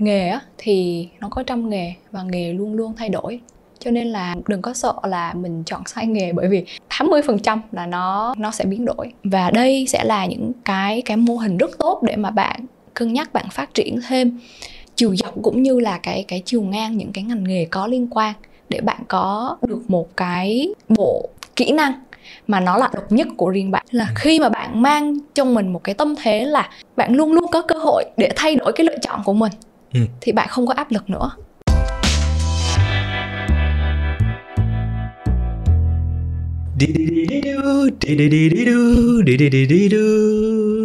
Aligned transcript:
nghề 0.00 0.28
á 0.28 0.40
thì 0.58 1.08
nó 1.20 1.28
có 1.28 1.42
trăm 1.42 1.70
nghề 1.70 1.92
và 2.10 2.22
nghề 2.22 2.52
luôn 2.52 2.74
luôn 2.74 2.92
thay 2.96 3.08
đổi. 3.08 3.40
Cho 3.78 3.90
nên 3.90 4.06
là 4.06 4.34
đừng 4.48 4.62
có 4.62 4.74
sợ 4.74 4.94
là 5.02 5.34
mình 5.34 5.62
chọn 5.66 5.82
sai 5.86 6.06
nghề 6.06 6.32
bởi 6.32 6.48
vì 6.48 6.64
80% 6.88 7.58
là 7.72 7.86
nó 7.86 8.34
nó 8.38 8.50
sẽ 8.50 8.64
biến 8.64 8.84
đổi. 8.84 9.12
Và 9.24 9.50
đây 9.50 9.86
sẽ 9.88 10.04
là 10.04 10.26
những 10.26 10.52
cái 10.64 11.02
cái 11.02 11.16
mô 11.16 11.36
hình 11.36 11.56
rất 11.56 11.78
tốt 11.78 12.02
để 12.02 12.16
mà 12.16 12.30
bạn 12.30 12.60
cân 12.94 13.12
nhắc 13.12 13.32
bạn 13.32 13.46
phát 13.50 13.74
triển 13.74 14.00
thêm 14.08 14.38
chiều 14.96 15.16
dọc 15.16 15.42
cũng 15.42 15.62
như 15.62 15.80
là 15.80 15.98
cái 15.98 16.24
cái 16.28 16.42
chiều 16.44 16.62
ngang 16.62 16.96
những 16.96 17.12
cái 17.12 17.24
ngành 17.24 17.44
nghề 17.44 17.64
có 17.64 17.86
liên 17.86 18.08
quan 18.10 18.34
để 18.68 18.80
bạn 18.80 19.00
có 19.08 19.56
được 19.62 19.90
một 19.90 20.16
cái 20.16 20.74
bộ 20.88 21.28
kỹ 21.56 21.72
năng 21.72 21.92
mà 22.46 22.60
nó 22.60 22.76
là 22.76 22.90
độc 22.94 23.12
nhất 23.12 23.28
của 23.36 23.50
riêng 23.50 23.70
bạn. 23.70 23.86
Là 23.90 24.06
ừ. 24.08 24.12
khi 24.16 24.40
mà 24.40 24.48
bạn 24.48 24.82
mang 24.82 25.18
trong 25.34 25.54
mình 25.54 25.72
một 25.72 25.84
cái 25.84 25.94
tâm 25.94 26.14
thế 26.22 26.44
là 26.44 26.70
bạn 26.96 27.14
luôn 27.14 27.32
luôn 27.32 27.46
có 27.52 27.62
cơ 27.62 27.78
hội 27.78 28.04
để 28.16 28.30
thay 28.36 28.56
đổi 28.56 28.72
cái 28.72 28.86
lựa 28.86 28.98
chọn 29.02 29.20
của 29.24 29.32
mình 29.32 29.52
ừ. 30.00 30.06
thì 30.20 30.32
bạn 30.32 30.48
không 30.48 30.66
có 30.66 30.74
áp 30.74 30.90
lực 30.90 31.10
nữa 31.10 31.30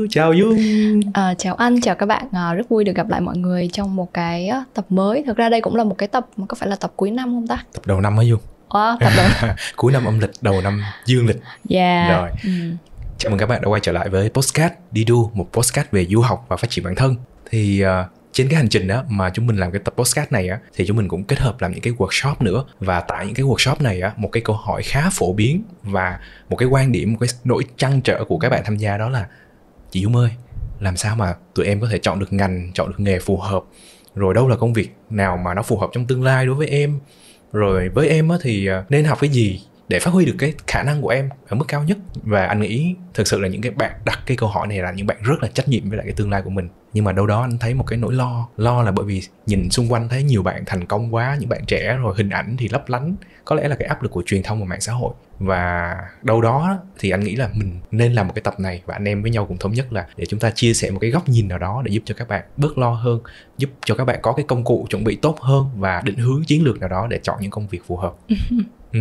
chào 0.10 0.34
Dung 0.34 0.60
à, 1.14 1.34
chào 1.38 1.56
anh 1.56 1.82
chào 1.82 1.96
các 1.96 2.06
bạn 2.06 2.28
à, 2.32 2.54
rất 2.54 2.70
vui 2.70 2.84
được 2.84 2.96
gặp 2.96 3.10
lại 3.10 3.22
mọi 3.22 3.38
người 3.38 3.70
trong 3.74 3.96
một 3.96 4.14
cái 4.14 4.50
tập 4.74 4.86
mới 4.90 5.24
thực 5.28 5.38
ra 5.38 5.50
đây 5.50 5.62
cũng 5.62 5.76
là 5.76 5.84
một 5.84 5.98
cái 5.98 6.08
tập 6.08 6.28
mà 6.38 6.46
có 6.46 6.56
phải 6.56 6.70
là 6.70 6.76
tập 6.76 6.94
cuối 6.96 7.12
năm 7.12 7.30
không 7.30 7.48
ta 7.48 7.64
tập 7.74 7.82
đầu 7.86 8.02
năm 8.02 8.18
hả 8.18 8.24
Dung 8.24 8.40
Wow, 8.70 8.98
tập 9.00 9.12
đầu 9.18 9.52
cuối 9.76 9.92
năm 9.92 10.06
âm 10.06 10.20
lịch 10.20 10.32
đầu 10.42 10.62
năm 10.62 10.84
dương 11.06 11.28
lịch 11.28 11.42
yeah. 11.70 12.10
rồi 12.10 12.30
ừ. 12.44 12.52
chào 13.18 13.30
mừng 13.30 13.40
các 13.40 13.46
bạn 13.46 13.62
đã 13.62 13.68
quay 13.70 13.82
trở 13.82 13.92
lại 13.92 14.10
với 14.10 14.30
postcard 14.30 14.74
đi 14.92 15.04
đu 15.04 15.32
một 15.34 15.48
postcard 15.54 15.90
về 15.92 16.06
du 16.06 16.22
học 16.22 16.46
và 16.48 16.58
phát 16.58 16.70
triển 16.70 16.86
bản 16.86 16.96
thân 16.96 17.16
thì 17.50 17.84
uh, 17.86 18.21
trên 18.34 18.48
cái 18.48 18.58
hành 18.58 18.70
trình 18.70 18.88
đó 18.88 19.04
mà 19.08 19.30
chúng 19.30 19.48
mình 19.48 19.58
làm 19.58 19.72
cái 19.72 19.82
tập 19.86 19.94
podcast 19.98 20.32
này 20.32 20.50
á, 20.50 20.60
thì 20.76 20.86
chúng 20.88 20.98
mình 20.98 21.08
cũng 21.08 21.24
kết 21.24 21.40
hợp 21.40 21.62
làm 21.62 21.72
những 21.72 21.82
cái 21.82 21.94
workshop 21.94 22.36
nữa. 22.40 22.66
Và 22.80 23.00
tại 23.00 23.26
những 23.26 23.36
cái 23.36 23.46
workshop 23.46 23.76
này 23.80 24.02
á, 24.02 24.14
một 24.18 24.30
cái 24.32 24.42
câu 24.42 24.56
hỏi 24.56 24.84
khá 24.84 25.10
phổ 25.10 25.34
biến 25.34 25.64
và 25.84 26.20
một 26.50 26.56
cái 26.56 26.68
quan 26.68 26.92
điểm, 26.92 27.12
một 27.12 27.18
cái 27.20 27.30
nỗi 27.44 27.64
trăn 27.78 28.02
trở 28.02 28.24
của 28.24 28.38
các 28.38 28.50
bạn 28.50 28.62
tham 28.66 28.78
gia 28.78 28.98
đó 28.98 29.10
là, 29.10 29.28
chị 29.92 30.02
Dung 30.02 30.16
ơi, 30.16 30.30
làm 30.80 30.98
sao 30.98 31.16
mà 31.16 31.36
tụi 31.56 31.66
em 31.66 31.82
có 31.82 31.88
thể 31.92 31.98
chọn 31.98 32.20
được 32.20 32.34
ngành, 32.34 32.72
chọn 32.74 32.88
được 32.88 33.00
nghề 33.00 33.20
phù 33.20 33.38
hợp? 33.38 33.64
Rồi 34.16 34.34
đâu 34.34 34.48
là 34.48 34.56
công 34.56 34.74
việc 34.74 34.96
nào 35.10 35.38
mà 35.38 35.54
nó 35.54 35.62
phù 35.62 35.78
hợp 35.78 35.90
trong 35.94 36.08
tương 36.08 36.24
lai 36.24 36.46
đối 36.46 36.56
với 36.56 36.68
em? 36.68 37.00
Rồi 37.54 37.90
với 37.90 38.10
em 38.10 38.30
á 38.30 38.38
thì 38.42 38.68
à, 38.68 38.84
nên 38.90 39.06
học 39.06 39.18
cái 39.22 39.30
gì? 39.30 39.62
Để 39.92 40.00
phát 40.00 40.14
huy 40.14 40.26
được 40.26 40.36
cái 40.38 40.54
khả 40.68 40.84
năng 40.84 41.02
của 41.02 41.10
em 41.10 41.30
ở 41.48 41.56
mức 41.56 41.66
cao 41.68 41.84
nhất. 41.84 41.98
Và 42.24 42.46
anh 42.46 42.62
nghĩ 42.62 42.96
thực 43.14 43.28
sự 43.28 43.40
là 43.40 43.48
những 43.48 43.62
cái 43.62 43.72
bạn 43.72 43.92
đặt 44.06 44.20
cái 44.26 44.38
câu 44.38 44.50
hỏi 44.50 44.68
này 44.68 44.78
là 44.78 44.92
những 44.92 45.08
bạn 45.08 45.18
rất 45.22 45.44
là 45.44 45.50
trách 45.54 45.68
nhiệm 45.68 45.90
với 45.90 45.98
lại 45.98 46.06
cái 46.06 46.14
tương 46.14 46.30
lai 46.32 46.42
của 46.42 46.50
mình. 46.50 46.70
Nhưng 46.94 47.04
mà 47.04 47.12
đâu 47.12 47.28
đó 47.28 47.42
anh 47.42 47.58
thấy 47.58 47.74
một 47.74 47.84
cái 47.88 48.00
nỗi 48.00 48.14
lo 48.14 48.48
lo 48.58 48.84
là 48.84 48.92
bởi 48.92 49.06
vì 49.06 49.22
nhìn 49.46 49.70
xung 49.70 49.92
quanh 49.92 50.10
thấy 50.10 50.24
nhiều 50.24 50.44
bạn 50.44 50.64
thành 50.66 50.86
công 50.86 51.14
quá 51.14 51.38
những 51.40 51.50
bạn 51.50 51.66
trẻ 51.68 51.98
rồi 52.02 52.14
hình 52.18 52.30
ảnh 52.30 52.56
thì 52.58 52.68
lấp 52.68 52.90
lánh. 52.90 53.16
Có 53.46 53.56
lẽ 53.56 53.68
là 53.68 53.76
cái 53.76 53.88
áp 53.88 54.04
lực 54.04 54.12
của 54.12 54.24
truyền 54.26 54.44
thông 54.44 54.60
và 54.60 54.66
mạng 54.66 54.82
xã 54.82 54.94
hội. 54.94 55.14
Và 55.40 55.96
đâu 56.22 56.42
đó 56.42 56.80
thì 57.00 57.10
anh 57.10 57.20
nghĩ 57.20 57.36
là 57.36 57.50
mình 57.54 57.80
nên 57.92 58.14
làm 58.14 58.28
một 58.28 58.34
cái 58.36 58.42
tập 58.42 58.60
này 58.60 58.82
và 58.86 58.96
anh 58.96 59.08
em 59.08 59.22
với 59.22 59.32
nhau 59.32 59.46
cùng 59.46 59.58
thống 59.58 59.72
nhất 59.72 59.94
là 59.94 60.08
để 60.18 60.26
chúng 60.26 60.40
ta 60.40 60.52
chia 60.52 60.74
sẻ 60.74 60.92
một 60.92 61.00
cái 61.02 61.10
góc 61.10 61.30
nhìn 61.30 61.48
nào 61.48 61.58
đó 61.58 61.82
để 61.86 61.92
giúp 61.92 62.04
cho 62.06 62.16
các 62.18 62.28
bạn 62.28 62.44
bớt 62.58 62.78
lo 62.78 62.92
hơn 62.94 63.20
giúp 63.58 63.70
cho 63.86 63.96
các 63.96 64.06
bạn 64.06 64.20
có 64.22 64.34
cái 64.34 64.46
công 64.48 64.64
cụ 64.64 64.88
chuẩn 64.90 65.04
bị 65.04 65.16
tốt 65.16 65.40
hơn 65.40 65.70
và 65.76 66.02
định 66.06 66.18
hướng 66.18 66.44
chiến 66.44 66.64
lược 66.64 66.80
nào 66.80 66.90
đó 66.90 67.08
để 67.08 67.20
chọn 67.24 67.38
những 67.42 67.52
công 67.52 67.68
việc 67.68 67.82
phù 67.88 67.98
hợp. 67.98 68.14
Ừ 68.94 69.00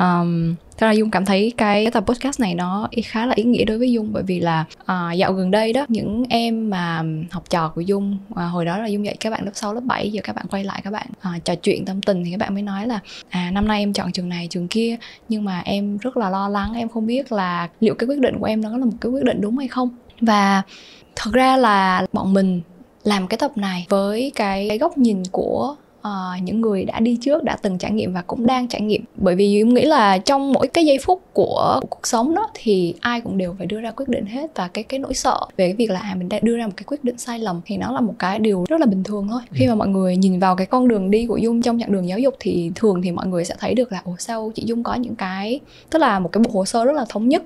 um, 0.00 0.54
Thật 0.78 0.86
ra 0.86 0.92
Dung 0.92 1.10
cảm 1.10 1.24
thấy 1.24 1.52
cái, 1.56 1.84
cái 1.84 1.90
tập 1.90 2.04
podcast 2.06 2.40
này 2.40 2.54
nó 2.54 2.88
khá 3.04 3.26
là 3.26 3.34
ý 3.34 3.44
nghĩa 3.44 3.64
đối 3.64 3.78
với 3.78 3.92
Dung 3.92 4.12
bởi 4.12 4.22
vì 4.22 4.40
là 4.40 4.64
uh, 4.82 5.16
dạo 5.16 5.32
gần 5.32 5.50
đây 5.50 5.72
đó 5.72 5.84
những 5.88 6.24
em 6.28 6.70
mà 6.70 7.02
học 7.30 7.44
trò 7.50 7.68
của 7.68 7.80
Dung 7.80 8.18
uh, 8.30 8.38
hồi 8.52 8.64
đó 8.64 8.78
là 8.78 8.86
Dung 8.86 9.04
dạy 9.04 9.16
các 9.20 9.30
bạn 9.30 9.44
lớp 9.44 9.50
6, 9.54 9.74
lớp 9.74 9.80
7 9.84 10.12
giờ 10.12 10.20
các 10.24 10.36
bạn 10.36 10.46
quay 10.50 10.64
lại 10.64 10.80
các 10.84 10.90
bạn 10.90 11.06
uh, 11.36 11.44
trò 11.44 11.54
chuyện 11.54 11.84
tâm 11.84 12.02
tình 12.02 12.24
thì 12.24 12.30
các 12.30 12.36
bạn 12.40 12.54
mới 12.54 12.62
nói 12.62 12.86
là 12.86 13.00
à 13.28 13.50
năm 13.50 13.68
nay 13.68 13.80
em 13.80 13.92
chọn 13.92 14.12
trường 14.12 14.28
này 14.28 14.46
trường 14.50 14.68
kia. 14.68 14.96
Nhưng 15.28 15.44
mà 15.44 15.62
em 15.64 15.98
rất 15.98 16.16
là 16.16 16.30
lo 16.30 16.48
lắng 16.48 16.72
em 16.74 16.88
không 16.88 17.06
biết 17.06 17.32
là 17.32 17.68
liệu 17.80 17.94
cái 17.94 18.06
quyết 18.06 18.18
định 18.18 18.38
của 18.40 18.46
em 18.46 18.62
nó 18.62 18.78
là 18.78 18.84
một 18.84 18.96
cái 19.00 19.12
quyết 19.12 19.24
định 19.24 19.40
đúng 19.40 19.58
hay 19.58 19.68
không. 19.68 19.88
Và 20.20 20.62
thật 21.16 21.30
ra 21.32 21.56
là 21.56 22.06
bọn 22.12 22.32
mình 22.32 22.60
làm 23.04 23.26
cái 23.26 23.38
tập 23.38 23.50
này 23.56 23.86
với 23.88 24.32
cái, 24.34 24.66
cái 24.68 24.78
góc 24.78 24.98
nhìn 24.98 25.22
của 25.30 25.76
uh, 26.06 26.42
những 26.42 26.60
người 26.60 26.84
đã 26.84 27.00
đi 27.00 27.18
trước 27.20 27.44
đã 27.44 27.56
từng 27.62 27.78
trải 27.78 27.90
nghiệm 27.90 28.12
và 28.12 28.22
cũng 28.26 28.46
đang 28.46 28.68
trải 28.68 28.80
nghiệm. 28.80 29.04
Bởi 29.16 29.34
vì 29.34 29.60
em 29.60 29.74
nghĩ 29.74 29.84
là 29.84 30.18
trong 30.18 30.52
mỗi 30.52 30.68
cái 30.68 30.86
giây 30.86 30.98
phút 31.02 31.22
của, 31.32 31.78
của 31.80 31.86
cuộc 31.90 32.06
sống 32.06 32.34
đó 32.34 32.50
thì 32.54 32.94
ai 33.00 33.20
cũng 33.20 33.38
đều 33.38 33.54
phải 33.58 33.66
đưa 33.66 33.80
ra 33.80 33.90
quyết 33.90 34.08
định 34.08 34.26
hết. 34.26 34.50
Và 34.54 34.68
cái 34.68 34.84
cái 34.84 35.00
nỗi 35.00 35.14
sợ 35.14 35.40
về 35.56 35.66
cái 35.66 35.74
việc 35.74 35.90
là 35.90 36.00
à 36.00 36.14
mình 36.14 36.28
đã 36.28 36.38
đưa 36.42 36.56
ra 36.56 36.66
một 36.66 36.72
cái 36.76 36.84
quyết 36.86 37.04
định 37.04 37.18
sai 37.18 37.38
lầm 37.38 37.60
thì 37.66 37.76
nó 37.76 37.92
là 37.92 38.00
một 38.00 38.14
cái 38.18 38.38
điều 38.38 38.64
rất 38.68 38.80
là 38.80 38.86
bình 38.86 39.04
thường 39.04 39.28
thôi. 39.30 39.40
Khi 39.52 39.64
ừ. 39.64 39.68
mà 39.68 39.74
mọi 39.74 39.88
người 39.88 40.16
nhìn 40.16 40.38
vào 40.38 40.56
cái 40.56 40.66
con 40.66 40.88
đường 40.88 41.10
đi 41.10 41.26
của 41.26 41.36
dung 41.36 41.62
trong 41.62 41.80
chặng 41.80 41.92
đường 41.92 42.08
giáo 42.08 42.18
dục 42.18 42.34
thì 42.40 42.70
thường 42.74 43.02
thì 43.02 43.12
mọi 43.12 43.26
người 43.26 43.44
sẽ 43.44 43.54
thấy 43.58 43.74
được 43.74 43.92
là 43.92 44.00
ồ 44.04 44.14
sao 44.18 44.52
chị 44.54 44.62
dung 44.66 44.82
có 44.82 44.94
những 44.94 45.14
cái 45.14 45.60
tức 45.90 45.98
là 45.98 46.18
một 46.18 46.32
cái 46.32 46.42
bộ 46.44 46.50
hồ 46.54 46.64
sơ 46.64 46.84
rất 46.84 46.92
là 46.92 47.04
thống 47.08 47.28
nhất. 47.28 47.42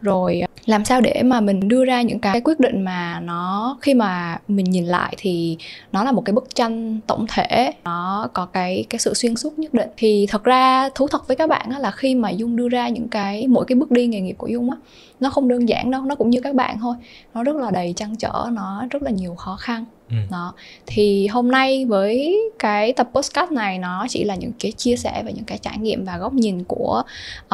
Rồi 0.00 0.42
làm 0.66 0.84
sao 0.84 1.00
để 1.00 1.22
mà 1.22 1.40
mình 1.40 1.68
đưa 1.68 1.84
ra 1.84 2.02
những 2.02 2.18
cái 2.18 2.40
quyết 2.40 2.60
định 2.60 2.82
mà 2.82 3.20
nó 3.20 3.78
khi 3.80 3.94
mà 3.94 4.38
mình 4.48 4.70
nhìn 4.70 4.86
lại 4.86 5.14
thì 5.18 5.56
nó 5.92 6.04
là 6.04 6.12
một 6.12 6.22
cái 6.24 6.32
bức 6.32 6.54
tranh 6.54 7.00
tổng 7.06 7.26
thể 7.28 7.72
nó 7.84 7.99
có 8.32 8.46
cái 8.46 8.84
cái 8.90 8.98
sự 8.98 9.14
xuyên 9.14 9.36
suốt 9.36 9.58
nhất 9.58 9.74
định 9.74 9.88
thì 9.96 10.26
thật 10.30 10.44
ra 10.44 10.88
thú 10.94 11.08
thật 11.08 11.28
với 11.28 11.36
các 11.36 11.48
bạn 11.48 11.70
á, 11.70 11.78
là 11.78 11.90
khi 11.90 12.14
mà 12.14 12.30
dung 12.30 12.56
đưa 12.56 12.68
ra 12.68 12.88
những 12.88 13.08
cái 13.08 13.46
mỗi 13.46 13.64
cái 13.64 13.76
bước 13.76 13.90
đi 13.90 14.06
nghề 14.06 14.20
nghiệp 14.20 14.34
của 14.38 14.46
dung 14.46 14.70
á 14.70 14.76
nó 15.20 15.30
không 15.30 15.48
đơn 15.48 15.68
giản 15.68 15.90
đâu 15.90 16.02
nó 16.02 16.14
cũng 16.14 16.30
như 16.30 16.40
các 16.40 16.54
bạn 16.54 16.78
thôi 16.80 16.94
nó 17.34 17.42
rất 17.42 17.56
là 17.56 17.70
đầy 17.70 17.92
trăn 17.96 18.16
trở 18.16 18.46
nó 18.52 18.84
rất 18.90 19.02
là 19.02 19.10
nhiều 19.10 19.34
khó 19.34 19.56
khăn 19.56 19.84
Ừ. 20.10 20.16
đó 20.30 20.54
thì 20.86 21.26
hôm 21.26 21.50
nay 21.50 21.84
với 21.84 22.40
cái 22.58 22.92
tập 22.92 23.10
postcard 23.14 23.52
này 23.52 23.78
nó 23.78 24.06
chỉ 24.08 24.24
là 24.24 24.34
những 24.34 24.52
cái 24.58 24.72
chia 24.72 24.96
sẻ 24.96 25.22
và 25.24 25.30
những 25.30 25.44
cái 25.44 25.58
trải 25.58 25.78
nghiệm 25.78 26.04
và 26.04 26.18
góc 26.18 26.32
nhìn 26.32 26.64
của 26.64 27.02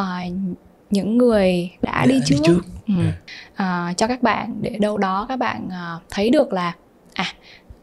uh, 0.00 0.04
những 0.90 1.18
người 1.18 1.70
đã 1.82 2.04
dạ, 2.04 2.12
đi 2.12 2.20
trước, 2.26 2.36
đi 2.38 2.42
trước. 2.44 2.60
Ừ. 2.88 2.94
À, 3.54 3.94
cho 3.96 4.06
các 4.06 4.22
bạn 4.22 4.54
để 4.60 4.70
đâu 4.80 4.98
đó 4.98 5.26
các 5.28 5.36
bạn 5.36 5.66
uh, 5.66 6.02
thấy 6.10 6.30
được 6.30 6.52
là 6.52 6.72
à 7.14 7.26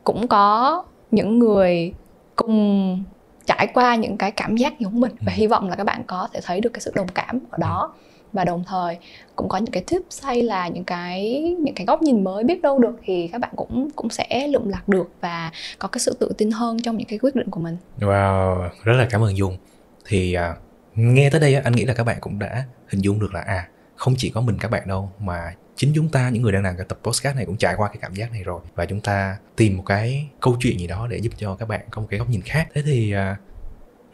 cũng 0.03 0.27
có 0.27 0.83
những 1.11 1.39
người 1.39 1.93
cùng 2.35 3.03
trải 3.45 3.67
qua 3.73 3.95
những 3.95 4.17
cái 4.17 4.31
cảm 4.31 4.57
giác 4.57 4.79
giống 4.79 4.99
mình 4.99 5.11
và 5.19 5.31
ừ. 5.31 5.35
hy 5.35 5.47
vọng 5.47 5.69
là 5.69 5.75
các 5.75 5.83
bạn 5.83 6.03
có 6.07 6.27
thể 6.33 6.39
thấy 6.43 6.61
được 6.61 6.69
cái 6.73 6.81
sự 6.81 6.91
đồng 6.95 7.07
cảm 7.07 7.39
ở 7.49 7.57
đó 7.57 7.93
và 8.33 8.45
đồng 8.45 8.63
thời 8.67 8.97
cũng 9.35 9.49
có 9.49 9.57
những 9.57 9.71
cái 9.71 9.83
tips 9.87 10.23
hay 10.23 10.41
là 10.41 10.67
những 10.67 10.83
cái 10.83 11.41
những 11.59 11.75
cái 11.75 11.85
góc 11.85 12.01
nhìn 12.01 12.23
mới 12.23 12.43
biết 12.43 12.61
đâu 12.61 12.79
được 12.79 12.95
thì 13.03 13.29
các 13.31 13.41
bạn 13.41 13.51
cũng 13.55 13.89
cũng 13.95 14.09
sẽ 14.09 14.47
lượm 14.47 14.69
lạc 14.69 14.89
được 14.89 15.11
và 15.21 15.51
có 15.79 15.87
cái 15.87 15.99
sự 15.99 16.17
tự 16.19 16.31
tin 16.37 16.51
hơn 16.51 16.77
trong 16.81 16.97
những 16.97 17.07
cái 17.07 17.19
quyết 17.19 17.35
định 17.35 17.49
của 17.49 17.59
mình. 17.59 17.77
Wow, 17.99 18.69
rất 18.83 18.93
là 18.93 19.07
cảm 19.09 19.23
ơn 19.23 19.37
Dung. 19.37 19.57
Thì 20.05 20.37
uh, 20.51 20.57
nghe 20.95 21.29
tới 21.29 21.41
đây 21.41 21.55
anh 21.55 21.73
nghĩ 21.73 21.85
là 21.85 21.93
các 21.93 22.03
bạn 22.03 22.17
cũng 22.21 22.39
đã 22.39 22.63
hình 22.87 23.01
dung 23.01 23.19
được 23.19 23.33
là 23.33 23.41
à 23.41 23.67
không 23.95 24.15
chỉ 24.17 24.29
có 24.29 24.41
mình 24.41 24.57
các 24.59 24.71
bạn 24.71 24.87
đâu 24.87 25.11
mà 25.19 25.53
chính 25.75 25.91
chúng 25.95 26.09
ta 26.09 26.29
những 26.29 26.43
người 26.43 26.51
đang 26.51 26.63
làm 26.63 26.77
cái 26.77 26.85
tập 26.89 26.99
postcard 27.03 27.35
này 27.35 27.45
cũng 27.45 27.57
trải 27.57 27.75
qua 27.77 27.87
cái 27.87 27.97
cảm 28.01 28.13
giác 28.13 28.31
này 28.31 28.43
rồi. 28.43 28.61
Và 28.75 28.85
chúng 28.85 29.01
ta 29.01 29.37
tìm 29.55 29.77
một 29.77 29.83
cái 29.85 30.27
câu 30.41 30.57
chuyện 30.59 30.79
gì 30.79 30.87
đó 30.87 31.07
để 31.07 31.17
giúp 31.17 31.33
cho 31.37 31.55
các 31.55 31.67
bạn 31.67 31.81
có 31.91 32.01
một 32.01 32.07
cái 32.09 32.19
góc 32.19 32.29
nhìn 32.29 32.41
khác. 32.41 32.67
Thế 32.73 32.81
thì 32.85 33.11
à, 33.11 33.37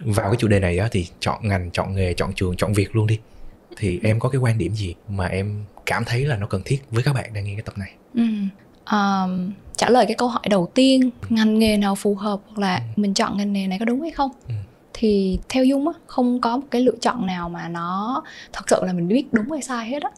vào 0.06 0.30
cái 0.30 0.38
chủ 0.40 0.48
đề 0.48 0.60
này 0.60 0.78
á, 0.78 0.88
thì 0.92 1.08
chọn 1.20 1.48
ngành 1.48 1.72
chọn 1.72 1.96
nghề 1.96 2.14
chọn 2.14 2.34
trường 2.34 2.56
chọn 2.56 2.74
việc 2.74 2.96
luôn 2.96 3.08
đi. 3.08 3.20
Thì 3.78 4.00
em 4.04 4.20
có 4.20 4.30
cái 4.30 4.40
quan 4.40 4.58
điểm 4.58 4.76
gì 4.76 4.96
mà 5.08 5.26
em 5.26 5.64
cảm 5.86 6.04
thấy 6.06 6.26
là 6.26 6.38
nó 6.38 6.48
cần 6.48 6.62
thiết 6.66 6.82
với 6.92 7.04
các 7.04 7.14
bạn 7.14 7.34
đang 7.34 7.46
nghe 7.46 7.54
cái 7.54 7.62
tập 7.62 7.78
này? 7.78 7.92
Ừ. 8.14 8.24
um, 8.92 9.52
trả 9.76 9.90
lời 9.90 10.06
cái 10.06 10.16
câu 10.16 10.28
hỏi 10.28 10.44
đầu 10.50 10.72
tiên 10.76 11.10
ngành 11.30 11.60
nghề 11.60 11.78
nào 11.78 11.96
phù 11.96 12.16
hợp 12.16 12.40
hoặc 12.48 12.60
là 12.60 12.76
ừ. 12.76 12.84
mình 12.96 13.14
chọn 13.14 13.38
ngành 13.38 13.54
nghề 13.54 13.68
này 13.68 13.80
có 13.80 13.86
đúng 13.86 14.02
hay 14.02 14.12
không? 14.12 14.32
Ừ 14.48 14.54
thì 15.00 15.40
theo 15.50 15.66
dung 15.66 15.88
á, 15.88 15.94
không 16.06 16.42
có 16.42 16.58
một 16.58 16.64
cái 16.72 16.82
lựa 16.82 16.96
chọn 17.02 17.26
nào 17.26 17.50
mà 17.50 17.70
nó 17.70 18.24
thật 18.54 18.62
sự 18.68 18.82
là 18.86 18.94
mình 18.94 19.08
biết 19.08 19.26
đúng 19.32 19.52
hay 19.52 19.62
sai 19.62 19.88
hết 19.88 20.04
á. 20.04 20.10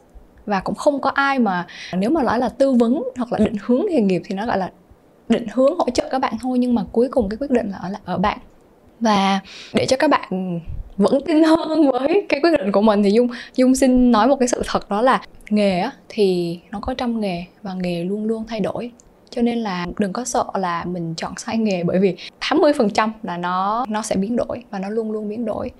Và 0.46 0.60
cũng 0.60 0.76
không 0.76 1.02
có 1.02 1.10
ai 1.10 1.40
mà, 1.40 1.68
nếu 1.94 2.10
mà 2.10 2.24
nói 2.24 2.40
là 2.40 2.50
tư 2.50 2.72
vấn 2.74 3.04
hoặc 3.18 3.32
là 3.32 3.38
định 3.38 3.56
hướng 3.66 3.82
nghề 3.90 4.02
nghiệp 4.02 4.22
thì 4.26 4.36
nó 4.36 4.46
gọi 4.46 4.58
là 4.58 4.72
định 5.30 5.46
hướng 5.54 5.78
hỗ 5.78 5.90
trợ 5.90 6.10
các 6.12 6.20
bạn 6.20 6.34
thôi, 6.42 6.60
nhưng 6.60 6.76
mà 6.76 6.84
cuối 6.92 7.08
cùng 7.12 7.30
cái 7.30 7.38
quyết 7.38 7.52
định 7.52 7.70
là 7.70 7.78
ở 7.78 7.90
là 7.90 8.00
ở 8.06 8.18
bạn. 8.18 8.38
Và 9.00 9.40
để 9.74 9.86
cho 9.86 9.98
các 9.98 10.10
bạn 10.10 10.60
vẫn 10.98 11.22
tin 11.26 11.44
hơn 11.44 11.92
với 11.92 12.26
cái 12.30 12.40
quyết 12.44 12.52
định 12.52 12.72
của 12.72 12.82
mình 12.82 13.04
thì 13.04 13.12
dung 13.12 13.28
dung 13.56 13.76
xin 13.76 14.12
nói 14.12 14.28
một 14.28 14.36
cái 14.36 14.48
sự 14.48 14.62
thật 14.68 14.90
đó 14.90 15.02
là 15.02 15.22
nghề 15.50 15.80
á 15.80 15.92
thì 16.10 16.60
nó 16.72 16.80
có 16.80 16.94
trăm 16.94 17.22
nghề 17.22 17.46
và 17.62 17.74
nghề 17.74 18.04
luôn 18.04 18.26
luôn 18.26 18.44
thay 18.48 18.60
đổi 18.60 18.92
cho 19.32 19.42
nên 19.42 19.58
là 19.58 19.86
đừng 20.00 20.14
có 20.14 20.26
sợ 20.26 20.46
là 20.54 20.86
mình 20.86 21.14
chọn 21.18 21.34
sai 21.38 21.58
nghề 21.58 21.84
bởi 21.84 22.00
vì 22.00 22.16
80% 22.42 23.10
là 23.24 23.38
nó 23.38 23.86
nó 23.90 24.02
sẽ 24.02 24.16
biến 24.16 24.36
đổi 24.36 24.64
và 24.72 24.80
nó 24.80 24.90
luôn 24.90 25.12
luôn 25.12 25.30
biến 25.30 25.46
đổi. 25.46 25.72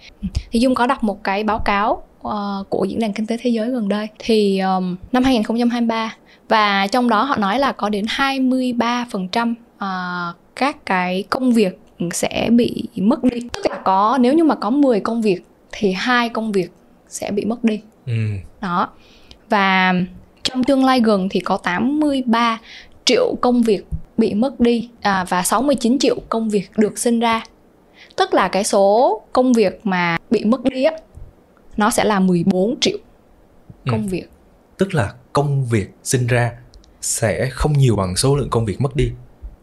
Thì 0.52 0.60
Dung 0.60 0.76
có 0.76 0.88
đọc 0.88 1.04
một 1.04 1.24
cái 1.24 1.44
báo 1.44 1.60
cáo 1.60 2.04
uh, 2.28 2.70
của 2.70 2.86
diễn 2.86 3.00
đàn 3.00 3.14
kinh 3.14 3.26
tế 3.26 3.38
thế 3.42 3.50
giới 3.50 3.70
gần 3.70 3.90
đây. 3.90 4.08
Thì 4.20 4.60
um, 4.60 4.96
năm 5.12 5.24
2023 5.24 6.16
và 6.50 6.88
trong 6.88 7.10
đó 7.10 7.24
họ 7.24 7.36
nói 7.36 7.60
là 7.60 7.72
có 7.72 7.90
đến 7.90 8.06
23% 8.06 9.54
uh, 9.76 10.36
các 10.56 10.86
cái 10.86 11.24
công 11.30 11.54
việc 11.54 11.80
sẽ 12.14 12.50
bị 12.52 12.84
mất 12.96 13.24
đi. 13.24 13.40
Tức 13.54 13.66
là 13.70 13.76
có 13.84 14.18
nếu 14.22 14.34
như 14.34 14.44
mà 14.44 14.56
có 14.56 14.70
10 14.70 15.00
công 15.00 15.22
việc 15.22 15.46
thì 15.72 15.92
hai 15.92 16.30
công 16.30 16.52
việc 16.52 16.72
sẽ 17.08 17.32
bị 17.32 17.46
mất 17.46 17.64
đi. 17.64 17.82
Ừ. 18.06 18.14
đó. 18.62 18.90
Và 19.50 19.94
trong 20.44 20.64
tương 20.64 20.86
lai 20.86 21.00
gần 21.00 21.28
thì 21.30 21.40
có 21.40 21.58
83 21.58 22.60
triệu 23.06 23.36
công 23.42 23.62
việc 23.62 23.86
bị 24.18 24.34
mất 24.34 24.60
đi 24.60 24.90
à, 25.02 25.26
và 25.30 25.44
69 25.44 26.00
triệu 26.00 26.16
công 26.30 26.50
việc 26.50 26.70
được 26.78 26.98
sinh 26.98 27.20
ra 27.20 27.44
tức 28.18 28.34
là 28.34 28.48
cái 28.48 28.64
số 28.64 29.22
công 29.34 29.54
việc 29.54 29.80
mà 29.84 30.18
bị 30.30 30.46
mất 30.46 30.64
đi 30.64 30.84
á 30.84 30.92
nó 31.78 31.90
sẽ 31.90 32.04
là 32.04 32.20
14 32.20 32.80
triệu 32.82 32.98
công 33.88 34.02
ừ. 34.02 34.08
việc 34.10 34.30
tức 34.78 34.94
là 34.94 35.14
công 35.34 35.66
việc 35.66 35.90
sinh 36.04 36.28
ra 36.28 36.52
sẽ 37.02 37.50
không 37.52 37.74
nhiều 37.74 37.96
bằng 37.96 38.16
số 38.16 38.36
lượng 38.36 38.50
công 38.50 38.66
việc 38.66 38.82
mất 38.82 38.96
đi 38.96 39.12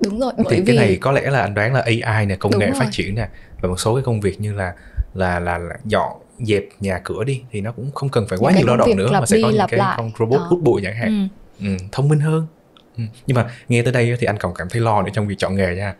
đúng 0.01 0.21
rồi 0.21 0.33
bởi 0.37 0.47
thì 0.51 0.61
vì... 0.61 0.67
cái 0.67 0.77
này 0.77 0.99
có 1.01 1.13
lẽ 1.13 1.31
là 1.31 1.41
anh 1.41 1.55
đoán 1.55 1.75
là 1.75 1.81
AI 1.81 2.27
nè 2.27 2.37
công 2.37 2.53
đúng 2.53 2.61
nghệ 2.61 2.67
rồi. 2.67 2.81
phát 2.81 2.89
triển 2.93 3.15
nè 3.15 3.29
và 3.61 3.69
một 3.69 3.81
số 3.81 3.95
cái 3.95 4.03
công 4.05 4.21
việc 4.21 4.41
như 4.41 4.53
là 4.53 4.75
là 5.15 5.41
là, 5.41 5.59
là 5.59 5.77
dọn 5.85 6.13
dẹp 6.39 6.65
nhà 6.81 7.01
cửa 7.05 7.25
đi 7.25 7.43
thì 7.51 7.61
nó 7.61 7.73
cũng 7.73 7.91
không 7.95 8.09
cần 8.09 8.27
phải 8.29 8.39
quá 8.39 8.53
những 8.53 8.59
nhiều 8.59 8.67
lao 8.67 8.77
động 8.77 8.97
nữa 8.97 9.09
mà 9.13 9.27
sẽ 9.27 9.39
có 9.43 9.51
những 9.51 9.67
cái 9.69 9.79
lại. 9.79 9.95
con 9.97 10.11
robot 10.19 10.41
hút 10.49 10.63
bụi 10.63 10.81
chẳng 10.85 10.97
hạn 10.97 11.29
ừ. 11.61 11.67
Ừ, 11.67 11.77
thông 11.93 12.09
minh 12.09 12.21
hơn. 12.21 12.47
Nhưng 13.27 13.35
mà 13.35 13.51
nghe 13.69 13.83
tới 13.83 13.93
đây 13.93 14.17
thì 14.21 14.27
anh 14.27 14.37
còn 14.39 14.55
cảm 14.55 14.69
thấy 14.69 14.81
lo 14.81 15.03
nữa 15.03 15.11
trong 15.15 15.29
việc 15.29 15.35
chọn 15.39 15.57
nghề 15.57 15.77
nha. 15.77 15.95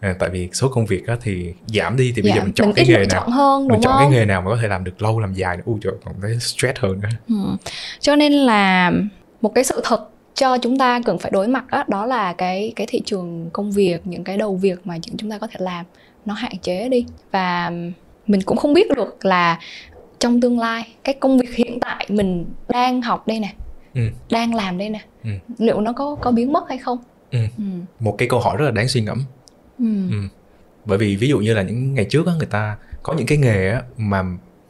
À, 0.00 0.14
tại 0.18 0.30
vì 0.30 0.48
số 0.52 0.68
công 0.68 0.86
việc 0.86 1.02
thì 1.22 1.52
giảm 1.66 1.96
đi 1.96 2.12
thì 2.16 2.22
bây 2.22 2.30
dạ, 2.30 2.36
giờ 2.36 2.42
mình 2.42 2.52
chọn 2.52 2.66
mình 2.66 2.74
cái 2.76 2.86
nghề 2.88 3.06
nào. 3.06 3.30
hơn, 3.30 3.68
mình 3.68 3.80
chọn 3.82 3.92
không? 3.92 4.02
cái 4.02 4.18
nghề 4.18 4.24
nào 4.24 4.42
mà 4.42 4.50
có 4.50 4.58
thể 4.62 4.68
làm 4.68 4.84
được 4.84 5.02
lâu 5.02 5.20
làm 5.20 5.34
dài 5.34 5.56
nữa. 5.56 5.62
Ui 5.66 5.78
trời 5.82 5.92
còn 6.04 6.14
thấy 6.22 6.36
stress 6.40 6.78
hơn 6.78 7.00
nữa. 7.00 7.08
Ừ. 7.28 7.34
cho 8.00 8.16
nên 8.16 8.32
là 8.32 8.92
một 9.40 9.54
cái 9.54 9.64
sự 9.64 9.80
thật 9.84 10.08
cho 10.34 10.58
chúng 10.58 10.78
ta 10.78 11.00
cần 11.04 11.18
phải 11.18 11.30
đối 11.30 11.48
mặt 11.48 11.64
đó, 11.70 11.84
đó 11.88 12.06
là 12.06 12.32
cái 12.32 12.72
cái 12.76 12.86
thị 12.90 13.02
trường 13.04 13.50
công 13.52 13.72
việc 13.72 14.06
những 14.06 14.24
cái 14.24 14.36
đầu 14.36 14.56
việc 14.56 14.86
mà 14.86 14.98
chúng 15.16 15.30
ta 15.30 15.38
có 15.38 15.46
thể 15.46 15.56
làm 15.58 15.84
nó 16.24 16.34
hạn 16.34 16.58
chế 16.62 16.88
đi. 16.88 17.06
Và 17.30 17.70
mình 18.26 18.42
cũng 18.42 18.56
không 18.56 18.74
biết 18.74 18.90
được 18.96 19.24
là 19.24 19.58
trong 20.18 20.40
tương 20.40 20.58
lai 20.58 20.88
cái 21.04 21.14
công 21.14 21.38
việc 21.38 21.54
hiện 21.54 21.80
tại 21.80 22.06
mình 22.08 22.46
đang 22.68 23.02
học 23.02 23.26
đây 23.26 23.40
nè 23.40 23.54
ừ. 23.94 24.02
đang 24.30 24.54
làm 24.54 24.78
đây 24.78 24.90
nè 24.90 25.00
ừ. 25.24 25.30
liệu 25.58 25.80
nó 25.80 25.92
có 25.92 26.16
có 26.20 26.30
biến 26.30 26.52
mất 26.52 26.64
hay 26.68 26.78
không 26.78 26.98
ừ. 27.30 27.38
Ừ. 27.58 27.64
một 28.00 28.14
cái 28.18 28.28
câu 28.28 28.40
hỏi 28.40 28.56
rất 28.56 28.64
là 28.64 28.70
đáng 28.70 28.88
suy 28.88 29.00
ngẫm 29.00 29.22
ừ. 29.78 30.10
Ừ. 30.10 30.16
bởi 30.84 30.98
vì 30.98 31.16
ví 31.16 31.28
dụ 31.28 31.38
như 31.38 31.54
là 31.54 31.62
những 31.62 31.94
ngày 31.94 32.06
trước 32.10 32.26
á 32.26 32.32
người 32.38 32.46
ta 32.46 32.76
có 33.02 33.12
những 33.14 33.26
cái 33.26 33.38
nghề 33.38 33.70
á 33.70 33.82
mà 33.96 34.22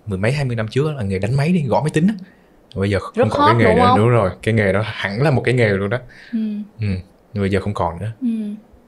mười 0.07 0.19
mấy 0.19 0.33
hai 0.33 0.45
mươi 0.45 0.57
năm 0.57 0.69
trước 0.69 0.93
là 0.97 1.03
nghề 1.03 1.19
đánh 1.19 1.37
máy 1.37 1.53
đi 1.53 1.63
gõ 1.63 1.81
máy 1.81 1.91
tính 1.91 2.07
á 2.09 2.15
bây 2.75 2.91
giờ 2.91 2.99
không 2.99 3.13
rất 3.15 3.25
còn 3.31 3.47
cái 3.47 3.55
nghề 3.55 3.75
đúng, 3.75 3.85
đó. 3.85 3.95
đúng 3.99 4.09
rồi 4.09 4.31
cái 4.43 4.55
nghề 4.55 4.73
đó 4.73 4.83
hẳn 4.85 5.23
là 5.23 5.31
một 5.31 5.43
cái 5.45 5.55
nghề 5.55 5.69
luôn 5.69 5.91
đó 5.91 5.99
ừ. 6.33 6.39
Ừ. 6.81 6.87
bây 7.35 7.51
giờ 7.51 7.61
không 7.61 7.75
còn 7.75 7.99
nữa 8.01 8.13
ừ. 8.21 8.29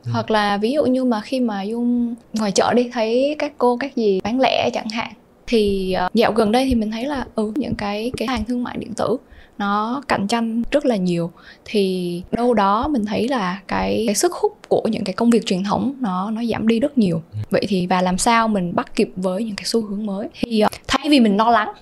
Ừ. 0.04 0.10
hoặc 0.12 0.30
là 0.30 0.56
ví 0.56 0.72
dụ 0.72 0.84
như 0.84 1.04
mà 1.04 1.20
khi 1.20 1.40
mà 1.40 1.62
dung 1.62 2.14
ngoài 2.32 2.52
chợ 2.52 2.72
đi 2.74 2.90
thấy 2.92 3.36
các 3.38 3.52
cô 3.58 3.76
các 3.76 3.96
gì 3.96 4.20
bán 4.24 4.40
lẻ 4.40 4.70
chẳng 4.74 4.88
hạn 4.88 5.12
thì 5.46 5.94
uh, 6.06 6.14
dạo 6.14 6.32
gần 6.32 6.52
đây 6.52 6.64
thì 6.64 6.74
mình 6.74 6.90
thấy 6.90 7.04
là 7.04 7.26
ừ 7.34 7.52
những 7.56 7.74
cái 7.74 8.12
cái 8.16 8.28
hàng 8.28 8.44
thương 8.44 8.62
mại 8.62 8.76
điện 8.76 8.94
tử 8.94 9.16
nó 9.58 10.02
cạnh 10.08 10.26
tranh 10.26 10.62
rất 10.70 10.86
là 10.86 10.96
nhiều. 10.96 11.30
Thì 11.64 12.22
đâu 12.32 12.54
đó 12.54 12.88
mình 12.88 13.04
thấy 13.04 13.28
là 13.28 13.60
cái, 13.68 14.04
cái 14.06 14.14
sức 14.14 14.32
hút 14.32 14.58
của 14.68 14.82
những 14.90 15.04
cái 15.04 15.12
công 15.12 15.30
việc 15.30 15.46
truyền 15.46 15.64
thống 15.64 15.94
nó 16.00 16.30
nó 16.30 16.44
giảm 16.44 16.68
đi 16.68 16.80
rất 16.80 16.98
nhiều. 16.98 17.22
Ừ. 17.32 17.38
vậy 17.50 17.64
thì 17.68 17.86
và 17.86 18.02
làm 18.02 18.18
sao 18.18 18.48
mình 18.48 18.74
bắt 18.74 18.96
kịp 18.96 19.10
với 19.16 19.44
những 19.44 19.56
cái 19.56 19.64
xu 19.64 19.86
hướng 19.86 20.06
mới? 20.06 20.28
Thì 20.40 20.64
uh, 20.64 20.70
thay 20.88 21.08
vì 21.10 21.20
mình 21.20 21.36
lo 21.36 21.50
lắng 21.50 21.72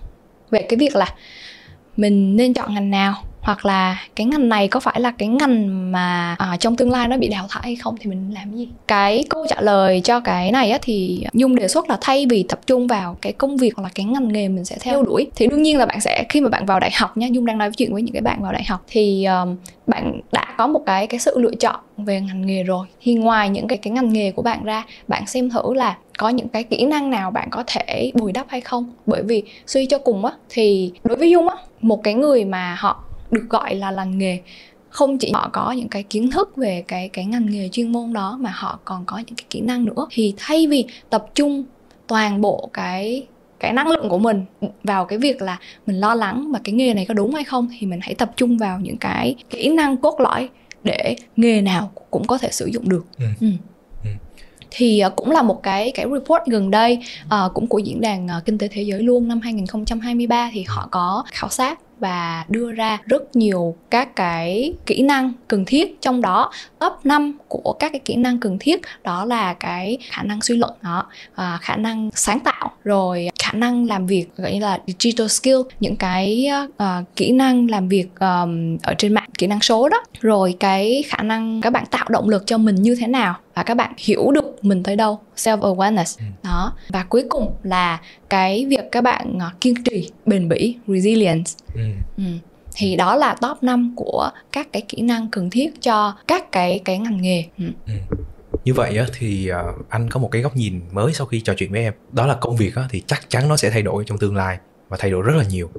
về 0.50 0.62
cái 0.68 0.76
việc 0.76 0.96
là 0.96 1.14
mình 1.96 2.36
nên 2.36 2.54
chọn 2.54 2.74
ngành 2.74 2.90
nào 2.90 3.14
hoặc 3.44 3.66
là 3.66 4.02
cái 4.16 4.26
ngành 4.26 4.48
này 4.48 4.68
có 4.68 4.80
phải 4.80 5.00
là 5.00 5.10
cái 5.10 5.28
ngành 5.28 5.92
mà 5.92 6.36
à, 6.38 6.56
trong 6.60 6.76
tương 6.76 6.90
lai 6.90 7.08
nó 7.08 7.16
bị 7.16 7.28
đào 7.28 7.46
thải 7.50 7.62
hay 7.62 7.76
không 7.76 7.96
thì 8.00 8.10
mình 8.10 8.34
làm 8.34 8.56
gì? 8.56 8.68
Cái 8.86 9.24
câu 9.28 9.46
trả 9.48 9.60
lời 9.60 10.00
cho 10.04 10.20
cái 10.20 10.52
này 10.52 10.70
á, 10.70 10.78
thì 10.82 11.24
nhung 11.32 11.56
đề 11.56 11.68
xuất 11.68 11.88
là 11.88 11.98
thay 12.00 12.26
vì 12.30 12.44
tập 12.48 12.60
trung 12.66 12.86
vào 12.86 13.16
cái 13.20 13.32
công 13.32 13.56
việc 13.56 13.76
hoặc 13.76 13.82
là 13.82 13.90
cái 13.94 14.06
ngành 14.06 14.32
nghề 14.32 14.48
mình 14.48 14.64
sẽ 14.64 14.76
theo 14.80 15.02
đuổi 15.02 15.26
thì 15.36 15.46
đương 15.46 15.62
nhiên 15.62 15.78
là 15.78 15.86
bạn 15.86 16.00
sẽ 16.00 16.24
khi 16.28 16.40
mà 16.40 16.48
bạn 16.48 16.66
vào 16.66 16.80
đại 16.80 16.90
học 16.94 17.16
nha 17.16 17.28
nhung 17.30 17.46
đang 17.46 17.58
nói 17.58 17.70
chuyện 17.76 17.92
với 17.92 18.02
những 18.02 18.12
cái 18.12 18.22
bạn 18.22 18.42
vào 18.42 18.52
đại 18.52 18.64
học 18.64 18.84
thì 18.88 19.24
um, 19.24 19.56
bạn 19.86 20.20
đã 20.32 20.54
có 20.58 20.66
một 20.66 20.80
cái 20.86 21.06
cái 21.06 21.20
sự 21.20 21.38
lựa 21.38 21.54
chọn 21.54 21.80
về 21.96 22.20
ngành 22.20 22.46
nghề 22.46 22.62
rồi. 22.62 22.86
Thì 23.02 23.14
ngoài 23.14 23.48
những 23.48 23.68
cái 23.68 23.78
cái 23.78 23.90
ngành 23.90 24.12
nghề 24.12 24.32
của 24.32 24.42
bạn 24.42 24.64
ra 24.64 24.84
bạn 25.08 25.26
xem 25.26 25.50
thử 25.50 25.74
là 25.74 25.96
có 26.18 26.28
những 26.28 26.48
cái 26.48 26.64
kỹ 26.64 26.86
năng 26.86 27.10
nào 27.10 27.30
bạn 27.30 27.48
có 27.50 27.64
thể 27.66 28.12
bồi 28.14 28.32
đắp 28.32 28.46
hay 28.48 28.60
không? 28.60 28.92
Bởi 29.06 29.22
vì 29.22 29.42
suy 29.66 29.86
cho 29.86 29.98
cùng 29.98 30.24
á 30.24 30.32
thì 30.48 30.92
đối 31.04 31.16
với 31.16 31.30
dung 31.30 31.48
á 31.48 31.56
một 31.80 32.02
cái 32.02 32.14
người 32.14 32.44
mà 32.44 32.76
họ 32.78 33.04
được 33.30 33.46
gọi 33.50 33.74
là 33.74 33.90
lành 33.90 34.18
nghề 34.18 34.40
không 34.88 35.18
chỉ 35.18 35.32
họ 35.34 35.50
có 35.52 35.72
những 35.72 35.88
cái 35.88 36.02
kiến 36.02 36.30
thức 36.30 36.56
về 36.56 36.84
cái 36.88 37.08
cái 37.08 37.24
ngành 37.24 37.46
nghề 37.50 37.68
chuyên 37.68 37.92
môn 37.92 38.12
đó 38.12 38.38
mà 38.40 38.50
họ 38.54 38.78
còn 38.84 39.04
có 39.06 39.18
những 39.18 39.36
cái 39.36 39.46
kỹ 39.50 39.60
năng 39.60 39.84
nữa 39.84 40.06
thì 40.10 40.34
thay 40.36 40.66
vì 40.66 40.84
tập 41.10 41.26
trung 41.34 41.64
toàn 42.06 42.40
bộ 42.40 42.70
cái 42.72 43.26
cái 43.60 43.72
năng 43.72 43.88
lượng 43.88 44.08
của 44.08 44.18
mình 44.18 44.44
vào 44.82 45.04
cái 45.04 45.18
việc 45.18 45.42
là 45.42 45.58
mình 45.86 45.96
lo 45.96 46.14
lắng 46.14 46.52
mà 46.52 46.58
cái 46.64 46.72
nghề 46.72 46.94
này 46.94 47.06
có 47.06 47.14
đúng 47.14 47.34
hay 47.34 47.44
không 47.44 47.68
thì 47.78 47.86
mình 47.86 48.00
hãy 48.02 48.14
tập 48.14 48.30
trung 48.36 48.58
vào 48.58 48.80
những 48.80 48.96
cái 48.96 49.36
kỹ 49.50 49.68
năng 49.68 49.96
cốt 49.96 50.20
lõi 50.20 50.48
để 50.84 51.16
nghề 51.36 51.60
nào 51.60 51.90
cũng 52.10 52.26
có 52.26 52.38
thể 52.38 52.48
sử 52.52 52.66
dụng 52.66 52.88
được 52.88 53.04
ừ. 53.18 53.26
Ừ. 53.40 53.46
ừ. 54.04 54.10
thì 54.70 55.02
uh, 55.06 55.16
cũng 55.16 55.30
là 55.30 55.42
một 55.42 55.62
cái 55.62 55.92
cái 55.94 56.06
report 56.12 56.42
gần 56.46 56.70
đây 56.70 56.98
uh, 57.26 57.54
cũng 57.54 57.66
của 57.66 57.78
diễn 57.78 58.00
đàn 58.00 58.26
uh, 58.26 58.44
kinh 58.44 58.58
tế 58.58 58.68
thế 58.68 58.82
giới 58.82 59.02
luôn 59.02 59.28
năm 59.28 59.40
2023 59.40 60.50
thì 60.52 60.64
họ 60.68 60.88
có 60.90 61.24
khảo 61.32 61.50
sát 61.50 61.78
và 62.04 62.44
đưa 62.48 62.72
ra 62.72 62.98
rất 63.04 63.36
nhiều 63.36 63.76
các 63.90 64.16
cái 64.16 64.72
kỹ 64.86 65.02
năng 65.02 65.32
cần 65.48 65.64
thiết. 65.64 66.00
Trong 66.00 66.20
đó 66.20 66.50
top 66.78 66.92
5 67.04 67.38
của 67.48 67.76
các 67.78 67.92
cái 67.92 68.00
kỹ 68.04 68.16
năng 68.16 68.40
cần 68.40 68.56
thiết 68.60 68.80
đó 69.04 69.24
là 69.24 69.54
cái 69.54 69.98
khả 70.10 70.22
năng 70.22 70.40
suy 70.40 70.56
luận 70.56 70.72
đó 70.82 71.06
và 71.34 71.58
khả 71.62 71.76
năng 71.76 72.10
sáng 72.14 72.40
tạo 72.40 72.70
rồi 72.84 73.28
khả 73.42 73.52
năng 73.52 73.86
làm 73.86 74.06
việc 74.06 74.26
gọi 74.36 74.52
như 74.52 74.60
là 74.60 74.78
digital 74.86 75.26
skill 75.26 75.60
những 75.80 75.96
cái 75.96 76.48
uh, 76.66 77.16
kỹ 77.16 77.32
năng 77.32 77.70
làm 77.70 77.88
việc 77.88 78.08
um, 78.20 78.76
ở 78.82 78.94
trên 78.98 79.14
mạng 79.14 79.28
kỹ 79.38 79.46
năng 79.46 79.60
số 79.60 79.88
đó. 79.88 80.04
Rồi 80.20 80.56
cái 80.60 81.04
khả 81.08 81.22
năng 81.22 81.60
các 81.60 81.70
bạn 81.70 81.84
tạo 81.90 82.06
động 82.08 82.28
lực 82.28 82.42
cho 82.46 82.58
mình 82.58 82.74
như 82.74 82.96
thế 83.00 83.06
nào 83.06 83.36
và 83.54 83.62
các 83.62 83.74
bạn 83.74 83.92
hiểu 83.98 84.30
được 84.30 84.64
mình 84.64 84.82
tới 84.82 84.96
đâu. 84.96 85.20
Self 85.36 85.60
awareness 85.60 86.18
ừ. 86.18 86.24
đó. 86.42 86.72
Và 86.88 87.04
cuối 87.08 87.24
cùng 87.28 87.54
là 87.62 87.98
cái 88.34 88.66
việc 88.68 88.92
các 88.92 89.00
bạn 89.00 89.36
uh, 89.36 89.60
kiên 89.60 89.74
trì 89.84 90.10
bền 90.26 90.48
bỉ 90.48 90.76
resilience 90.86 91.52
ừ. 91.74 91.82
Ừ. 92.16 92.24
thì 92.76 92.96
đó 92.96 93.16
là 93.16 93.36
top 93.40 93.62
5 93.62 93.92
của 93.96 94.30
các 94.52 94.68
cái 94.72 94.82
kỹ 94.88 95.02
năng 95.02 95.30
cần 95.30 95.50
thiết 95.50 95.82
cho 95.82 96.16
các 96.26 96.52
cái 96.52 96.80
cái 96.84 96.98
ngành 96.98 97.22
nghề 97.22 97.44
ừ. 97.58 97.64
Ừ. 97.86 97.94
như 98.64 98.74
vậy 98.74 98.98
á, 98.98 99.06
thì 99.18 99.50
uh, 99.50 99.88
anh 99.88 100.10
có 100.10 100.20
một 100.20 100.28
cái 100.30 100.42
góc 100.42 100.56
nhìn 100.56 100.80
mới 100.92 101.12
sau 101.12 101.26
khi 101.26 101.40
trò 101.40 101.54
chuyện 101.56 101.72
với 101.72 101.80
em 101.80 101.92
đó 102.12 102.26
là 102.26 102.34
công 102.34 102.56
việc 102.56 102.74
á, 102.74 102.82
thì 102.90 103.02
chắc 103.06 103.30
chắn 103.30 103.48
nó 103.48 103.56
sẽ 103.56 103.70
thay 103.70 103.82
đổi 103.82 104.04
trong 104.06 104.18
tương 104.18 104.36
lai 104.36 104.58
và 104.88 104.96
thay 105.00 105.10
đổi 105.10 105.22
rất 105.22 105.36
là 105.36 105.44
nhiều 105.44 105.70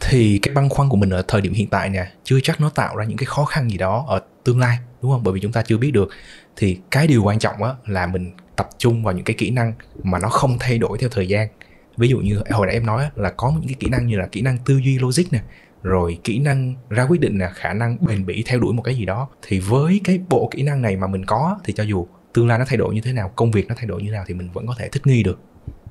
thì 0.00 0.38
cái 0.42 0.54
băn 0.54 0.68
khoăn 0.68 0.88
của 0.88 0.96
mình 0.96 1.10
ở 1.10 1.22
thời 1.28 1.40
điểm 1.40 1.52
hiện 1.52 1.68
tại 1.68 1.88
nè 1.88 2.06
chưa 2.24 2.40
chắc 2.42 2.60
nó 2.60 2.68
tạo 2.68 2.96
ra 2.96 3.04
những 3.04 3.18
cái 3.18 3.26
khó 3.26 3.44
khăn 3.44 3.70
gì 3.70 3.78
đó 3.78 4.04
ở 4.08 4.20
tương 4.44 4.58
lai 4.58 4.78
đúng 5.02 5.12
không 5.12 5.22
bởi 5.22 5.34
vì 5.34 5.40
chúng 5.40 5.52
ta 5.52 5.62
chưa 5.62 5.78
biết 5.78 5.90
được 5.90 6.08
thì 6.56 6.78
cái 6.90 7.06
điều 7.06 7.24
quan 7.24 7.38
trọng 7.38 7.62
á 7.62 7.74
là 7.86 8.06
mình 8.06 8.32
tập 8.56 8.68
trung 8.78 9.04
vào 9.04 9.14
những 9.14 9.24
cái 9.24 9.36
kỹ 9.38 9.50
năng 9.50 9.72
mà 10.02 10.18
nó 10.18 10.28
không 10.28 10.56
thay 10.60 10.78
đổi 10.78 10.98
theo 10.98 11.08
thời 11.08 11.28
gian 11.28 11.48
ví 11.96 12.08
dụ 12.08 12.18
như 12.18 12.40
hồi 12.50 12.66
nãy 12.66 12.74
em 12.74 12.86
nói 12.86 13.10
là 13.16 13.30
có 13.30 13.50
những 13.50 13.68
cái 13.68 13.76
kỹ 13.80 13.88
năng 13.88 14.06
như 14.06 14.16
là 14.16 14.26
kỹ 14.26 14.42
năng 14.42 14.58
tư 14.58 14.76
duy 14.76 14.98
logic 14.98 15.24
nè 15.30 15.40
rồi 15.82 16.18
kỹ 16.24 16.38
năng 16.38 16.74
ra 16.90 17.06
quyết 17.08 17.20
định 17.20 17.38
nè 17.38 17.48
khả 17.54 17.72
năng 17.72 17.96
bền 18.00 18.26
bỉ 18.26 18.42
theo 18.46 18.60
đuổi 18.60 18.72
một 18.72 18.82
cái 18.82 18.94
gì 18.94 19.04
đó. 19.04 19.28
Thì 19.42 19.58
với 19.58 20.00
cái 20.04 20.20
bộ 20.28 20.48
kỹ 20.52 20.62
năng 20.62 20.82
này 20.82 20.96
mà 20.96 21.06
mình 21.06 21.24
có 21.24 21.58
thì 21.64 21.72
cho 21.72 21.82
dù 21.82 22.06
tương 22.32 22.48
lai 22.48 22.58
nó 22.58 22.64
thay 22.68 22.76
đổi 22.76 22.94
như 22.94 23.00
thế 23.00 23.12
nào 23.12 23.32
công 23.36 23.50
việc 23.50 23.68
nó 23.68 23.74
thay 23.78 23.86
đổi 23.86 24.02
như 24.02 24.08
thế 24.08 24.12
nào 24.12 24.24
thì 24.26 24.34
mình 24.34 24.50
vẫn 24.50 24.66
có 24.66 24.74
thể 24.78 24.88
thích 24.88 25.06
nghi 25.06 25.22
được. 25.22 25.40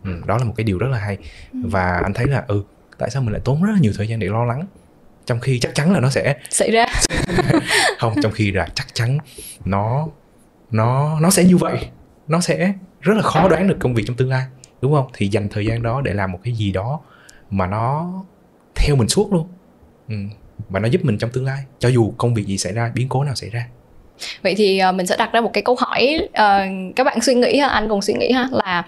Ừ, 0.03 0.11
đó 0.25 0.37
là 0.37 0.43
một 0.43 0.53
cái 0.57 0.63
điều 0.63 0.77
rất 0.77 0.87
là 0.91 0.97
hay. 0.97 1.17
Ừ. 1.53 1.59
và 1.63 1.99
anh 2.03 2.13
thấy 2.13 2.27
là 2.27 2.43
ừ 2.47 2.63
tại 2.97 3.09
sao 3.09 3.21
mình 3.21 3.31
lại 3.31 3.41
tốn 3.45 3.63
rất 3.63 3.71
là 3.73 3.79
nhiều 3.79 3.91
thời 3.97 4.07
gian 4.07 4.19
để 4.19 4.27
lo 4.27 4.45
lắng? 4.45 4.65
Trong 5.25 5.39
khi 5.39 5.59
chắc 5.59 5.75
chắn 5.75 5.93
là 5.93 5.99
nó 5.99 6.09
sẽ 6.09 6.35
xảy 6.49 6.71
ra. 6.71 6.85
Không 7.99 8.13
trong 8.23 8.31
khi 8.31 8.51
là 8.51 8.67
chắc 8.75 8.87
chắn 8.93 9.17
nó 9.65 10.07
nó 10.71 11.19
nó 11.19 11.29
sẽ 11.29 11.43
như 11.43 11.57
vậy. 11.57 11.89
Nó 12.27 12.41
sẽ 12.41 12.73
rất 13.01 13.13
là 13.13 13.21
khó 13.21 13.47
đoán 13.49 13.67
được 13.67 13.77
công 13.79 13.93
việc 13.93 14.03
trong 14.07 14.15
tương 14.15 14.29
lai 14.29 14.45
đúng 14.81 14.93
không? 14.93 15.07
Thì 15.13 15.27
dành 15.27 15.47
thời 15.51 15.65
gian 15.65 15.83
đó 15.83 16.01
để 16.01 16.13
làm 16.13 16.31
một 16.31 16.39
cái 16.43 16.53
gì 16.53 16.71
đó 16.71 16.99
mà 17.49 17.67
nó 17.67 18.13
theo 18.75 18.95
mình 18.95 19.07
suốt 19.07 19.33
luôn. 19.33 19.47
Ừ. 20.07 20.15
và 20.69 20.79
nó 20.79 20.87
giúp 20.87 21.05
mình 21.05 21.17
trong 21.17 21.29
tương 21.29 21.45
lai 21.45 21.63
cho 21.79 21.89
dù 21.89 22.13
công 22.17 22.33
việc 22.33 22.45
gì 22.45 22.57
xảy 22.57 22.73
ra 22.73 22.91
biến 22.95 23.09
cố 23.09 23.23
nào 23.23 23.35
xảy 23.35 23.49
ra. 23.49 23.67
Vậy 24.41 24.55
thì 24.55 24.81
uh, 24.89 24.95
mình 24.95 25.07
sẽ 25.07 25.17
đặt 25.17 25.31
ra 25.33 25.41
một 25.41 25.49
cái 25.53 25.63
câu 25.63 25.75
hỏi 25.79 26.19
uh, 26.23 26.95
các 26.95 27.03
bạn 27.03 27.21
suy 27.21 27.33
nghĩ 27.33 27.57
ha 27.57 27.67
anh 27.67 27.89
cùng 27.89 28.01
suy 28.01 28.13
nghĩ 28.13 28.31
ha 28.31 28.47
là 28.51 28.85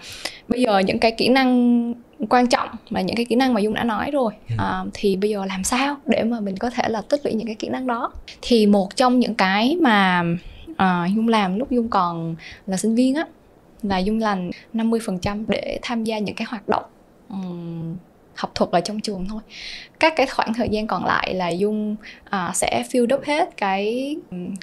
bây 0.48 0.62
giờ 0.62 0.78
những 0.78 0.98
cái 0.98 1.10
kỹ 1.10 1.28
năng 1.28 1.94
quan 2.28 2.46
trọng 2.46 2.68
mà 2.90 3.00
những 3.00 3.16
cái 3.16 3.24
kỹ 3.24 3.34
năng 3.34 3.54
mà 3.54 3.60
dung 3.60 3.74
đã 3.74 3.84
nói 3.84 4.10
rồi 4.10 4.32
uh, 4.54 4.88
thì 4.94 5.16
bây 5.16 5.30
giờ 5.30 5.44
làm 5.46 5.64
sao 5.64 5.96
để 6.06 6.22
mà 6.22 6.40
mình 6.40 6.56
có 6.56 6.70
thể 6.70 6.88
là 6.88 7.02
tích 7.08 7.20
lũy 7.24 7.34
những 7.34 7.46
cái 7.46 7.56
kỹ 7.56 7.68
năng 7.68 7.86
đó? 7.86 8.12
Thì 8.42 8.66
một 8.66 8.96
trong 8.96 9.18
những 9.18 9.34
cái 9.34 9.76
mà 9.82 10.24
uh, 10.70 11.16
dung 11.16 11.28
làm 11.28 11.58
lúc 11.58 11.70
dung 11.70 11.88
còn 11.88 12.36
là 12.66 12.76
sinh 12.76 12.94
viên 12.94 13.14
á 13.14 13.26
là 13.84 13.98
dung 13.98 14.18
Lành 14.18 14.50
50% 14.74 15.44
để 15.48 15.78
tham 15.82 16.04
gia 16.04 16.18
những 16.18 16.34
cái 16.34 16.46
hoạt 16.50 16.68
động 16.68 16.84
um, 17.28 17.96
học 18.34 18.50
thuật 18.54 18.70
ở 18.70 18.80
trong 18.80 19.00
trường 19.00 19.26
thôi. 19.28 19.40
Các 20.00 20.12
cái 20.16 20.26
khoảng 20.26 20.54
thời 20.54 20.68
gian 20.68 20.86
còn 20.86 21.04
lại 21.04 21.34
là 21.34 21.48
dung 21.48 21.96
à, 22.24 22.50
sẽ 22.54 22.84
fill 22.90 23.14
up 23.14 23.24
hết 23.24 23.56
cái 23.56 24.16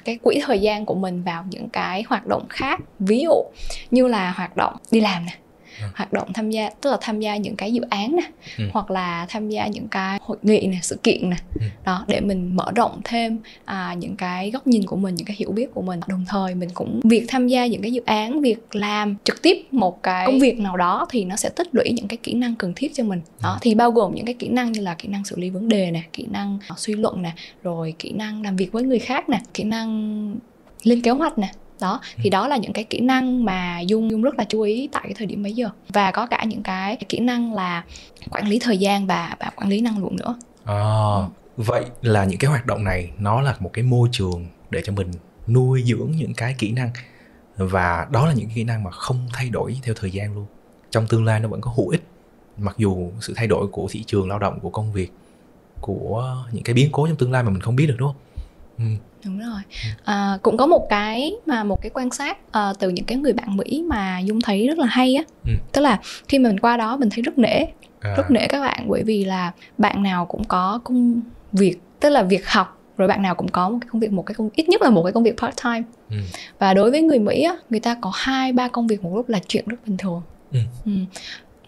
cái 0.04 0.18
quỹ 0.22 0.40
thời 0.44 0.58
gian 0.58 0.86
của 0.86 0.94
mình 0.94 1.22
vào 1.22 1.44
những 1.50 1.68
cái 1.68 2.04
hoạt 2.08 2.26
động 2.26 2.46
khác. 2.48 2.80
Ví 2.98 3.20
dụ 3.22 3.42
như 3.90 4.06
là 4.06 4.30
hoạt 4.30 4.56
động 4.56 4.76
đi 4.90 5.00
làm 5.00 5.26
nè. 5.26 5.32
Ừ. 5.80 5.86
hoạt 5.94 6.12
động 6.12 6.32
tham 6.32 6.50
gia 6.50 6.70
tức 6.80 6.90
là 6.90 6.96
tham 7.00 7.20
gia 7.20 7.36
những 7.36 7.56
cái 7.56 7.72
dự 7.72 7.82
án 7.90 8.16
nè 8.16 8.22
Ừ. 8.58 8.64
hoặc 8.72 8.90
là 8.90 9.26
tham 9.28 9.48
gia 9.48 9.66
những 9.66 9.88
cái 9.88 10.18
hội 10.22 10.36
nghị 10.42 10.66
nè 10.66 10.78
sự 10.82 10.96
kiện 11.02 11.30
nè 11.30 11.36
Ừ. 11.54 11.66
đó 11.84 12.04
để 12.08 12.20
mình 12.20 12.56
mở 12.56 12.72
rộng 12.76 13.00
thêm 13.04 13.38
à, 13.64 13.94
những 13.98 14.16
cái 14.16 14.50
góc 14.50 14.66
nhìn 14.66 14.86
của 14.86 14.96
mình 14.96 15.14
những 15.14 15.26
cái 15.26 15.36
hiểu 15.38 15.50
biết 15.52 15.74
của 15.74 15.82
mình 15.82 16.00
đồng 16.08 16.24
thời 16.28 16.54
mình 16.54 16.68
cũng 16.74 17.00
việc 17.04 17.24
tham 17.28 17.48
gia 17.48 17.66
những 17.66 17.82
cái 17.82 17.92
dự 17.92 18.02
án 18.06 18.40
việc 18.40 18.58
làm 18.72 19.16
trực 19.24 19.42
tiếp 19.42 19.66
một 19.70 20.02
cái 20.02 20.26
công 20.26 20.38
việc 20.38 20.58
nào 20.60 20.76
đó 20.76 21.06
thì 21.10 21.24
nó 21.24 21.36
sẽ 21.36 21.48
tích 21.48 21.68
lũy 21.72 21.90
những 21.92 22.08
cái 22.08 22.16
kỹ 22.22 22.34
năng 22.34 22.54
cần 22.54 22.72
thiết 22.76 22.94
cho 22.94 23.04
mình 23.04 23.20
đó 23.42 23.52
Ừ. 23.52 23.58
thì 23.60 23.74
bao 23.74 23.90
gồm 23.90 24.14
những 24.14 24.24
cái 24.24 24.34
kỹ 24.34 24.48
năng 24.48 24.72
như 24.72 24.80
là 24.80 24.94
kỹ 24.94 25.08
năng 25.08 25.24
xử 25.24 25.36
lý 25.36 25.50
vấn 25.50 25.68
đề 25.68 25.90
nè 25.90 26.02
kỹ 26.12 26.26
năng 26.30 26.58
ờ, 26.68 26.74
suy 26.78 26.94
luận 26.94 27.22
nè 27.22 27.32
rồi 27.62 27.94
kỹ 27.98 28.12
năng 28.12 28.42
làm 28.42 28.56
việc 28.56 28.72
với 28.72 28.82
người 28.82 28.98
khác 28.98 29.28
nè 29.28 29.40
kỹ 29.54 29.64
năng 29.64 30.36
lên 30.82 31.00
kế 31.00 31.10
hoạch 31.10 31.38
nè 31.38 31.52
đó 31.82 32.00
thì 32.16 32.30
đó 32.30 32.48
là 32.48 32.56
những 32.56 32.72
cái 32.72 32.84
kỹ 32.84 33.00
năng 33.00 33.44
mà 33.44 33.80
dung 33.80 34.10
dung 34.10 34.22
rất 34.22 34.34
là 34.38 34.44
chú 34.44 34.60
ý 34.60 34.88
tại 34.92 35.02
cái 35.04 35.14
thời 35.14 35.26
điểm 35.26 35.42
bấy 35.42 35.52
giờ. 35.52 35.68
Và 35.88 36.10
có 36.10 36.26
cả 36.26 36.44
những 36.44 36.62
cái 36.62 36.96
kỹ 37.08 37.18
năng 37.18 37.54
là 37.54 37.84
quản 38.30 38.48
lý 38.48 38.58
thời 38.58 38.78
gian 38.78 39.06
và 39.06 39.36
và 39.40 39.50
quản 39.56 39.68
lý 39.68 39.80
năng 39.80 39.98
lượng 39.98 40.16
nữa. 40.16 40.36
À, 40.64 40.84
vậy 41.56 41.84
là 42.02 42.24
những 42.24 42.38
cái 42.38 42.50
hoạt 42.50 42.66
động 42.66 42.84
này 42.84 43.10
nó 43.18 43.40
là 43.40 43.56
một 43.60 43.70
cái 43.72 43.84
môi 43.84 44.08
trường 44.12 44.46
để 44.70 44.82
cho 44.84 44.92
mình 44.92 45.10
nuôi 45.48 45.82
dưỡng 45.86 46.12
những 46.16 46.34
cái 46.34 46.54
kỹ 46.58 46.72
năng. 46.72 46.90
Và 47.56 48.06
đó 48.10 48.26
là 48.26 48.32
những 48.32 48.46
cái 48.46 48.54
kỹ 48.56 48.64
năng 48.64 48.84
mà 48.84 48.90
không 48.90 49.28
thay 49.32 49.48
đổi 49.48 49.80
theo 49.82 49.94
thời 49.98 50.10
gian 50.10 50.34
luôn. 50.34 50.46
Trong 50.90 51.06
tương 51.06 51.24
lai 51.24 51.40
nó 51.40 51.48
vẫn 51.48 51.60
có 51.60 51.72
hữu 51.76 51.88
ích 51.88 52.02
mặc 52.58 52.74
dù 52.78 53.10
sự 53.20 53.32
thay 53.36 53.46
đổi 53.46 53.66
của 53.66 53.86
thị 53.90 54.04
trường 54.06 54.28
lao 54.28 54.38
động 54.38 54.60
của 54.60 54.70
công 54.70 54.92
việc 54.92 55.12
của 55.80 56.44
những 56.52 56.64
cái 56.64 56.74
biến 56.74 56.88
cố 56.92 57.06
trong 57.06 57.16
tương 57.16 57.32
lai 57.32 57.42
mà 57.42 57.50
mình 57.50 57.60
không 57.60 57.76
biết 57.76 57.86
được 57.86 57.94
đúng 57.98 58.08
không? 58.08 58.16
Ừ. 58.78 58.84
đúng 59.24 59.38
rồi 59.38 59.60
à, 60.04 60.38
cũng 60.42 60.56
có 60.56 60.66
một 60.66 60.86
cái 60.88 61.32
mà 61.46 61.64
một 61.64 61.82
cái 61.82 61.90
quan 61.94 62.10
sát 62.10 62.38
à, 62.52 62.72
từ 62.78 62.88
những 62.88 63.04
cái 63.04 63.18
người 63.18 63.32
bạn 63.32 63.56
mỹ 63.56 63.84
mà 63.88 64.18
dung 64.18 64.40
thấy 64.40 64.66
rất 64.68 64.78
là 64.78 64.86
hay 64.86 65.14
á 65.14 65.22
Ừ. 65.46 65.52
tức 65.72 65.80
là 65.80 65.98
khi 66.28 66.38
mà 66.38 66.48
mình 66.48 66.60
qua 66.60 66.76
đó 66.76 66.96
mình 66.96 67.10
thấy 67.10 67.22
rất 67.22 67.38
nể 67.38 67.64
à, 68.00 68.14
rất 68.16 68.30
nể 68.30 68.46
các 68.48 68.60
bạn 68.60 68.84
bởi 68.88 69.02
vì 69.02 69.24
là 69.24 69.52
bạn 69.78 70.02
nào 70.02 70.26
cũng 70.26 70.44
có 70.44 70.80
công 70.84 71.20
việc 71.52 71.76
tức 72.00 72.08
là 72.08 72.22
việc 72.22 72.48
học 72.48 72.78
rồi 72.96 73.08
bạn 73.08 73.22
nào 73.22 73.34
cũng 73.34 73.48
có 73.48 73.68
một 73.70 73.78
cái 73.80 73.88
công 73.92 74.00
việc 74.00 74.12
một 74.12 74.26
cái 74.26 74.34
công 74.34 74.48
ít 74.54 74.68
nhất 74.68 74.82
là 74.82 74.90
một 74.90 75.02
cái 75.02 75.12
công 75.12 75.22
việc 75.22 75.36
part 75.40 75.54
time 75.64 75.82
ừ. 76.10 76.16
và 76.58 76.74
đối 76.74 76.90
với 76.90 77.02
người 77.02 77.18
mỹ 77.18 77.42
á 77.42 77.56
người 77.70 77.80
ta 77.80 77.96
có 78.00 78.10
hai 78.14 78.52
ba 78.52 78.68
công 78.68 78.86
việc 78.86 79.04
một 79.04 79.16
lúc 79.16 79.28
là 79.28 79.38
chuyện 79.48 79.64
rất 79.66 79.76
bình 79.86 79.96
thường 79.96 80.22
Ừ. 80.52 80.58
Ừ. 80.84 80.92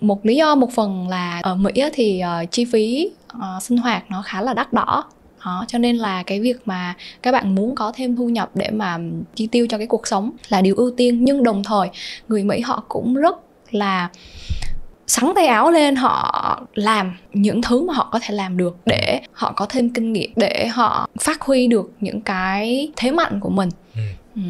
một 0.00 0.26
lý 0.26 0.36
do 0.36 0.54
một 0.54 0.70
phần 0.72 1.08
là 1.08 1.40
ở 1.42 1.54
mỹ 1.54 1.72
á, 1.80 1.88
thì 1.92 2.20
ờ, 2.20 2.44
chi 2.50 2.64
phí 2.64 3.10
ờ, 3.28 3.58
sinh 3.62 3.78
hoạt 3.78 4.10
nó 4.10 4.22
khá 4.22 4.42
là 4.42 4.54
đắt 4.54 4.72
đỏ 4.72 5.04
đó, 5.44 5.64
cho 5.68 5.78
nên 5.78 5.96
là 5.96 6.22
cái 6.22 6.40
việc 6.40 6.56
mà 6.64 6.94
các 7.22 7.32
bạn 7.32 7.54
muốn 7.54 7.74
có 7.74 7.92
thêm 7.96 8.16
thu 8.16 8.28
nhập 8.28 8.50
để 8.54 8.70
mà 8.70 8.98
chi 9.34 9.46
tiêu 9.46 9.66
cho 9.70 9.78
cái 9.78 9.86
cuộc 9.86 10.06
sống 10.06 10.30
là 10.48 10.60
điều 10.62 10.74
ưu 10.76 10.90
tiên 10.96 11.24
nhưng 11.24 11.42
đồng 11.42 11.64
thời 11.64 11.88
người 12.28 12.44
mỹ 12.44 12.60
họ 12.60 12.84
cũng 12.88 13.14
rất 13.14 13.36
là 13.70 14.08
sắn 15.06 15.32
tay 15.36 15.46
áo 15.46 15.70
lên 15.70 15.96
họ 15.96 16.62
làm 16.74 17.16
những 17.32 17.62
thứ 17.62 17.82
mà 17.86 17.94
họ 17.94 18.08
có 18.12 18.18
thể 18.22 18.34
làm 18.34 18.56
được 18.56 18.76
để 18.86 19.20
họ 19.32 19.52
có 19.52 19.66
thêm 19.68 19.90
kinh 19.90 20.12
nghiệm 20.12 20.30
để 20.36 20.66
họ 20.66 21.08
phát 21.20 21.40
huy 21.42 21.66
được 21.66 21.92
những 22.00 22.20
cái 22.20 22.92
thế 22.96 23.10
mạnh 23.10 23.40
của 23.40 23.50
mình 23.50 23.68
Ừ. 23.94 24.00
ừ. 24.36 24.42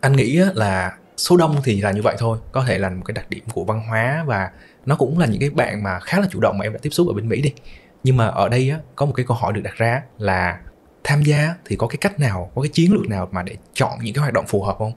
anh 0.00 0.12
nghĩ 0.16 0.40
á 0.40 0.48
là 0.54 0.92
số 1.16 1.36
đông 1.36 1.56
thì 1.64 1.80
là 1.80 1.90
như 1.92 2.02
vậy 2.02 2.16
thôi 2.18 2.38
có 2.52 2.64
thể 2.68 2.78
là 2.78 2.88
một 2.90 3.02
cái 3.04 3.12
đặc 3.12 3.30
điểm 3.30 3.42
của 3.54 3.64
văn 3.64 3.82
hóa 3.88 4.24
và 4.26 4.50
nó 4.86 4.96
cũng 4.96 5.18
là 5.18 5.26
những 5.26 5.40
cái 5.40 5.50
bạn 5.50 5.82
mà 5.82 5.98
khá 6.00 6.20
là 6.20 6.26
chủ 6.30 6.40
động 6.40 6.58
mà 6.58 6.64
em 6.66 6.72
đã 6.72 6.78
tiếp 6.82 6.90
xúc 6.90 7.06
ở 7.08 7.12
bên 7.12 7.28
mỹ 7.28 7.40
đi 7.42 7.52
nhưng 8.04 8.16
mà 8.16 8.26
ở 8.26 8.48
đây 8.48 8.70
á 8.70 8.78
có 8.96 9.06
một 9.06 9.12
cái 9.16 9.26
câu 9.28 9.36
hỏi 9.36 9.52
được 9.52 9.60
đặt 9.64 9.74
ra 9.76 10.02
là 10.18 10.58
tham 11.04 11.22
gia 11.22 11.54
thì 11.64 11.76
có 11.76 11.86
cái 11.86 11.96
cách 12.00 12.20
nào 12.20 12.50
có 12.54 12.62
cái 12.62 12.68
chiến 12.68 12.92
lược 12.92 13.08
nào 13.08 13.28
mà 13.32 13.42
để 13.42 13.56
chọn 13.74 13.90
những 14.02 14.14
cái 14.14 14.20
hoạt 14.20 14.32
động 14.34 14.44
phù 14.48 14.62
hợp 14.62 14.74
không 14.78 14.92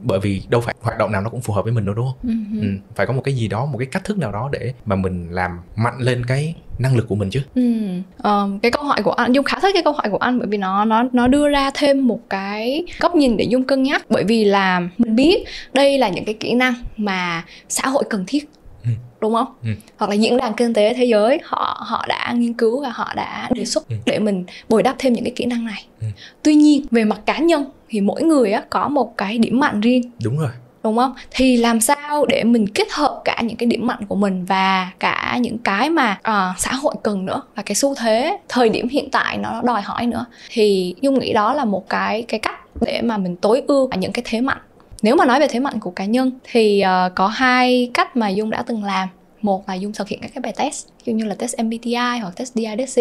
bởi 0.00 0.20
vì 0.20 0.42
đâu 0.48 0.60
phải 0.60 0.74
hoạt 0.82 0.98
động 0.98 1.12
nào 1.12 1.20
nó 1.22 1.30
cũng 1.30 1.40
phù 1.40 1.52
hợp 1.54 1.62
với 1.62 1.72
mình 1.72 1.84
đâu 1.84 1.94
đúng 1.94 2.06
không 2.06 2.30
Ừ. 2.30 2.60
ừ. 2.60 2.68
phải 2.94 3.06
có 3.06 3.12
một 3.12 3.22
cái 3.24 3.34
gì 3.34 3.48
đó 3.48 3.66
một 3.66 3.78
cái 3.78 3.86
cách 3.86 4.04
thức 4.04 4.18
nào 4.18 4.32
đó 4.32 4.48
để 4.52 4.72
mà 4.84 4.96
mình 4.96 5.28
làm 5.30 5.58
mạnh 5.76 5.94
lên 5.98 6.26
cái 6.26 6.54
năng 6.78 6.96
lực 6.96 7.08
của 7.08 7.14
mình 7.14 7.30
chứ 7.30 7.40
Ừ. 7.54 7.62
Ờ, 8.18 8.48
cái 8.62 8.70
câu 8.70 8.84
hỏi 8.84 9.02
của 9.02 9.10
anh 9.12 9.32
Dung 9.32 9.44
khá 9.44 9.60
thích 9.60 9.70
cái 9.74 9.82
câu 9.82 9.92
hỏi 9.92 10.10
của 10.10 10.16
anh 10.16 10.38
bởi 10.38 10.48
vì 10.48 10.58
nó 10.58 10.84
nó 10.84 11.04
nó 11.12 11.26
đưa 11.26 11.48
ra 11.48 11.70
thêm 11.74 12.06
một 12.06 12.20
cái 12.30 12.84
góc 13.00 13.14
nhìn 13.14 13.36
để 13.36 13.44
Dung 13.44 13.64
cân 13.64 13.82
nhắc 13.82 14.02
bởi 14.08 14.24
vì 14.24 14.44
là 14.44 14.80
mình 14.98 15.16
biết 15.16 15.44
đây 15.72 15.98
là 15.98 16.08
những 16.08 16.24
cái 16.24 16.34
kỹ 16.34 16.54
năng 16.54 16.74
mà 16.96 17.44
xã 17.68 17.88
hội 17.88 18.04
cần 18.10 18.24
thiết. 18.26 18.44
Đúng 19.24 19.34
không? 19.34 19.46
Ừ. 19.64 19.70
Hoặc 19.98 20.08
là 20.10 20.14
diễn 20.14 20.36
đàn 20.36 20.54
kinh 20.54 20.74
tế 20.74 20.94
thế 20.94 21.04
giới 21.04 21.38
họ 21.44 21.82
họ 21.86 22.04
đã 22.08 22.32
nghiên 22.36 22.52
cứu 22.54 22.82
và 22.82 22.88
họ 22.88 23.12
đã 23.16 23.48
đề 23.54 23.64
xuất 23.64 23.88
Ừ. 23.88 23.96
để 24.06 24.18
mình 24.18 24.44
bồi 24.68 24.82
đắp 24.82 24.96
thêm 24.98 25.12
những 25.12 25.24
cái 25.24 25.32
kỹ 25.36 25.44
năng 25.44 25.64
này. 25.64 25.84
Ừ. 26.00 26.06
Tuy 26.42 26.54
nhiên 26.54 26.84
về 26.90 27.04
mặt 27.04 27.20
cá 27.26 27.38
nhân 27.38 27.64
thì 27.88 28.00
mỗi 28.00 28.22
người 28.22 28.52
á 28.52 28.62
có 28.70 28.88
một 28.88 29.16
cái 29.16 29.38
điểm 29.38 29.60
mạnh 29.60 29.80
riêng 29.80 30.02
đúng 30.24 30.38
rồi 30.38 30.50
đúng 30.84 30.96
không 30.96 31.14
thì 31.30 31.56
làm 31.56 31.80
sao 31.80 32.26
để 32.28 32.44
mình 32.44 32.66
kết 32.68 32.88
hợp 32.92 33.20
cả 33.24 33.40
những 33.44 33.56
cái 33.56 33.66
điểm 33.66 33.86
mạnh 33.86 34.00
của 34.08 34.14
mình 34.16 34.44
và 34.44 34.90
cả 34.98 35.36
những 35.40 35.58
cái 35.58 35.90
mà 35.90 36.18
à, 36.22 36.54
xã 36.58 36.72
hội 36.72 36.94
cần 37.02 37.26
nữa 37.26 37.42
và 37.56 37.62
cái 37.62 37.74
xu 37.74 37.94
thế 37.94 38.38
thời 38.48 38.68
điểm 38.68 38.88
hiện 38.88 39.10
tại 39.10 39.38
nó 39.38 39.62
đòi 39.64 39.82
hỏi 39.82 40.06
nữa 40.06 40.24
thì 40.50 40.94
dung 41.00 41.18
nghĩ 41.18 41.32
đó 41.32 41.54
là 41.54 41.64
một 41.64 41.88
cái 41.88 42.22
cái 42.28 42.40
cách 42.40 42.58
để 42.80 43.00
mà 43.02 43.18
mình 43.18 43.36
tối 43.36 43.62
ưu 43.68 43.90
những 43.98 44.12
cái 44.12 44.22
thế 44.28 44.40
mạnh 44.40 44.60
nếu 45.04 45.16
mà 45.16 45.26
nói 45.26 45.40
về 45.40 45.46
thế 45.50 45.60
mạnh 45.60 45.80
của 45.80 45.90
cá 45.90 46.04
nhân 46.04 46.30
thì 46.44 46.80
ờ, 46.80 47.10
có 47.14 47.26
hai 47.26 47.90
cách 47.94 48.16
mà 48.16 48.28
dung 48.28 48.50
đã 48.50 48.64
từng 48.66 48.84
làm 48.84 49.08
một 49.42 49.68
là 49.68 49.74
dung 49.74 49.92
thực 49.92 50.08
hiện 50.08 50.20
các 50.22 50.30
cái 50.34 50.40
bài 50.42 50.52
test 50.56 50.86
dụ 51.04 51.12
như 51.12 51.24
là 51.24 51.34
test 51.34 51.54
MBTI 51.56 52.18
hoặc 52.22 52.32
test 52.36 52.54
DISC 52.54 52.96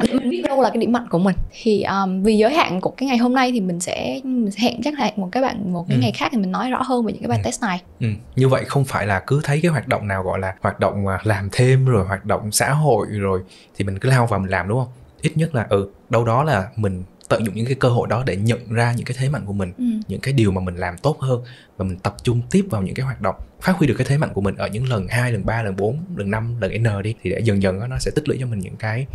để 0.00 0.12
mình 0.12 0.30
biết 0.30 0.42
đâu 0.48 0.62
là 0.62 0.68
cái 0.70 0.78
điểm 0.78 0.92
mạnh 0.92 1.06
của 1.10 1.18
mình 1.18 1.36
thì 1.62 1.82
um, 1.82 2.22
vì 2.22 2.36
giới 2.36 2.54
hạn 2.54 2.80
của 2.80 2.90
cái 2.90 3.08
ngày 3.08 3.18
hôm 3.18 3.34
nay 3.34 3.52
thì 3.52 3.60
mình 3.60 3.80
sẽ, 3.80 4.20
mình 4.24 4.50
sẽ 4.50 4.58
hẹn 4.62 4.82
chắc 4.84 4.94
là 4.98 5.04
hẹn 5.04 5.14
một 5.16 5.28
cái 5.32 5.42
bạn 5.42 5.72
một 5.72 5.84
cái 5.88 5.96
Ừ. 5.96 6.00
ngày 6.02 6.12
khác 6.12 6.28
thì 6.32 6.38
mình 6.38 6.52
nói 6.52 6.70
rõ 6.70 6.82
hơn 6.82 7.04
về 7.04 7.12
những 7.12 7.22
cái 7.22 7.28
bài 7.28 7.38
Ừ. 7.38 7.42
test 7.44 7.62
này 7.62 7.80
Ừ. 8.00 8.06
Như 8.36 8.48
vậy 8.48 8.64
không 8.64 8.84
phải 8.84 9.06
là 9.06 9.22
cứ 9.26 9.40
thấy 9.44 9.60
cái 9.62 9.70
hoạt 9.70 9.88
động 9.88 10.08
nào 10.08 10.22
gọi 10.22 10.38
là 10.38 10.54
hoạt 10.60 10.80
động 10.80 11.04
mà 11.04 11.18
làm 11.24 11.48
thêm 11.52 11.84
rồi 11.86 12.04
hoạt 12.06 12.24
động 12.24 12.52
xã 12.52 12.72
hội 12.72 13.06
rồi 13.10 13.40
thì 13.76 13.84
mình 13.84 13.98
cứ 13.98 14.08
lao 14.08 14.26
vào 14.26 14.40
mình 14.40 14.50
làm 14.50 14.68
đúng 14.68 14.78
không? 14.78 14.92
Ít 15.22 15.32
nhất 15.36 15.54
là 15.54 15.66
ừ 15.70 15.88
đâu 16.10 16.24
đó 16.24 16.44
là 16.44 16.68
mình 16.76 17.02
tận 17.28 17.44
dụng 17.44 17.54
những 17.54 17.66
cái 17.66 17.74
cơ 17.74 17.88
hội 17.88 18.08
đó 18.08 18.22
để 18.26 18.36
nhận 18.36 18.72
ra 18.72 18.92
những 18.92 19.06
cái 19.06 19.16
thế 19.20 19.28
mạnh 19.28 19.42
của 19.46 19.52
mình, 19.52 19.72
ừ. 19.78 19.84
những 20.08 20.20
cái 20.20 20.34
điều 20.34 20.50
mà 20.50 20.60
mình 20.60 20.76
làm 20.76 20.98
tốt 20.98 21.20
hơn 21.20 21.42
và 21.76 21.84
mình 21.84 21.98
tập 21.98 22.16
trung 22.22 22.40
tiếp 22.50 22.64
vào 22.70 22.82
những 22.82 22.94
cái 22.94 23.06
hoạt 23.06 23.20
động 23.20 23.36
phát 23.60 23.76
huy 23.76 23.86
được 23.86 23.94
cái 23.98 24.06
thế 24.10 24.18
mạnh 24.18 24.30
của 24.34 24.40
mình 24.40 24.56
ở 24.56 24.68
những 24.68 24.88
lần 24.88 25.08
2, 25.08 25.32
lần 25.32 25.46
3, 25.46 25.62
lần 25.62 25.76
4, 25.76 25.98
lần 26.16 26.30
5, 26.30 26.60
lần 26.60 26.82
N 26.82 27.02
đi 27.02 27.14
thì 27.22 27.30
để 27.30 27.40
dần 27.40 27.62
dần 27.62 27.80
đó, 27.80 27.86
nó 27.86 27.98
sẽ 27.98 28.10
tích 28.14 28.28
lũy 28.28 28.36
cho 28.40 28.46
mình 28.46 28.58
những 28.58 28.76
cái 28.76 29.06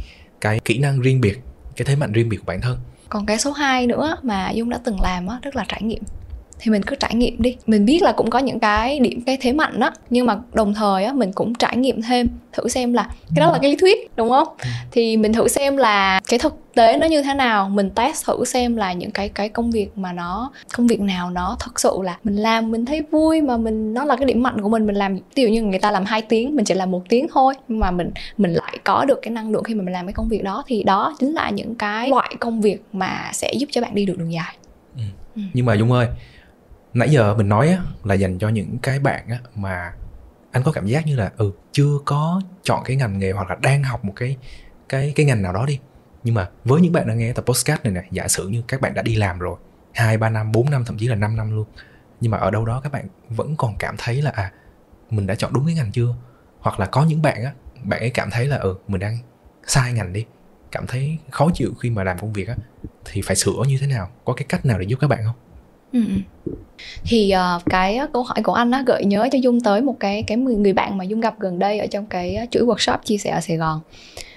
cái 0.42 0.60
kỹ 0.66 0.78
năng 0.78 1.00
riêng 1.00 1.22
biệt, 1.22 1.40
cái 1.76 1.86
thế 1.86 1.96
mạnh 1.96 2.12
riêng 2.12 2.30
biệt 2.30 2.38
của 2.38 2.46
bản 2.48 2.62
thân. 2.62 2.78
còn 3.10 3.26
cái 3.26 3.38
số 3.38 3.52
2 3.52 3.88
nữa 3.88 4.18
mà 4.24 4.52
dung 4.52 4.70
đã 4.70 4.80
từng 4.84 5.02
làm 5.02 5.28
á 5.28 5.40
rất 5.42 5.56
là 5.56 5.66
trải 5.68 5.82
nghiệm 5.84 6.04
thì 6.64 6.72
mình 6.72 6.84
cứ 6.84 6.96
trải 6.96 7.16
nghiệm 7.16 7.42
đi. 7.42 7.56
Mình 7.68 7.86
biết 7.86 8.02
là 8.02 8.12
cũng 8.12 8.30
có 8.30 8.40
những 8.40 8.60
cái 8.60 9.00
điểm 9.00 9.22
cái 9.22 9.38
thế 9.42 9.54
mạnh 9.54 9.80
đó 9.80 9.92
nhưng 10.10 10.26
mà 10.26 10.38
đồng 10.54 10.74
thời 10.74 11.04
á 11.04 11.14
mình 11.14 11.32
cũng 11.32 11.56
trải 11.56 11.78
nghiệm 11.78 12.02
thêm 12.02 12.28
thử 12.54 12.68
xem 12.68 12.94
là 12.94 13.10
cái 13.36 13.46
đó 13.46 13.52
là 13.52 13.60
cái 13.62 13.70
lý 13.72 13.78
thuyết 13.78 14.12
đúng 14.16 14.30
không? 14.30 14.48
Ừ. 14.60 14.70
thì 14.92 15.18
mình 15.18 15.34
thử 15.34 15.48
xem 15.48 15.78
là 15.78 16.20
cái 16.30 16.40
thực 16.40 16.56
tế 16.76 16.98
nó 16.98 17.08
như 17.08 17.24
thế 17.24 17.34
nào 17.34 17.70
mình 17.70 17.90
test 17.90 18.26
thử 18.26 18.46
xem 18.46 18.76
là 18.76 18.94
những 18.94 19.12
cái 19.12 19.30
cái 19.30 19.50
công 19.50 19.72
việc 19.72 19.98
mà 19.98 20.14
nó 20.14 20.52
công 20.74 20.88
việc 20.88 21.02
nào 21.02 21.30
nó 21.30 21.58
thật 21.60 21.80
sự 21.80 21.98
là 22.04 22.18
mình 22.24 22.36
làm 22.36 22.72
mình 22.72 22.86
thấy 22.86 23.02
vui 23.12 23.42
mà 23.42 23.58
mình 23.58 23.94
nó 23.94 24.06
là 24.06 24.16
cái 24.16 24.26
điểm 24.26 24.44
mạnh 24.44 24.62
của 24.62 24.70
mình 24.70 24.88
mình 24.88 24.96
làm 24.96 25.20
ví 25.36 25.44
dụ 25.44 25.50
như 25.50 25.64
người 25.64 25.80
ta 25.80 25.92
làm 25.92 26.06
2 26.06 26.22
tiếng 26.22 26.56
mình 26.56 26.66
chỉ 26.66 26.74
làm 26.74 26.92
một 26.92 27.02
tiếng 27.10 27.28
thôi 27.34 27.54
nhưng 27.68 27.80
mà 27.80 27.92
mình 27.92 28.12
mình 28.38 28.54
lại 28.54 28.78
có 28.84 29.06
được 29.06 29.20
cái 29.22 29.32
năng 29.32 29.52
lượng 29.52 29.64
khi 29.64 29.74
mà 29.76 29.84
mình 29.84 29.94
làm 29.94 30.06
cái 30.06 30.14
công 30.14 30.30
việc 30.30 30.44
đó 30.44 30.64
thì 30.68 30.84
đó 30.84 31.16
chính 31.20 31.34
là 31.34 31.50
những 31.50 31.76
cái 31.76 32.10
loại 32.10 32.36
công 32.40 32.62
việc 32.62 32.82
mà 32.94 33.30
sẽ 33.34 33.54
giúp 33.54 33.70
cho 33.72 33.82
bạn 33.82 33.96
đi 33.96 34.06
được 34.06 34.18
đường 34.18 34.34
dài. 34.34 34.56
Nhưng 35.54 35.66
mà 35.66 35.74
Dung 35.74 35.92
ơi, 35.92 36.08
nãy 36.94 37.10
giờ 37.10 37.36
mình 37.36 37.50
nói 37.50 37.70
á, 37.70 37.78
là 38.04 38.16
dành 38.16 38.40
cho 38.40 38.50
những 38.50 38.78
cái 38.82 39.00
bạn 39.00 39.28
á, 39.30 39.40
mà 39.56 39.94
anh 40.52 40.64
có 40.64 40.72
cảm 40.72 40.88
giác 40.88 41.06
như 41.06 41.16
là 41.16 41.32
ừ 41.38 41.52
chưa 41.72 41.98
có 42.06 42.42
chọn 42.64 42.84
cái 42.86 42.96
ngành 42.96 43.20
nghề 43.20 43.32
hoặc 43.32 43.50
là 43.50 43.56
đang 43.62 43.84
học 43.84 44.06
một 44.06 44.14
cái 44.16 44.38
cái 44.90 45.14
cái 45.16 45.26
ngành 45.26 45.42
nào 45.42 45.54
đó 45.54 45.66
đi. 45.66 45.80
Nhưng 46.24 46.36
mà 46.36 46.50
với 46.64 46.82
những 46.82 46.94
bạn 46.94 47.08
đang 47.08 47.18
nghe 47.18 47.34
tập 47.34 47.46
podcast 47.46 47.84
này 47.84 47.94
nè 47.94 48.04
giả 48.12 48.28
sử 48.28 48.48
như 48.48 48.64
các 48.68 48.82
bạn 48.82 48.94
đã 48.94 49.02
đi 49.02 49.16
làm 49.16 49.40
rồi 49.40 49.58
hai 49.94 50.18
ba 50.18 50.30
năm 50.30 50.52
4 50.52 50.70
năm 50.70 50.86
thậm 50.86 50.98
chí 50.98 51.08
là 51.08 51.16
5 51.16 51.36
năm 51.36 51.56
luôn 51.56 51.66
nhưng 52.22 52.32
mà 52.32 52.38
ở 52.38 52.52
đâu 52.52 52.66
đó 52.66 52.82
các 52.84 52.92
bạn 52.92 53.08
vẫn 53.30 53.56
còn 53.58 53.76
cảm 53.80 53.96
thấy 53.98 54.22
là 54.22 54.32
à 54.32 54.52
mình 55.10 55.28
đã 55.28 55.36
chọn 55.36 55.54
đúng 55.54 55.66
cái 55.66 55.76
ngành 55.76 55.92
chưa? 55.92 56.16
Hoặc 56.60 56.80
là 56.80 56.86
có 56.86 57.04
những 57.06 57.22
bạn 57.22 57.44
á 57.44 57.54
bạn 57.84 58.00
ấy 58.00 58.10
cảm 58.10 58.30
thấy 58.32 58.48
là 58.48 58.58
ừ 58.58 58.76
mình 58.88 59.00
đang 59.00 59.18
sai 59.68 59.94
ngành 59.94 60.14
đi 60.14 60.26
cảm 60.72 60.88
thấy 60.88 61.18
khó 61.32 61.50
chịu 61.54 61.74
khi 61.80 61.90
mà 61.90 62.04
làm 62.04 62.20
công 62.20 62.34
việc 62.34 62.48
á 62.48 62.56
thì 63.06 63.22
phải 63.22 63.36
sửa 63.36 63.64
như 63.68 63.78
thế 63.82 63.88
nào? 63.88 64.10
Có 64.26 64.34
cái 64.34 64.46
cách 64.50 64.66
nào 64.66 64.80
để 64.80 64.86
giúp 64.86 64.98
các 65.02 65.08
bạn 65.08 65.20
không? 65.26 65.36
Ừ, 65.94 66.02
ừ. 66.46 66.54
thì 67.04 67.34
uh, 67.36 67.66
cái 67.66 67.98
ờ, 67.98 68.08
câu 68.14 68.24
hỏi 68.24 68.44
của 68.44 68.54
anh 68.54 68.72
á 68.72 68.84
gợi 68.86 69.06
nhớ 69.06 69.28
cho 69.32 69.38
dung 69.38 69.62
tới 69.62 69.82
một 69.82 69.96
cái 70.00 70.24
cái 70.28 70.38
người 70.38 70.56
người 70.56 70.74
bạn 70.74 70.98
mà 70.98 71.04
dung 71.04 71.22
gặp 71.22 71.40
gần 71.40 71.60
đây 71.60 71.80
ở 71.80 71.88
trong 71.88 72.06
cái 72.06 72.36
ờ, 72.36 72.46
chuỗi 72.52 72.64
workshop 72.64 72.98
chia 73.04 73.18
sẻ 73.18 73.30
ở 73.30 73.40
sài 73.42 73.58
gòn 73.58 73.80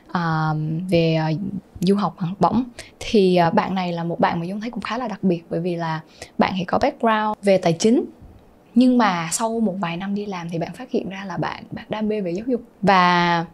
uh, 0.08 0.56
về 0.90 1.18
uh, 1.32 1.40
du 1.80 1.94
học 1.96 2.14
học 2.18 2.36
bổng 2.40 2.64
thì 3.00 3.38
uh, 3.48 3.54
bạn 3.54 3.74
này 3.74 3.92
là 3.92 4.04
một 4.04 4.20
bạn 4.20 4.40
mà 4.40 4.46
dung 4.46 4.60
thấy 4.60 4.70
cũng 4.70 4.82
khá 4.82 4.98
là 4.98 5.08
đặc 5.08 5.22
biệt 5.22 5.42
bởi 5.50 5.60
vì 5.60 5.76
là 5.76 6.00
bạn 6.38 6.52
thì 6.58 6.64
có 6.64 6.78
background 6.78 7.38
về 7.42 7.58
tài 7.58 7.72
chính 7.72 8.04
nhưng 8.74 8.98
mà 8.98 9.28
sau 9.32 9.60
một 9.60 9.74
vài 9.80 9.96
năm 9.96 10.14
đi 10.14 10.26
làm 10.26 10.50
thì 10.50 10.58
bạn 10.58 10.72
phát 10.74 10.90
hiện 10.90 11.08
ra 11.08 11.24
là 11.24 11.36
bạn 11.36 11.64
bạn 11.70 11.86
đam 11.88 12.08
mê 12.08 12.20
về 12.20 12.30
giáo 12.30 12.44
dục 12.48 12.60
và 12.82 13.44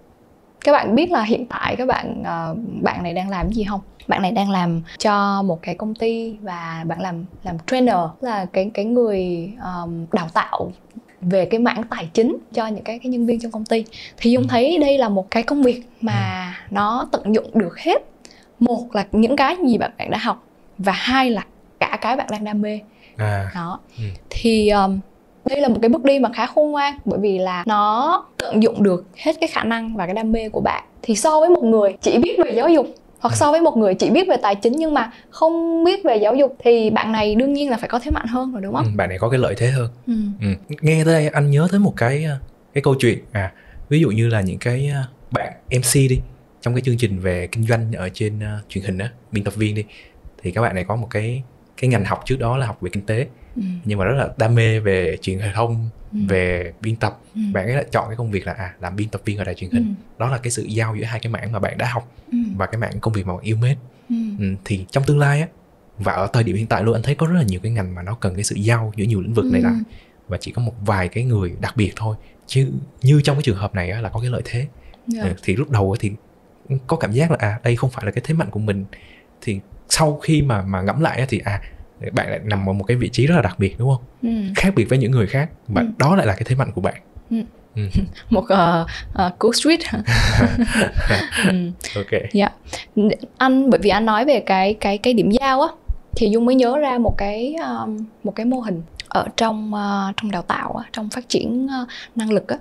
các 0.64 0.72
bạn 0.72 0.94
biết 0.94 1.10
là 1.10 1.22
hiện 1.22 1.46
tại 1.46 1.76
các 1.76 1.86
bạn 1.88 2.22
ờ, 2.24 2.56
bạn 2.82 3.02
này 3.02 3.14
đang 3.14 3.28
làm 3.28 3.46
cái 3.46 3.54
gì 3.54 3.64
không 3.64 3.80
bạn 4.08 4.22
này 4.22 4.32
đang 4.32 4.50
làm 4.50 4.82
cho 4.98 5.42
một 5.42 5.62
cái 5.62 5.74
công 5.74 5.94
ty 5.94 6.36
và 6.40 6.84
bạn 6.86 7.00
làm 7.00 7.24
làm 7.44 7.56
trainer 7.66 7.96
là 8.20 8.46
cái 8.52 8.70
cái 8.74 8.84
người 8.84 9.50
um, 9.62 10.06
đào 10.12 10.28
tạo 10.34 10.72
về 11.20 11.44
cái 11.44 11.60
mảng 11.60 11.82
tài 11.90 12.08
chính 12.12 12.36
cho 12.52 12.66
những 12.66 12.84
cái, 12.84 12.98
cái 12.98 13.10
nhân 13.10 13.26
viên 13.26 13.40
trong 13.40 13.52
công 13.52 13.64
ty 13.64 13.84
thì 14.16 14.30
dung 14.30 14.42
ừ. 14.42 14.46
thấy 14.50 14.78
đây 14.78 14.98
là 14.98 15.08
một 15.08 15.30
cái 15.30 15.42
công 15.42 15.62
việc 15.62 15.82
mà 16.00 16.54
ừ. 16.70 16.74
nó 16.74 17.08
tận 17.12 17.34
dụng 17.34 17.50
được 17.54 17.78
hết 17.78 18.02
một 18.60 18.86
là 18.92 19.06
những 19.12 19.36
cái 19.36 19.56
gì 19.66 19.78
bạn 19.78 19.90
bạn 19.98 20.10
đã 20.10 20.18
học 20.18 20.46
và 20.78 20.92
hai 20.92 21.30
là 21.30 21.44
cả 21.80 21.98
cái 22.00 22.16
bạn 22.16 22.26
đang 22.30 22.44
đam 22.44 22.62
mê 22.62 22.80
à. 23.16 23.50
đó 23.54 23.80
ừ. 23.98 24.04
thì 24.30 24.68
um, 24.68 25.00
đây 25.44 25.60
là 25.60 25.68
một 25.68 25.78
cái 25.82 25.88
bước 25.88 26.04
đi 26.04 26.18
mà 26.18 26.30
khá 26.34 26.46
khôn 26.46 26.70
ngoan 26.70 26.98
bởi 27.04 27.18
vì 27.22 27.38
là 27.38 27.64
nó 27.66 28.26
tận 28.38 28.62
dụng 28.62 28.82
được 28.82 29.04
hết 29.16 29.36
cái 29.40 29.48
khả 29.48 29.64
năng 29.64 29.96
và 29.96 30.06
cái 30.06 30.14
đam 30.14 30.32
mê 30.32 30.48
của 30.48 30.60
bạn 30.60 30.84
thì 31.02 31.16
so 31.16 31.40
với 31.40 31.48
một 31.48 31.62
người 31.62 31.96
chỉ 32.00 32.18
biết 32.18 32.38
về 32.44 32.52
giáo 32.56 32.68
dục 32.68 32.86
hoặc 33.20 33.36
so 33.36 33.50
với 33.50 33.60
một 33.60 33.76
người 33.76 33.94
chỉ 33.94 34.10
biết 34.10 34.28
về 34.28 34.36
tài 34.36 34.54
chính 34.54 34.72
nhưng 34.72 34.94
mà 34.94 35.12
không 35.30 35.84
biết 35.84 36.04
về 36.04 36.16
giáo 36.16 36.34
dục 36.34 36.56
thì 36.58 36.90
bạn 36.90 37.12
này 37.12 37.34
đương 37.34 37.52
nhiên 37.52 37.70
là 37.70 37.76
phải 37.76 37.88
có 37.88 37.98
thế 37.98 38.10
mạnh 38.10 38.26
hơn 38.26 38.52
rồi 38.52 38.62
đúng 38.62 38.74
không? 38.74 38.84
Ừ, 38.84 38.90
bạn 38.96 39.08
này 39.08 39.18
có 39.18 39.28
cái 39.28 39.38
lợi 39.38 39.54
thế 39.56 39.66
hơn. 39.66 39.88
Ừ. 40.06 40.14
Ừ. 40.40 40.46
Nghe 40.80 41.04
tới 41.04 41.14
đây 41.14 41.28
anh 41.28 41.50
nhớ 41.50 41.68
tới 41.70 41.80
một 41.80 41.92
cái 41.96 42.26
cái 42.74 42.82
câu 42.82 42.94
chuyện 42.98 43.18
à 43.32 43.52
ví 43.88 44.00
dụ 44.00 44.10
như 44.10 44.28
là 44.28 44.40
những 44.40 44.58
cái 44.58 44.88
à, 44.94 45.04
bạn 45.30 45.52
MC 45.70 45.94
đi 45.94 46.20
trong 46.60 46.74
cái 46.74 46.80
chương 46.80 46.96
trình 46.96 47.18
về 47.18 47.46
kinh 47.46 47.66
doanh 47.66 47.92
ở 47.92 48.08
trên 48.14 48.38
uh, 48.38 48.68
truyền 48.68 48.84
hình 48.84 48.98
á 48.98 49.10
biên 49.32 49.44
tập 49.44 49.54
viên 49.56 49.74
đi 49.74 49.84
thì 50.42 50.50
các 50.50 50.62
bạn 50.62 50.74
này 50.74 50.84
có 50.84 50.96
một 50.96 51.06
cái 51.10 51.42
cái 51.76 51.88
ngành 51.88 52.04
học 52.04 52.22
trước 52.24 52.36
đó 52.38 52.56
là 52.56 52.66
học 52.66 52.80
về 52.80 52.90
kinh 52.92 53.06
tế 53.06 53.26
ừ. 53.56 53.62
nhưng 53.84 53.98
mà 53.98 54.04
rất 54.04 54.14
là 54.14 54.28
đam 54.36 54.54
mê 54.54 54.80
về 54.80 55.16
truyền 55.22 55.38
thông 55.54 55.88
ừ. 56.12 56.18
về 56.28 56.72
biên 56.80 56.96
tập 56.96 57.18
ừ. 57.34 57.40
bạn 57.52 57.66
ấy 57.66 57.76
đã 57.76 57.82
chọn 57.90 58.04
cái 58.08 58.16
công 58.16 58.30
việc 58.30 58.46
là 58.46 58.52
à 58.52 58.74
làm 58.80 58.96
biên 58.96 59.08
tập 59.08 59.20
viên 59.24 59.38
ở 59.38 59.44
đài 59.44 59.54
truyền 59.54 59.70
hình 59.70 59.94
ừ. 59.98 60.04
đó 60.18 60.28
là 60.28 60.38
cái 60.38 60.50
sự 60.50 60.62
giao 60.62 60.96
giữa 60.96 61.04
hai 61.04 61.20
cái 61.20 61.32
mảng 61.32 61.52
mà 61.52 61.58
bạn 61.58 61.78
đã 61.78 61.88
học 61.92 62.12
ừ. 62.32 62.38
và 62.56 62.66
cái 62.66 62.78
mảng 62.78 63.00
công 63.00 63.12
việc 63.12 63.26
mà 63.26 63.32
bạn 63.32 63.42
yêu 63.42 63.56
mến 63.56 63.76
ừ. 64.08 64.16
Ừ, 64.38 64.44
thì 64.64 64.86
trong 64.90 65.04
tương 65.04 65.18
lai 65.18 65.40
á 65.40 65.48
và 65.98 66.12
ở 66.12 66.28
thời 66.32 66.44
điểm 66.44 66.56
hiện 66.56 66.66
tại 66.66 66.82
luôn 66.82 66.94
anh 66.94 67.02
thấy 67.02 67.14
có 67.14 67.26
rất 67.26 67.38
là 67.38 67.42
nhiều 67.42 67.60
cái 67.62 67.72
ngành 67.72 67.94
mà 67.94 68.02
nó 68.02 68.14
cần 68.14 68.34
cái 68.34 68.44
sự 68.44 68.54
giao 68.54 68.92
giữa 68.96 69.04
nhiều 69.04 69.20
lĩnh 69.20 69.34
vực 69.34 69.44
ừ. 69.44 69.50
này 69.52 69.62
lại 69.62 69.74
và 70.28 70.38
chỉ 70.40 70.52
có 70.52 70.62
một 70.62 70.74
vài 70.80 71.08
cái 71.08 71.24
người 71.24 71.56
đặc 71.60 71.76
biệt 71.76 71.92
thôi 71.96 72.16
chứ 72.46 72.70
như 73.02 73.20
trong 73.24 73.36
cái 73.36 73.42
trường 73.42 73.56
hợp 73.56 73.74
này 73.74 73.90
á, 73.90 74.00
là 74.00 74.08
có 74.08 74.20
cái 74.20 74.30
lợi 74.30 74.42
thế 74.44 74.58
yeah. 74.58 74.68
Dạ. 75.06 75.22
Ừ, 75.22 75.34
thì 75.42 75.56
lúc 75.56 75.70
đầu 75.70 75.96
thì 76.00 76.12
có 76.86 76.96
cảm 76.96 77.12
giác 77.12 77.30
là 77.30 77.36
à 77.40 77.60
đây 77.62 77.76
không 77.76 77.90
phải 77.90 78.04
là 78.04 78.10
cái 78.10 78.22
thế 78.26 78.34
mạnh 78.34 78.50
của 78.50 78.60
mình 78.60 78.84
thì 79.40 79.60
sau 79.88 80.18
khi 80.22 80.42
mà 80.42 80.62
mà 80.62 80.82
ngẫm 80.82 81.00
lại 81.00 81.26
thì 81.28 81.38
à 81.38 81.62
bạn 82.10 82.30
lại 82.30 82.40
nằm 82.44 82.68
ở 82.68 82.72
một 82.72 82.84
cái 82.84 82.96
vị 82.96 83.08
trí 83.08 83.26
rất 83.26 83.34
là 83.34 83.42
đặc 83.42 83.58
biệt 83.58 83.78
đúng 83.78 83.90
không 83.94 84.04
ừ. 84.22 84.52
khác 84.56 84.72
biệt 84.76 84.84
với 84.84 84.98
những 84.98 85.10
người 85.10 85.26
khác 85.26 85.50
và 85.68 85.80
ừ. 85.80 85.86
đó 85.98 86.16
lại 86.16 86.26
là 86.26 86.32
cái 86.32 86.42
thế 86.46 86.56
mạnh 86.56 86.72
của 86.74 86.80
bạn 86.80 87.02
ừ. 87.30 87.36
Ừ. 87.76 87.82
một 88.30 88.44
uh, 88.44 88.86
uh, 89.26 89.38
cool 89.38 89.52
street 89.52 89.80
ừ. 91.48 91.70
ok 91.96 92.22
dạ 92.32 92.48
anh 93.38 93.70
bởi 93.70 93.80
vì 93.82 93.90
anh 93.90 94.06
nói 94.06 94.24
về 94.24 94.40
cái 94.40 94.74
cái 94.74 94.98
cái 94.98 95.14
điểm 95.14 95.30
giao 95.30 95.60
á 95.60 95.68
thì 96.16 96.28
dung 96.28 96.46
mới 96.46 96.54
nhớ 96.54 96.78
ra 96.78 96.98
một 96.98 97.14
cái 97.18 97.54
um, 97.54 98.06
một 98.24 98.32
cái 98.36 98.46
mô 98.46 98.60
hình 98.60 98.82
ở 99.08 99.26
trong 99.36 99.72
uh, 99.74 100.16
trong 100.16 100.30
đào 100.30 100.42
tạo 100.42 100.72
á, 100.72 100.88
trong 100.92 101.10
phát 101.10 101.28
triển 101.28 101.66
uh, 101.66 101.88
năng 102.16 102.30
lực 102.32 102.48
á 102.48 102.56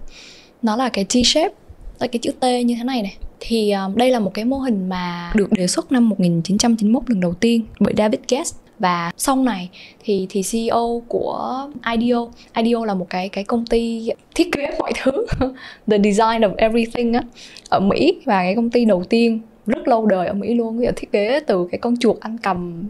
nó 0.61 0.75
là 0.75 0.89
cái 0.89 1.05
T 1.05 1.25
shape 1.25 1.55
là 1.99 2.07
cái 2.07 2.19
chữ 2.21 2.31
T 2.39 2.43
như 2.65 2.75
thế 2.77 2.83
này 2.83 3.01
này 3.01 3.17
thì 3.39 3.71
um, 3.71 3.95
đây 3.95 4.11
là 4.11 4.19
một 4.19 4.33
cái 4.33 4.45
mô 4.45 4.57
hình 4.57 4.89
mà 4.89 5.31
được 5.35 5.51
đề 5.51 5.67
xuất 5.67 5.91
năm 5.91 6.09
1991 6.09 7.09
lần 7.09 7.19
đầu 7.19 7.33
tiên 7.33 7.65
bởi 7.79 7.93
David 7.97 8.19
Guest 8.29 8.55
và 8.81 9.11
sau 9.17 9.35
này 9.35 9.69
thì 10.03 10.27
thì 10.29 10.41
CEO 10.51 11.03
của 11.07 11.67
IDEO 11.95 12.31
IDEO 12.55 12.85
là 12.85 12.93
một 12.93 13.09
cái 13.09 13.29
cái 13.29 13.43
công 13.43 13.65
ty 13.65 14.09
thiết 14.35 14.51
kế 14.51 14.75
mọi 14.79 14.91
thứ, 15.03 15.11
the 15.87 15.97
design 15.97 16.41
of 16.41 16.55
everything 16.57 17.13
á, 17.13 17.21
ở 17.69 17.79
Mỹ. 17.79 18.21
Và 18.25 18.41
cái 18.43 18.55
công 18.55 18.69
ty 18.69 18.85
đầu 18.85 19.03
tiên 19.03 19.39
rất 19.65 19.87
lâu 19.87 20.05
đời 20.05 20.27
ở 20.27 20.33
Mỹ 20.33 20.53
luôn 20.53 20.77
ví 20.77 20.85
dụ 20.85 20.91
thiết 20.95 21.11
kế 21.11 21.39
từ 21.39 21.67
cái 21.71 21.79
con 21.79 21.97
chuột 21.97 22.17
anh 22.19 22.37
cầm, 22.37 22.83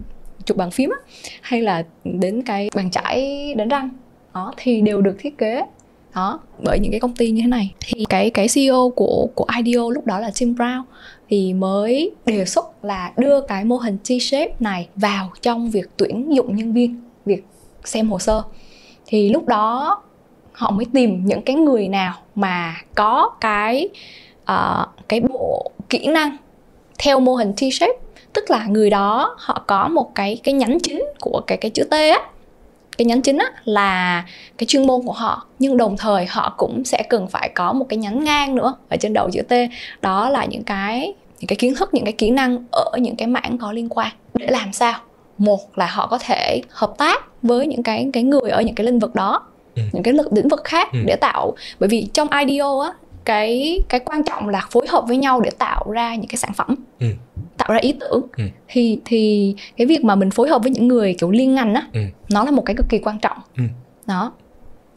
chuột 0.46 0.58
bàn 0.58 0.72
phím 0.72 0.90
á, 0.90 0.98
hay 1.42 1.62
là 1.62 1.84
đến 2.04 2.42
cái 2.42 2.70
bàn 2.76 2.92
chải 2.92 3.54
đánh 3.54 3.68
răng. 3.68 3.90
Đó, 4.34 4.54
thì 4.58 4.82
đều 4.82 5.02
được 5.02 5.16
thiết 5.20 5.38
kế. 5.38 5.62
Đó, 6.16 6.40
bởi 6.64 6.80
những 6.80 6.92
cái 6.92 7.00
công 7.00 7.16
ty 7.16 7.32
như 7.32 7.42
thế 7.42 7.48
này. 7.48 7.74
Thì 7.80 8.06
cái 8.10 8.30
cái 8.30 8.48
CEO 8.56 8.90
của 8.96 9.28
của 9.36 9.46
IDEO 9.58 9.90
lúc 9.90 10.06
đó 10.06 10.20
là 10.20 10.32
Tim 10.40 10.54
Brown 10.54 10.84
thì 11.32 11.54
mới 11.54 12.12
đề 12.26 12.46
xuất 12.46 12.86
là 12.86 13.12
đưa 13.18 13.42
cái 13.42 13.66
mô 13.66 13.78
hình 13.78 13.98
T-shape 14.04 14.50
này 14.60 14.88
vào 14.96 15.30
trong 15.42 15.72
việc 15.72 15.90
tuyển 15.98 16.36
dụng 16.36 16.56
nhân 16.56 16.74
viên, 16.74 17.02
việc 17.26 17.44
xem 17.84 18.10
hồ 18.10 18.20
sơ. 18.20 18.44
Thì 19.06 19.30
lúc 19.30 19.48
đó 19.48 20.02
họ 20.52 20.72
mới 20.72 20.86
tìm 20.94 21.26
những 21.26 21.42
cái 21.42 21.56
người 21.56 21.88
nào 21.88 22.14
mà 22.36 22.76
có 22.96 23.32
cái 23.42 23.90
uh, 24.42 24.88
cái 25.08 25.22
bộ 25.22 25.72
kỹ 25.90 26.08
năng 26.08 26.38
theo 27.00 27.20
mô 27.20 27.36
hình 27.36 27.54
T-shape 27.58 27.98
tức 28.34 28.52
là 28.52 28.66
người 28.66 28.90
đó 28.90 29.36
họ 29.40 29.64
có 29.68 29.88
một 29.88 30.16
cái 30.16 30.40
cái 30.44 30.54
nhánh 30.54 30.78
chính 30.84 31.06
của 31.20 31.42
cái 31.48 31.58
cái 31.58 31.72
chữ 31.72 31.84
T 31.84 31.92
á 31.92 32.30
cái 33.02 33.06
nhánh 33.06 33.22
chính 33.22 33.38
á 33.38 33.46
là 33.66 34.26
cái 34.58 34.68
chuyên 34.68 34.88
môn 34.88 35.02
của 35.06 35.12
họ. 35.12 35.46
Nhưng 35.60 35.78
đồng 35.78 35.98
thời 35.98 36.26
họ 36.26 36.54
cũng 36.58 36.86
sẽ 36.86 37.04
cần 37.10 37.28
phải 37.28 37.50
có 37.56 37.74
một 37.74 37.86
cái 37.90 37.98
nhánh 37.98 38.24
ngang 38.24 38.56
nữa 38.56 38.74
ở 38.90 38.98
trên 38.98 39.14
đầu 39.14 39.30
chữ 39.32 39.42
T. 39.42 39.54
Đó 40.02 40.30
là 40.30 40.46
những 40.46 40.64
cái 40.64 41.14
những 41.40 41.48
cái 41.48 41.56
kiến 41.56 41.76
thức 41.76 41.94
những 41.94 42.04
cái 42.04 42.14
kỹ 42.14 42.32
năng 42.32 42.58
ở 42.72 42.92
những 42.98 43.16
cái 43.16 43.28
mảng 43.28 43.58
có 43.62 43.72
liên 43.72 43.90
quan. 43.90 44.12
Để 44.34 44.48
làm 44.50 44.74
sao? 44.74 45.00
Một 45.38 45.78
là 45.78 45.86
họ 45.86 46.08
có 46.08 46.18
thể 46.18 46.62
hợp 46.70 46.94
tác 46.98 47.24
với 47.42 47.68
những 47.68 47.84
cái 47.84 48.10
cái 48.14 48.24
người 48.24 48.50
ở 48.52 48.62
những 48.62 48.76
cái 48.76 48.86
lĩnh 48.86 49.00
vực 49.00 49.16
đó 49.16 49.42
ừ. 49.76 49.82
những 49.92 50.04
cái 50.04 50.14
lĩnh 50.32 50.48
vực 50.48 50.62
khác 50.64 50.90
ừ. 50.94 51.00
để 51.06 51.16
tạo. 51.16 51.54
Bởi 51.80 51.90
vì 51.90 52.08
trong 52.14 52.28
IDEO 52.46 52.80
á 52.80 52.92
cái 53.26 53.82
cái 53.90 54.00
quan 54.00 54.24
trọng 54.24 54.50
là 54.50 54.68
phối 54.72 54.88
hợp 54.88 55.04
với 55.08 55.18
nhau 55.18 55.42
để 55.42 55.50
tạo 55.50 55.92
ra 55.92 56.16
những 56.16 56.28
cái 56.28 56.38
sản 56.38 56.54
phẩm 56.54 56.76
ừ. 57.00 57.08
tạo 57.58 57.74
ra 57.74 57.80
ý 57.80 57.94
tưởng 58.00 58.22
ừ. 58.38 58.44
thì 58.68 59.00
thì 59.06 59.56
cái 59.78 59.88
việc 59.88 60.04
mà 60.04 60.16
mình 60.16 60.32
phối 60.32 60.50
hợp 60.50 60.62
với 60.62 60.72
những 60.72 60.88
người 60.88 61.16
kiểu 61.20 61.32
liên 61.32 61.56
ngành 61.56 61.74
á 61.74 61.88
ừ. 61.94 62.02
nó 62.30 62.44
là 62.44 62.52
một 62.52 62.66
cái 62.66 62.76
cực 62.76 62.90
kỳ 62.90 63.00
quan 63.00 63.20
trọng 63.20 63.38
ừ. 63.58 63.64
đó 64.06 64.32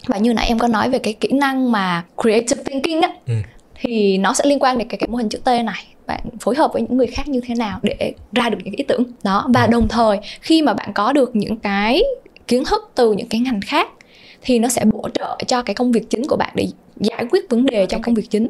và 0.06 0.18
như 0.18 0.32
nãy 0.32 0.46
em 0.48 0.58
có 0.58 0.68
nói 0.68 0.90
về 0.90 0.98
cái 0.98 1.12
kỹ 1.12 1.28
năng 1.32 1.72
mà 1.72 2.04
creative 2.22 2.62
thinking 2.64 3.00
á 3.00 3.08
ừ. 3.26 3.34
thì 3.74 4.18
nó 4.18 4.34
sẽ 4.34 4.44
liên 4.46 4.58
quan 4.58 4.78
đến 4.78 4.88
cái 4.88 4.98
cái 4.98 5.08
mô 5.08 5.16
hình 5.16 5.28
chữ 5.28 5.38
T 5.38 5.46
này 5.46 5.84
bạn 6.06 6.20
phối 6.40 6.54
hợp 6.54 6.70
với 6.72 6.82
những 6.82 6.96
người 6.96 7.06
khác 7.06 7.28
như 7.28 7.40
thế 7.44 7.54
nào 7.54 7.78
để 7.82 8.12
ra 8.32 8.50
được 8.50 8.58
những 8.64 8.74
ý 8.74 8.84
tưởng 8.88 9.04
đó 9.24 9.46
và 9.54 9.62
ừ. 9.62 9.70
đồng 9.70 9.88
thời 9.88 10.18
khi 10.40 10.62
mà 10.62 10.74
bạn 10.74 10.92
có 10.94 11.12
được 11.12 11.36
những 11.36 11.56
cái 11.56 12.02
kiến 12.48 12.64
thức 12.64 12.90
từ 12.94 13.12
những 13.12 13.28
cái 13.28 13.40
ngành 13.40 13.60
khác 13.66 13.88
thì 14.44 14.58
nó 14.58 14.68
sẽ 14.68 14.84
bổ 14.84 15.08
trợ 15.14 15.36
cho 15.46 15.62
cái 15.62 15.74
công 15.74 15.92
việc 15.92 16.10
chính 16.10 16.22
của 16.28 16.36
bạn 16.36 16.52
để 16.54 16.66
giải 16.96 17.26
quyết 17.30 17.50
vấn 17.50 17.66
đề 17.66 17.86
trong 17.86 18.02
công 18.02 18.14
việc 18.14 18.30
chính. 18.30 18.48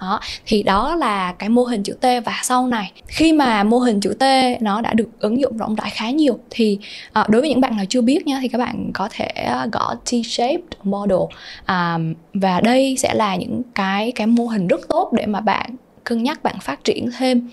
Đó 0.00 0.20
thì 0.46 0.62
đó 0.62 0.94
là 0.94 1.32
cái 1.32 1.48
mô 1.48 1.64
hình 1.64 1.82
chữ 1.82 1.92
T. 1.92 2.04
Và 2.24 2.40
sau 2.42 2.66
này 2.66 2.92
khi 3.06 3.32
mà 3.32 3.62
mô 3.62 3.78
hình 3.78 4.00
chữ 4.00 4.14
T 4.18 4.24
nó 4.60 4.80
đã 4.80 4.94
được 4.94 5.08
ứng 5.20 5.40
dụng 5.40 5.56
rộng 5.56 5.74
rãi 5.74 5.90
khá 5.90 6.10
nhiều 6.10 6.38
thì 6.50 6.78
à, 7.12 7.26
đối 7.28 7.40
với 7.40 7.50
những 7.50 7.60
bạn 7.60 7.76
nào 7.76 7.84
chưa 7.88 8.00
biết 8.00 8.26
nha 8.26 8.38
thì 8.42 8.48
các 8.48 8.58
bạn 8.58 8.90
có 8.94 9.08
thể 9.12 9.26
ờ, 9.26 9.68
gõ 9.72 9.94
T-shaped 10.04 10.58
model. 10.82 11.36
À, 11.64 11.98
và 12.34 12.60
đây 12.60 12.96
sẽ 12.98 13.14
là 13.14 13.36
những 13.36 13.62
cái 13.74 14.12
cái 14.12 14.26
mô 14.26 14.46
hình 14.46 14.66
rất 14.66 14.88
tốt 14.88 15.12
để 15.12 15.26
mà 15.26 15.40
bạn 15.40 15.70
cân 16.04 16.22
nhắc 16.22 16.42
bạn 16.42 16.56
phát 16.60 16.84
triển 16.84 17.10
thêm 17.18 17.48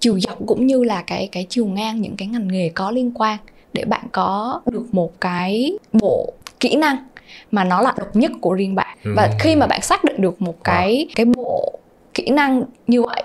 chiều 0.00 0.20
dọc 0.20 0.38
cũng 0.46 0.66
như 0.66 0.84
là 0.84 1.02
cái 1.02 1.28
cái 1.32 1.46
chiều 1.48 1.66
ngang 1.66 2.00
những 2.00 2.16
cái 2.16 2.28
ngành 2.28 2.48
nghề 2.48 2.68
có 2.68 2.90
liên 2.90 3.10
quan 3.14 3.38
để 3.72 3.84
bạn 3.84 4.04
có 4.12 4.60
được 4.66 4.94
một 4.94 5.20
cái 5.20 5.72
bộ 5.92 6.32
kỹ 6.60 6.76
năng 6.76 6.96
mà 7.52 7.64
nó 7.64 7.82
là 7.82 7.94
độc 7.98 8.16
nhất 8.16 8.32
của 8.40 8.52
riêng 8.52 8.74
bạn 8.74 8.98
ừ. 9.04 9.12
và 9.16 9.30
khi 9.38 9.56
mà 9.56 9.66
bạn 9.66 9.82
xác 9.82 10.04
định 10.04 10.20
được 10.20 10.42
một 10.42 10.64
cái 10.64 11.08
cái 11.16 11.26
bộ 11.26 11.78
kỹ 12.14 12.30
năng 12.30 12.62
như 12.86 13.02
vậy 13.02 13.22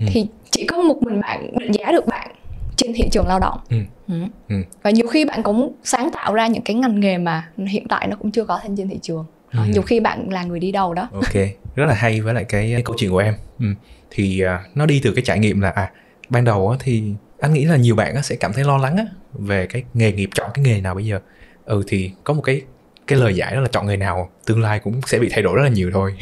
ừ. 0.00 0.06
thì 0.08 0.26
chỉ 0.50 0.66
có 0.66 0.82
một 0.82 1.02
mình 1.02 1.20
bạn 1.20 1.58
định 1.58 1.72
giá 1.72 1.92
được 1.92 2.06
bạn 2.06 2.30
trên 2.76 2.92
thị 2.94 3.08
trường 3.12 3.26
lao 3.26 3.38
động 3.38 3.58
ừ. 3.70 3.76
Ừ. 4.08 4.14
Ừ. 4.48 4.56
và 4.82 4.90
nhiều 4.90 5.06
khi 5.06 5.24
bạn 5.24 5.42
cũng 5.42 5.72
sáng 5.84 6.10
tạo 6.12 6.34
ra 6.34 6.46
những 6.46 6.62
cái 6.62 6.76
ngành 6.76 7.00
nghề 7.00 7.18
mà 7.18 7.48
hiện 7.66 7.88
tại 7.88 8.06
nó 8.06 8.16
cũng 8.16 8.30
chưa 8.30 8.44
có 8.44 8.60
trên 8.76 8.88
thị 8.88 8.98
trường 9.02 9.26
ừ. 9.52 9.58
nhiều 9.72 9.82
khi 9.82 10.00
bạn 10.00 10.28
là 10.30 10.44
người 10.44 10.60
đi 10.60 10.72
đầu 10.72 10.94
đó 10.94 11.08
ok 11.12 11.34
rất 11.74 11.86
là 11.86 11.94
hay 11.94 12.20
với 12.20 12.34
lại 12.34 12.44
cái, 12.44 12.70
cái 12.72 12.82
câu 12.82 12.96
chuyện 12.98 13.10
của 13.10 13.18
em 13.18 13.34
ừ. 13.60 13.66
thì 14.10 14.42
uh, 14.44 14.76
nó 14.76 14.86
đi 14.86 15.00
từ 15.04 15.12
cái 15.12 15.24
trải 15.24 15.38
nghiệm 15.38 15.60
là 15.60 15.70
à 15.70 15.90
ban 16.28 16.44
đầu 16.44 16.68
á, 16.68 16.76
thì 16.80 17.02
anh 17.40 17.52
nghĩ 17.52 17.64
là 17.64 17.76
nhiều 17.76 17.96
bạn 17.96 18.14
á, 18.14 18.22
sẽ 18.22 18.36
cảm 18.36 18.52
thấy 18.52 18.64
lo 18.64 18.78
lắng 18.78 18.96
á, 18.96 19.04
về 19.32 19.66
cái 19.66 19.82
nghề 19.94 20.12
nghiệp 20.12 20.30
chọn 20.34 20.50
cái 20.54 20.64
nghề 20.64 20.80
nào 20.80 20.94
bây 20.94 21.04
giờ 21.04 21.20
ừ 21.64 21.82
thì 21.86 22.10
có 22.24 22.34
một 22.34 22.42
cái 22.42 22.62
cái 23.06 23.18
lời 23.18 23.34
giải 23.34 23.54
đó 23.54 23.60
là 23.60 23.68
chọn 23.72 23.86
người 23.86 23.96
nào 23.96 24.30
tương 24.46 24.60
lai 24.60 24.78
cũng 24.78 25.00
sẽ 25.06 25.18
bị 25.18 25.28
thay 25.32 25.42
đổi 25.42 25.56
rất 25.56 25.62
là 25.62 25.68
nhiều 25.68 25.90
thôi. 25.94 26.16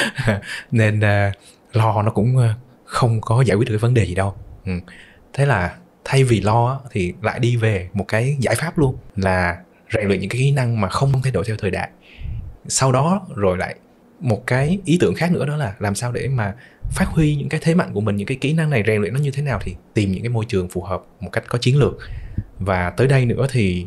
Nên 0.70 0.98
uh, 0.98 1.34
lo 1.72 2.02
nó 2.02 2.10
cũng 2.10 2.36
ờ, 2.36 2.54
không 2.84 3.20
có 3.20 3.42
giải 3.42 3.56
quyết 3.56 3.68
được 3.68 3.72
cái 3.72 3.78
vấn 3.78 3.94
đề 3.94 4.06
gì 4.06 4.14
đâu. 4.14 4.34
Ừ. 4.64 4.72
thế 5.32 5.46
là 5.46 5.74
thay 6.04 6.24
vì 6.24 6.40
lo 6.40 6.80
thì 6.90 7.12
lại 7.22 7.38
đi 7.38 7.56
về 7.56 7.88
một 7.92 8.04
cái 8.08 8.36
giải 8.40 8.54
pháp 8.54 8.78
luôn 8.78 8.96
là 9.16 9.56
rèn 9.92 10.08
luyện 10.08 10.20
những 10.20 10.30
cái 10.30 10.40
kỹ 10.40 10.50
năng 10.50 10.80
mà 10.80 10.88
không 10.88 11.12
thay 11.22 11.32
đổi 11.32 11.44
theo 11.46 11.56
thời 11.56 11.70
đại. 11.70 11.88
Sau 12.68 12.92
đó 12.92 13.26
rồi 13.34 13.58
lại 13.58 13.74
một 14.20 14.46
cái 14.46 14.78
ý 14.84 14.98
tưởng 15.00 15.14
khác 15.14 15.32
nữa 15.32 15.46
đó 15.46 15.56
là 15.56 15.74
làm 15.78 15.94
sao 15.94 16.12
để 16.12 16.28
mà 16.28 16.54
phát 16.90 17.08
huy 17.08 17.36
những 17.36 17.48
cái 17.48 17.60
thế 17.62 17.74
mạnh 17.74 17.90
của 17.92 18.00
mình 18.00 18.16
những 18.16 18.26
cái 18.26 18.36
kỹ 18.40 18.52
năng 18.52 18.70
này 18.70 18.82
rèn 18.86 19.00
luyện 19.00 19.14
nó 19.14 19.20
như 19.20 19.30
thế 19.30 19.42
nào 19.42 19.60
thì 19.62 19.74
tìm 19.94 20.12
những 20.12 20.22
cái 20.22 20.28
môi 20.28 20.44
trường 20.48 20.68
phù 20.68 20.82
hợp 20.82 21.02
một 21.20 21.30
cách 21.32 21.44
có 21.48 21.58
chiến 21.58 21.78
lược. 21.78 21.98
Và 22.58 22.90
tới 22.90 23.06
đây 23.06 23.26
nữa 23.26 23.46
thì 23.50 23.86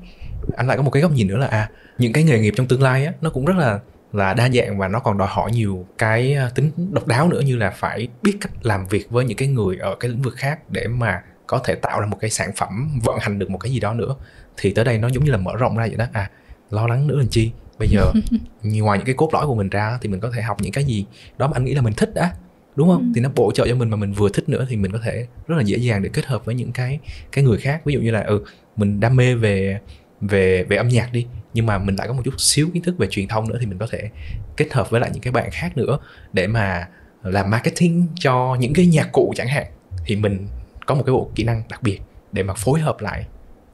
anh 0.56 0.67
lại 0.67 0.78
có 0.78 0.84
một 0.84 0.91
cái 0.91 1.02
góc 1.02 1.12
nhìn 1.12 1.28
nữa 1.28 1.38
là 1.38 1.47
à 1.47 1.69
những 1.97 2.13
cái 2.13 2.23
nghề 2.23 2.39
nghiệp 2.39 2.54
trong 2.58 2.67
tương 2.67 2.82
lai 2.82 3.06
á 3.06 3.13
nó 3.21 3.30
cũng 3.30 3.45
rất 3.45 3.58
là 3.58 3.80
là 4.13 4.34
đa 4.34 4.50
dạng 4.50 4.78
và 4.78 4.88
nó 4.88 5.00
còn 5.00 5.17
đòi 5.17 5.28
hỏi 5.32 5.52
nhiều 5.52 5.86
cái 5.97 6.34
à, 6.34 6.50
tính 6.56 6.71
độc 6.91 7.08
đáo 7.08 7.30
nữa 7.30 7.41
như 7.41 7.56
là 7.56 7.69
phải 7.69 8.08
biết 8.21 8.38
cách 8.41 8.52
làm 8.62 8.88
việc 8.88 9.10
với 9.10 9.26
những 9.26 9.38
cái 9.38 9.47
người 9.47 9.78
ở 9.78 9.95
cái 10.00 10.12
lĩnh 10.12 10.21
vực 10.21 10.34
khác 10.38 10.60
để 10.69 10.88
mà 10.88 11.21
có 11.47 11.60
thể 11.63 11.76
tạo 11.76 12.00
ra 12.00 12.06
một 12.06 12.17
cái 12.19 12.30
sản 12.30 12.52
phẩm 12.56 13.00
vận 13.04 13.19
hành 13.19 13.39
được 13.39 13.50
một 13.50 13.58
cái 13.58 13.71
gì 13.71 13.80
đó 13.80 13.93
nữa. 13.93 14.15
Thì 14.58 14.71
tới 14.71 14.86
đây 14.86 14.97
nó 14.97 15.10
giống 15.10 15.23
như 15.23 15.32
là 15.32 15.38
mở 15.38 15.56
rộng 15.56 15.78
ra 15.78 15.88
vậy 15.88 15.95
đó. 15.95 16.06
À 16.13 16.30
lo 16.71 16.88
lắng 16.88 17.08
nữa 17.08 17.15
làm 17.17 17.28
chi? 17.28 17.52
Bây 17.80 17.88
giờ 17.88 18.12
ngoài 18.63 18.97
những 18.97 19.06
cái 19.06 19.15
cốt 19.15 19.30
lõi 19.34 19.47
của 19.47 19.56
mình 19.56 19.69
ra 19.69 19.97
thì 20.02 20.10
mình 20.10 20.19
có 20.19 20.32
thể 20.36 20.41
học 20.41 20.58
những 20.62 20.71
cái 20.71 20.84
gì 20.84 21.06
đó 21.38 21.47
mà 21.47 21.54
anh 21.56 21.65
nghĩ 21.65 21.73
là 21.73 21.82
mình 21.82 21.93
thích 21.93 22.13
đã 22.13 22.34
đúng 22.76 22.89
không? 22.89 23.02
Ừ. 23.02 23.12
thì 23.15 23.21
nó 23.21 23.30
bổ 23.36 23.52
trợ 23.52 23.67
cho 23.67 23.76
mình 23.76 23.89
mà 23.89 23.97
mình 23.97 24.13
vừa 24.13 24.30
thích 24.30 24.50
nữa 24.50 24.65
thì 24.69 24.76
mình 24.76 24.91
có 24.91 25.00
thể 25.04 25.28
rất 25.47 25.56
là 25.56 25.62
dễ 25.62 25.78
dàng 25.78 26.04
để 26.04 26.10
kết 26.13 26.26
hợp 26.26 26.45
với 26.45 26.56
những 26.56 26.71
cái 26.71 27.00
cái 27.32 27.43
người 27.43 27.58
khác. 27.58 27.82
Ví 27.86 27.93
dụ 27.93 28.00
như 28.00 28.12
là 28.12 28.23
ừ 28.23 28.43
mình 28.76 29.00
đam 29.00 29.15
mê 29.15 29.36
về 29.36 29.80
về 30.21 30.63
về 30.63 30.77
âm 30.77 30.88
nhạc 30.88 31.12
đi 31.13 31.27
nhưng 31.53 31.65
mà 31.65 31.77
mình 31.77 31.95
lại 31.95 32.08
có 32.08 32.13
một 32.13 32.21
chút 32.25 32.34
xíu 32.38 32.69
kiến 32.73 32.84
thức 32.84 32.97
về 32.97 33.08
truyền 33.12 33.27
thông 33.27 33.49
nữa 33.49 33.58
thì 33.60 33.65
mình 33.65 33.77
có 33.77 33.88
thể 33.91 34.10
kết 34.58 34.73
hợp 34.73 34.89
với 34.89 35.01
lại 35.01 35.10
những 35.13 35.21
cái 35.21 35.32
bạn 35.32 35.49
khác 35.51 35.77
nữa 35.77 35.97
để 36.34 36.47
mà 36.47 36.88
làm 37.23 37.49
marketing 37.51 38.08
cho 38.19 38.58
những 38.60 38.73
cái 38.73 38.86
nhạc 38.86 39.10
cụ 39.12 39.34
chẳng 39.36 39.47
hạn 39.47 39.65
thì 40.06 40.15
mình 40.15 40.47
có 40.86 40.95
một 40.95 41.03
cái 41.06 41.13
bộ 41.13 41.32
kỹ 41.36 41.43
năng 41.43 41.63
đặc 41.69 41.84
biệt 41.84 41.99
để 42.32 42.43
mà 42.43 42.53
phối 42.53 42.80
hợp 42.80 43.01
lại 43.01 43.25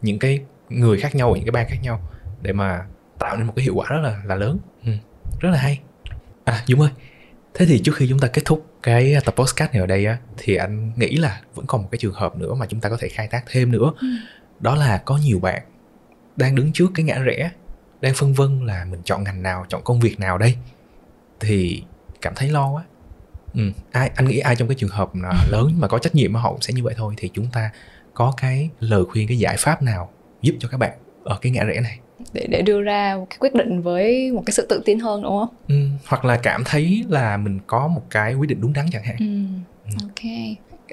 những 0.01 0.19
cái 0.19 0.39
người 0.69 0.99
khác 0.99 1.15
nhau 1.15 1.29
ở 1.31 1.35
những 1.35 1.45
cái 1.45 1.51
bang 1.51 1.67
khác 1.69 1.77
nhau 1.81 2.09
để 2.41 2.53
mà 2.53 2.85
tạo 3.19 3.37
nên 3.37 3.47
một 3.47 3.53
cái 3.55 3.63
hiệu 3.63 3.75
quả 3.75 3.85
rất 3.89 3.99
là 4.03 4.21
là 4.25 4.35
lớn 4.35 4.59
ừ. 4.85 4.91
rất 5.39 5.49
là 5.49 5.57
hay 5.57 5.79
à 6.45 6.63
Dung 6.65 6.81
ơi 6.81 6.89
thế 7.53 7.65
thì 7.65 7.79
trước 7.79 7.95
khi 7.95 8.07
chúng 8.09 8.19
ta 8.19 8.27
kết 8.27 8.41
thúc 8.45 8.65
cái 8.83 9.15
tập 9.25 9.35
podcast 9.37 9.71
này 9.71 9.79
ở 9.81 9.85
đây 9.87 10.05
á 10.05 10.17
thì 10.37 10.55
anh 10.55 10.91
nghĩ 10.95 11.15
là 11.15 11.41
vẫn 11.55 11.65
còn 11.67 11.81
một 11.81 11.87
cái 11.91 11.99
trường 11.99 12.13
hợp 12.13 12.35
nữa 12.37 12.53
mà 12.53 12.65
chúng 12.65 12.79
ta 12.79 12.89
có 12.89 12.97
thể 12.99 13.09
khai 13.09 13.27
thác 13.27 13.43
thêm 13.51 13.71
nữa 13.71 13.91
Ừ. 14.01 14.07
đó 14.59 14.75
là 14.75 14.97
có 15.05 15.17
nhiều 15.17 15.39
bạn 15.39 15.61
đang 16.35 16.55
đứng 16.55 16.71
trước 16.73 16.91
cái 16.95 17.03
ngã 17.05 17.19
rẽ 17.19 17.51
đang 18.01 18.13
phân 18.13 18.33
vân 18.33 18.65
là 18.65 18.85
mình 18.85 19.01
chọn 19.03 19.23
ngành 19.23 19.43
nào 19.43 19.65
chọn 19.69 19.81
công 19.83 19.99
việc 19.99 20.19
nào 20.19 20.37
đây 20.37 20.55
thì 21.39 21.83
cảm 22.21 22.33
thấy 22.35 22.49
lo 22.49 22.69
quá 22.71 22.83
ừ. 23.53 23.71
ai 23.91 24.11
anh 24.15 24.25
nghĩ 24.27 24.39
ai 24.39 24.55
trong 24.55 24.67
cái 24.67 24.75
trường 24.75 24.89
hợp 24.89 25.09
lớn 25.49 25.73
mà 25.77 25.87
có 25.87 25.99
trách 25.99 26.15
nhiệm 26.15 26.33
họ 26.35 26.51
cũng 26.51 26.61
sẽ 26.61 26.73
như 26.73 26.83
vậy 26.83 26.93
thôi 26.97 27.13
thì 27.17 27.29
chúng 27.33 27.47
ta 27.53 27.69
có 28.13 28.33
cái 28.41 28.69
lời 28.79 29.03
khuyên 29.05 29.27
cái 29.27 29.37
giải 29.37 29.55
pháp 29.59 29.81
nào 29.81 30.09
giúp 30.41 30.55
cho 30.59 30.67
các 30.67 30.77
bạn 30.77 30.91
ở 31.23 31.37
cái 31.41 31.51
ngã 31.51 31.63
rẽ 31.63 31.79
này 31.81 31.99
để 32.33 32.47
để 32.49 32.61
đưa 32.61 32.81
ra 32.81 33.15
một 33.17 33.27
cái 33.29 33.37
quyết 33.39 33.53
định 33.55 33.81
với 33.81 34.31
một 34.31 34.43
cái 34.45 34.53
sự 34.53 34.65
tự 34.69 34.81
tin 34.85 34.99
hơn 34.99 35.23
đúng 35.23 35.31
không? 35.39 35.55
ừ. 35.67 35.75
hoặc 36.07 36.25
là 36.25 36.39
cảm 36.43 36.63
thấy 36.65 37.03
là 37.09 37.37
mình 37.37 37.59
có 37.67 37.87
một 37.87 38.01
cái 38.09 38.33
quyết 38.33 38.49
định 38.49 38.61
đúng 38.61 38.73
đắn 38.73 38.85
chẳng 38.91 39.03
hạn 39.03 39.15
Ừ. 39.19 39.91
Ok. 40.03 40.23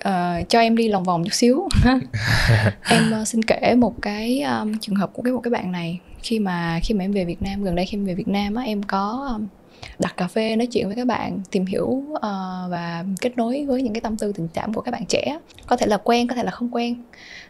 Ờ, 0.00 0.42
cho 0.48 0.60
em 0.60 0.76
đi 0.76 0.88
lòng 0.88 1.04
vòng 1.04 1.24
chút 1.24 1.32
xíu. 1.34 1.68
em 2.90 3.10
ờ, 3.10 3.24
xin 3.24 3.42
kể 3.42 3.74
một 3.74 3.94
cái 4.02 4.42
um, 4.42 4.78
trường 4.78 4.94
hợp 4.94 5.10
của 5.12 5.22
cái 5.22 5.32
một 5.32 5.40
cái 5.42 5.50
bạn 5.50 5.72
này. 5.72 6.00
Khi 6.22 6.38
mà 6.38 6.80
khi 6.82 6.94
mà 6.94 7.04
em 7.04 7.12
về 7.12 7.24
Việt 7.24 7.42
Nam 7.42 7.64
gần 7.64 7.74
đây 7.74 7.86
khi 7.86 7.96
em 7.98 8.04
về 8.04 8.14
Việt 8.14 8.28
Nam 8.28 8.54
á 8.54 8.62
em 8.62 8.82
có 8.82 9.28
um, 9.34 9.46
đặt 9.98 10.16
cà 10.16 10.28
phê 10.28 10.56
nói 10.56 10.66
chuyện 10.66 10.86
với 10.86 10.96
các 10.96 11.06
bạn 11.06 11.40
tìm 11.50 11.66
hiểu 11.66 12.04
ờ, 12.20 12.66
và 12.70 13.04
kết 13.20 13.36
nối 13.36 13.64
với 13.66 13.82
những 13.82 13.92
cái 13.92 14.00
tâm 14.00 14.16
tư 14.16 14.32
tình 14.32 14.48
cảm 14.54 14.74
của 14.74 14.80
các 14.80 14.90
bạn 14.90 15.06
trẻ. 15.06 15.38
Có 15.66 15.76
thể 15.76 15.86
là 15.86 15.96
quen 15.96 16.26
có 16.26 16.34
thể 16.34 16.42
là 16.42 16.50
không 16.50 16.74
quen. 16.74 17.02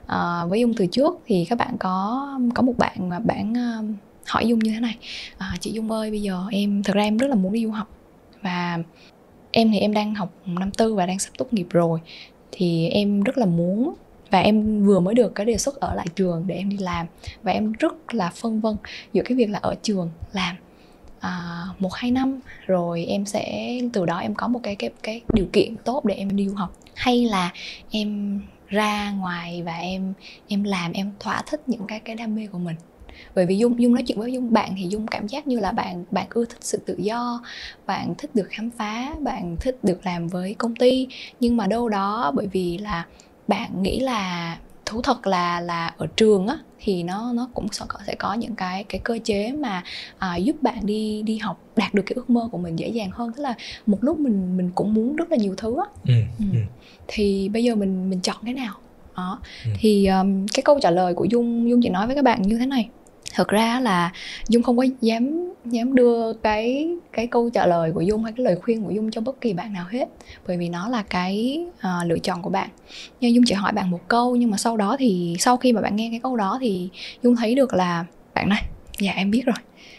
Ờ, 0.06 0.46
với 0.50 0.60
dung 0.60 0.74
từ 0.74 0.86
trước 0.86 1.18
thì 1.26 1.46
các 1.50 1.58
bạn 1.58 1.76
có 1.78 2.26
có 2.54 2.62
một 2.62 2.78
bạn 2.78 3.08
mà 3.08 3.18
bạn 3.18 3.54
um, 3.54 3.94
hỏi 4.26 4.46
dung 4.46 4.58
như 4.58 4.70
thế 4.70 4.80
này. 4.80 4.96
À, 5.38 5.54
chị 5.60 5.72
dung 5.72 5.90
ơi 5.90 6.10
bây 6.10 6.22
giờ 6.22 6.44
em 6.50 6.82
thực 6.82 6.96
ra 6.96 7.02
em 7.02 7.16
rất 7.16 7.26
là 7.26 7.34
muốn 7.34 7.52
đi 7.52 7.64
du 7.64 7.70
học 7.70 7.88
và 8.42 8.78
em 9.50 9.72
thì 9.72 9.78
em 9.78 9.94
đang 9.94 10.14
học 10.14 10.32
năm 10.46 10.70
tư 10.70 10.94
và 10.94 11.06
đang 11.06 11.18
sắp 11.18 11.30
tốt 11.38 11.52
nghiệp 11.52 11.66
rồi 11.70 12.00
thì 12.52 12.88
em 12.88 13.22
rất 13.22 13.38
là 13.38 13.46
muốn 13.46 13.94
và 14.30 14.40
em 14.40 14.84
vừa 14.84 15.00
mới 15.00 15.14
được 15.14 15.34
cái 15.34 15.46
đề 15.46 15.58
xuất 15.58 15.80
ở 15.80 15.94
lại 15.94 16.06
trường 16.14 16.44
để 16.46 16.54
em 16.54 16.68
đi 16.68 16.76
làm. 16.76 17.06
Và 17.42 17.52
em 17.52 17.72
rất 17.72 18.14
là 18.14 18.30
phân 18.30 18.60
vân 18.60 18.76
giữa 19.12 19.22
cái 19.24 19.36
việc 19.36 19.50
là 19.50 19.58
ở 19.62 19.74
trường 19.82 20.10
làm 20.32 20.56
à, 21.20 21.64
một 21.78 21.94
hai 21.94 22.10
năm 22.10 22.40
rồi 22.66 23.04
em 23.04 23.26
sẽ 23.26 23.78
từ 23.92 24.06
đó 24.06 24.18
em 24.18 24.34
có 24.34 24.48
một 24.48 24.60
cái 24.62 24.76
cái 24.76 24.90
cái 25.02 25.20
điều 25.34 25.46
kiện 25.52 25.76
tốt 25.76 26.04
để 26.04 26.14
em 26.14 26.36
đi 26.36 26.48
du 26.48 26.54
học. 26.54 26.76
Hay 26.94 27.24
là 27.24 27.50
em 27.90 28.40
ra 28.68 29.10
ngoài 29.10 29.62
và 29.62 29.76
em 29.76 30.12
em 30.48 30.62
làm 30.62 30.92
em 30.92 31.12
thỏa 31.20 31.42
thích 31.46 31.60
những 31.66 31.86
cái 31.88 32.00
cái 32.00 32.16
đam 32.16 32.34
mê 32.34 32.46
của 32.46 32.58
mình 32.58 32.76
bởi 33.34 33.46
vì 33.46 33.56
dung 33.56 33.82
dung 33.82 33.94
nói 33.94 34.02
chuyện 34.06 34.18
với 34.18 34.32
dung 34.32 34.52
bạn 34.52 34.74
thì 34.78 34.86
dung 34.88 35.06
cảm 35.06 35.26
giác 35.26 35.46
như 35.46 35.58
là 35.60 35.72
bạn 35.72 36.04
bạn 36.10 36.26
ưa 36.30 36.44
thích 36.44 36.58
sự 36.60 36.78
tự 36.86 36.94
do 36.98 37.42
bạn 37.86 38.14
thích 38.18 38.30
được 38.34 38.46
khám 38.50 38.70
phá 38.70 39.14
bạn 39.20 39.56
thích 39.60 39.78
được 39.82 40.06
làm 40.06 40.26
với 40.28 40.54
công 40.54 40.76
ty 40.76 41.08
nhưng 41.40 41.56
mà 41.56 41.66
đâu 41.66 41.88
đó 41.88 42.32
bởi 42.34 42.46
vì 42.46 42.78
là 42.78 43.06
bạn 43.48 43.82
nghĩ 43.82 44.00
là 44.00 44.58
thú 44.86 45.02
thật 45.02 45.26
là 45.26 45.60
là 45.60 45.94
ở 45.96 46.06
trường 46.16 46.46
á 46.46 46.58
thì 46.78 47.02
nó 47.02 47.32
nó 47.32 47.48
cũng 47.54 47.66
sẽ 48.06 48.14
có 48.14 48.34
những 48.34 48.54
cái 48.54 48.84
cái 48.84 49.00
cơ 49.04 49.18
chế 49.24 49.52
mà 49.52 49.82
à, 50.18 50.36
giúp 50.36 50.56
bạn 50.62 50.86
đi 50.86 51.22
đi 51.22 51.38
học 51.38 51.60
đạt 51.76 51.94
được 51.94 52.02
cái 52.06 52.14
ước 52.14 52.30
mơ 52.30 52.48
của 52.52 52.58
mình 52.58 52.78
dễ 52.78 52.88
dàng 52.88 53.10
hơn 53.12 53.32
tức 53.36 53.42
là 53.42 53.54
một 53.86 53.98
lúc 54.00 54.18
mình 54.20 54.56
mình 54.56 54.70
cũng 54.74 54.94
muốn 54.94 55.16
rất 55.16 55.30
là 55.30 55.36
nhiều 55.36 55.54
thứ 55.56 55.76
á 55.78 55.84
ừ. 56.08 56.14
Ừ. 56.38 56.44
Ừ. 56.52 56.58
thì 57.06 57.48
bây 57.48 57.64
giờ 57.64 57.74
mình 57.74 58.10
mình 58.10 58.20
chọn 58.20 58.36
cái 58.44 58.54
nào 58.54 58.74
đó 59.16 59.40
Ừ. 59.64 59.70
thì 59.78 60.06
um, 60.06 60.46
cái 60.54 60.62
câu 60.62 60.78
trả 60.82 60.90
lời 60.90 61.14
của 61.14 61.24
dung 61.24 61.70
dung 61.70 61.80
chỉ 61.82 61.88
nói 61.88 62.06
với 62.06 62.16
các 62.16 62.24
bạn 62.24 62.42
như 62.42 62.58
thế 62.58 62.66
này 62.66 62.88
thật 63.34 63.48
ra 63.48 63.80
là 63.80 64.12
dung 64.48 64.62
không 64.62 64.76
có 64.76 64.84
dám 65.00 65.52
dám 65.64 65.94
đưa 65.94 66.32
cái 66.32 66.88
cái 67.12 67.26
câu 67.26 67.50
trả 67.50 67.66
lời 67.66 67.92
của 67.92 68.00
dung 68.00 68.24
hay 68.24 68.32
cái 68.36 68.44
lời 68.44 68.56
khuyên 68.62 68.84
của 68.84 68.90
dung 68.90 69.10
cho 69.10 69.20
bất 69.20 69.40
kỳ 69.40 69.52
bạn 69.52 69.72
nào 69.72 69.86
hết. 69.90 70.08
Bởi 70.46 70.56
vì 70.56 70.68
nó 70.68 70.88
là 70.88 71.02
cái 71.02 71.64
uh, 71.72 72.06
lựa 72.06 72.18
chọn 72.18 72.42
của 72.42 72.50
bạn. 72.50 72.68
Nhưng 73.20 73.34
dung 73.34 73.44
chỉ 73.46 73.54
hỏi 73.54 73.72
bạn 73.72 73.90
một 73.90 74.00
câu 74.08 74.36
nhưng 74.36 74.50
mà 74.50 74.56
sau 74.56 74.76
đó 74.76 74.96
thì 74.98 75.36
sau 75.38 75.56
khi 75.56 75.72
mà 75.72 75.80
bạn 75.80 75.96
nghe 75.96 76.08
cái 76.10 76.20
câu 76.22 76.36
đó 76.36 76.58
thì 76.60 76.88
dung 77.22 77.36
thấy 77.36 77.54
được 77.54 77.74
là 77.74 78.04
bạn 78.34 78.48
này 78.48 78.64
dạ 78.98 79.12
em 79.12 79.30
biết 79.30 79.42
rồi. 79.46 79.56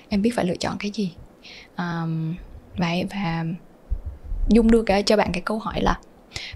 Em 0.10 0.22
biết 0.22 0.32
phải 0.36 0.46
lựa 0.46 0.56
chọn 0.56 0.76
cái 0.80 0.92
gì. 0.94 1.12
Um, 1.78 2.36
và 2.78 2.90
và 3.10 3.46
dung 4.50 4.72
đưa 4.72 4.82
cái 4.84 5.04
cho 5.04 5.18
bạn 5.18 5.30
cái 5.34 5.42
câu 5.42 5.60
hỏi 5.60 5.82
là 5.82 6.00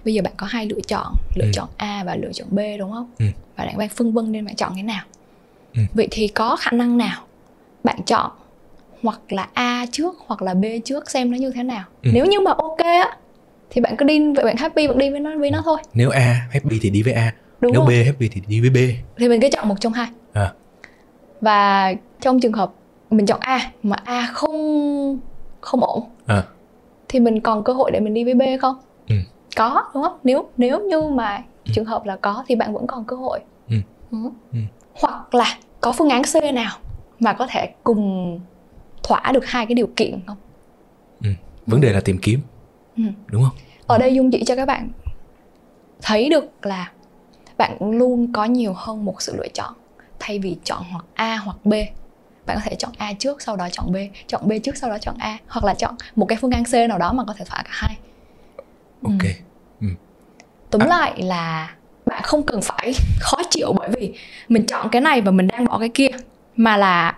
bây 0.04 0.14
giờ 0.14 0.22
bạn 0.22 0.32
có 0.36 0.46
hai 0.46 0.66
lựa 0.66 0.80
chọn 0.88 1.14
lựa 1.34 1.44
Ừ. 1.44 1.50
chọn 1.54 1.68
a 1.76 2.04
và 2.06 2.16
lựa 2.16 2.32
chọn 2.32 2.48
b 2.50 2.58
đúng 2.78 2.92
không? 2.92 3.10
Ừ. 3.18 3.26
và 3.56 3.64
bạn 3.64 3.78
đang 3.78 3.88
phân 3.88 4.12
vân 4.12 4.32
nên 4.32 4.44
bạn 4.44 4.56
chọn 4.56 4.74
cái 4.74 4.82
nào 4.82 5.04
Ừ. 5.76 5.82
vậy 5.94 6.08
thì 6.10 6.28
có 6.28 6.56
khả 6.56 6.70
năng 6.70 6.98
nào 6.98 7.22
bạn 7.84 7.98
chọn 8.06 8.30
hoặc 9.02 9.20
là 9.28 9.48
a 9.54 9.86
trước 9.92 10.14
hoặc 10.26 10.42
là 10.42 10.54
b 10.54 10.64
trước 10.84 11.10
xem 11.10 11.30
nó 11.30 11.36
như 11.36 11.50
thế 11.50 11.62
nào 11.62 11.84
Ừ. 12.02 12.10
nếu 12.14 12.26
như 12.26 12.40
mà 12.40 12.50
ok 12.58 12.78
á 12.78 13.16
thì 13.70 13.80
bạn 13.80 13.96
cứ 13.98 14.04
đi 14.04 14.32
vậy 14.36 14.44
bạn 14.44 14.56
happy 14.56 14.88
bạn 14.88 14.98
đi 14.98 15.10
với 15.10 15.20
nó 15.20 15.30
với 15.38 15.50
nó 15.50 15.62
thôi 15.64 15.76
nếu 15.94 16.10
A 16.10 16.46
happy 16.50 16.78
thì 16.82 16.90
đi 16.90 17.02
với 17.02 17.12
A 17.12 17.32
đúng 17.60 17.72
nếu 17.72 17.80
không 17.80 17.88
B 17.88 17.92
happy 18.06 18.28
thì 18.28 18.42
đi 18.48 18.60
với 18.60 18.70
B 18.70 18.76
thì 19.18 19.28
mình 19.28 19.40
cứ 19.40 19.48
chọn 19.52 19.68
một 19.68 19.74
trong 19.80 19.92
hai 19.92 20.08
À. 20.32 20.52
và 21.40 21.92
trong 22.20 22.40
trường 22.40 22.52
hợp 22.52 22.72
mình 23.10 23.26
chọn 23.26 23.40
a 23.40 23.70
mà 23.82 23.96
a 24.04 24.28
không 24.32 25.18
không 25.60 25.80
ổn 25.84 26.02
À. 26.26 26.42
thì 27.08 27.20
mình 27.20 27.40
còn 27.40 27.64
cơ 27.64 27.72
hội 27.72 27.90
để 27.90 28.00
mình 28.00 28.14
đi 28.14 28.24
với 28.24 28.34
b 28.34 28.42
không 28.60 28.74
Ừ. 29.08 29.14
có 29.56 29.84
đúng 29.94 30.02
không 30.02 30.18
nếu 30.24 30.48
nếu 30.56 30.80
như 30.80 31.02
mà 31.02 31.42
trường 31.72 31.84
hợp 31.84 32.04
là 32.06 32.16
có 32.16 32.44
thì 32.48 32.56
bạn 32.56 32.74
vẫn 32.74 32.86
còn 32.86 33.04
cơ 33.04 33.16
hội 33.16 33.40
Ừ. 33.70 33.76
Ừ. 34.12 34.18
Ừ. 34.52 34.58
hoặc 34.94 35.34
là 35.34 35.56
có 35.86 35.92
phương 35.92 36.08
án 36.08 36.22
c 36.22 36.54
nào 36.54 36.78
mà 37.20 37.32
có 37.32 37.46
thể 37.50 37.74
cùng 37.84 38.40
thỏa 39.02 39.32
được 39.32 39.46
hai 39.46 39.66
cái 39.66 39.74
điều 39.74 39.86
kiện 39.96 40.20
không 40.26 40.36
vấn 41.66 41.80
đề 41.80 41.92
là 41.92 42.00
tìm 42.00 42.18
kiếm 42.22 42.40
Ừ. 42.96 43.02
đúng 43.26 43.42
không 43.42 43.52
ở 43.86 43.98
đây 43.98 44.14
dung 44.14 44.30
chỉ 44.30 44.44
cho 44.46 44.56
các 44.56 44.66
bạn 44.66 44.88
thấy 46.02 46.28
được 46.28 46.66
là 46.66 46.92
bạn 47.58 47.76
luôn 47.80 48.32
có 48.32 48.44
nhiều 48.44 48.72
hơn 48.76 49.04
một 49.04 49.22
sự 49.22 49.36
lựa 49.36 49.48
chọn 49.54 49.74
thay 50.18 50.38
vì 50.38 50.56
chọn 50.64 50.84
hoặc 50.92 51.04
a 51.14 51.36
hoặc 51.36 51.56
b 51.64 51.72
bạn 52.46 52.56
có 52.56 52.60
thể 52.64 52.74
chọn 52.78 52.92
a 52.98 53.12
trước 53.12 53.42
sau 53.42 53.56
đó 53.56 53.68
chọn 53.72 53.92
b 53.92 53.96
chọn 54.26 54.48
b 54.48 54.52
trước 54.62 54.76
sau 54.76 54.90
đó 54.90 54.98
chọn 54.98 55.14
a 55.18 55.38
hoặc 55.48 55.64
là 55.64 55.74
chọn 55.74 55.94
một 56.16 56.26
cái 56.26 56.38
phương 56.40 56.50
án 56.50 56.64
c 56.64 56.74
nào 56.88 56.98
đó 56.98 57.12
mà 57.12 57.24
có 57.24 57.34
thể 57.36 57.44
thỏa 57.44 57.62
cả 57.62 57.70
hai 57.72 57.96
ok 59.02 59.22
Ừ. 59.80 59.86
túm 60.70 60.82
À. 60.82 60.86
lại 60.86 61.22
là 61.22 61.74
bạn 62.06 62.22
không 62.22 62.42
cần 62.42 62.60
phải 62.62 62.94
khó 63.20 63.38
chịu 63.50 63.72
bởi 63.72 63.88
vì 63.96 64.12
mình 64.48 64.66
chọn 64.66 64.88
cái 64.92 65.02
này 65.02 65.20
và 65.20 65.30
mình 65.30 65.46
đang 65.46 65.64
bỏ 65.64 65.78
cái 65.78 65.88
kia 65.88 66.08
mà 66.56 66.76
là 66.76 67.16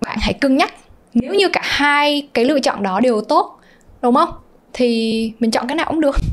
bạn 0.00 0.18
hãy 0.20 0.32
cân 0.32 0.56
nhắc. 0.56 0.74
Nếu 1.14 1.34
như 1.34 1.48
cả 1.48 1.60
hai 1.64 2.28
cái 2.34 2.44
lựa 2.44 2.60
chọn 2.60 2.82
đó 2.82 3.00
đều 3.00 3.20
tốt 3.20 3.60
đúng 4.02 4.14
không? 4.14 4.30
Thì 4.72 5.32
mình 5.38 5.50
chọn 5.50 5.66
cái 5.68 5.76
nào 5.76 5.86
cũng 5.88 6.00
được. 6.00 6.16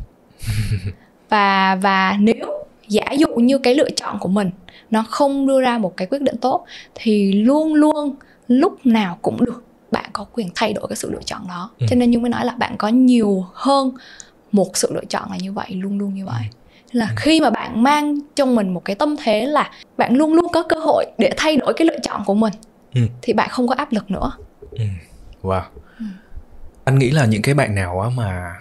Và 1.29 1.75
và 1.75 2.17
nếu 2.19 2.65
giả 2.87 3.11
dụ 3.11 3.27
như 3.27 3.57
cái 3.57 3.75
lựa 3.75 3.89
chọn 3.89 4.19
của 4.19 4.29
mình 4.29 4.49
nó 4.91 5.03
không 5.09 5.47
đưa 5.47 5.61
ra 5.61 5.77
một 5.77 5.97
cái 5.97 6.07
quyết 6.07 6.21
định 6.21 6.37
tốt 6.37 6.65
thì 6.95 7.31
luôn 7.31 7.73
luôn 7.73 8.15
lúc 8.47 8.85
nào 8.85 9.19
cũng 9.21 9.45
được 9.45 9.63
bạn 9.91 10.09
có 10.13 10.25
quyền 10.33 10.49
thay 10.55 10.73
đổi 10.73 10.87
cái 10.87 10.95
sự 10.95 11.11
lựa 11.11 11.21
chọn 11.25 11.41
đó. 11.47 11.69
Ừ. 11.79 11.85
cho 11.89 11.95
nên 11.95 12.11
như 12.11 12.19
mới 12.19 12.29
nói 12.29 12.45
là 12.45 12.53
bạn 12.53 12.75
có 12.77 12.87
nhiều 12.87 13.45
hơn 13.53 13.91
một 14.51 14.77
sự 14.77 14.93
lựa 14.93 15.05
chọn 15.09 15.31
là 15.31 15.37
như 15.37 15.51
vậy 15.51 15.67
luôn 15.71 15.99
luôn 15.99 16.13
như 16.13 16.25
vậy 16.25 16.41
là 16.93 17.13
khi 17.15 17.41
mà 17.41 17.49
bạn 17.49 17.83
mang 17.83 18.19
trong 18.35 18.55
mình 18.55 18.73
một 18.73 18.85
cái 18.85 18.95
tâm 18.95 19.15
thế 19.23 19.45
là 19.45 19.71
bạn 19.97 20.15
luôn 20.15 20.33
luôn 20.33 20.47
có 20.53 20.63
cơ 20.69 20.79
hội 20.79 21.05
để 21.17 21.31
thay 21.37 21.57
đổi 21.57 21.73
cái 21.73 21.87
lựa 21.87 21.99
chọn 22.03 22.23
của 22.25 22.33
mình 22.33 22.53
Ừ. 22.95 23.01
thì 23.21 23.33
bạn 23.33 23.49
không 23.51 23.67
có 23.67 23.75
áp 23.75 23.91
lực 23.91 24.11
nữa 24.11 24.31
Ừ. 24.71 24.83
Wow. 25.41 25.61
Ừ. 25.99 26.05
Anh 26.83 26.99
nghĩ 26.99 27.11
là 27.11 27.25
những 27.25 27.41
cái 27.41 27.55
bạn 27.55 27.75
nào 27.75 28.11
mà 28.15 28.55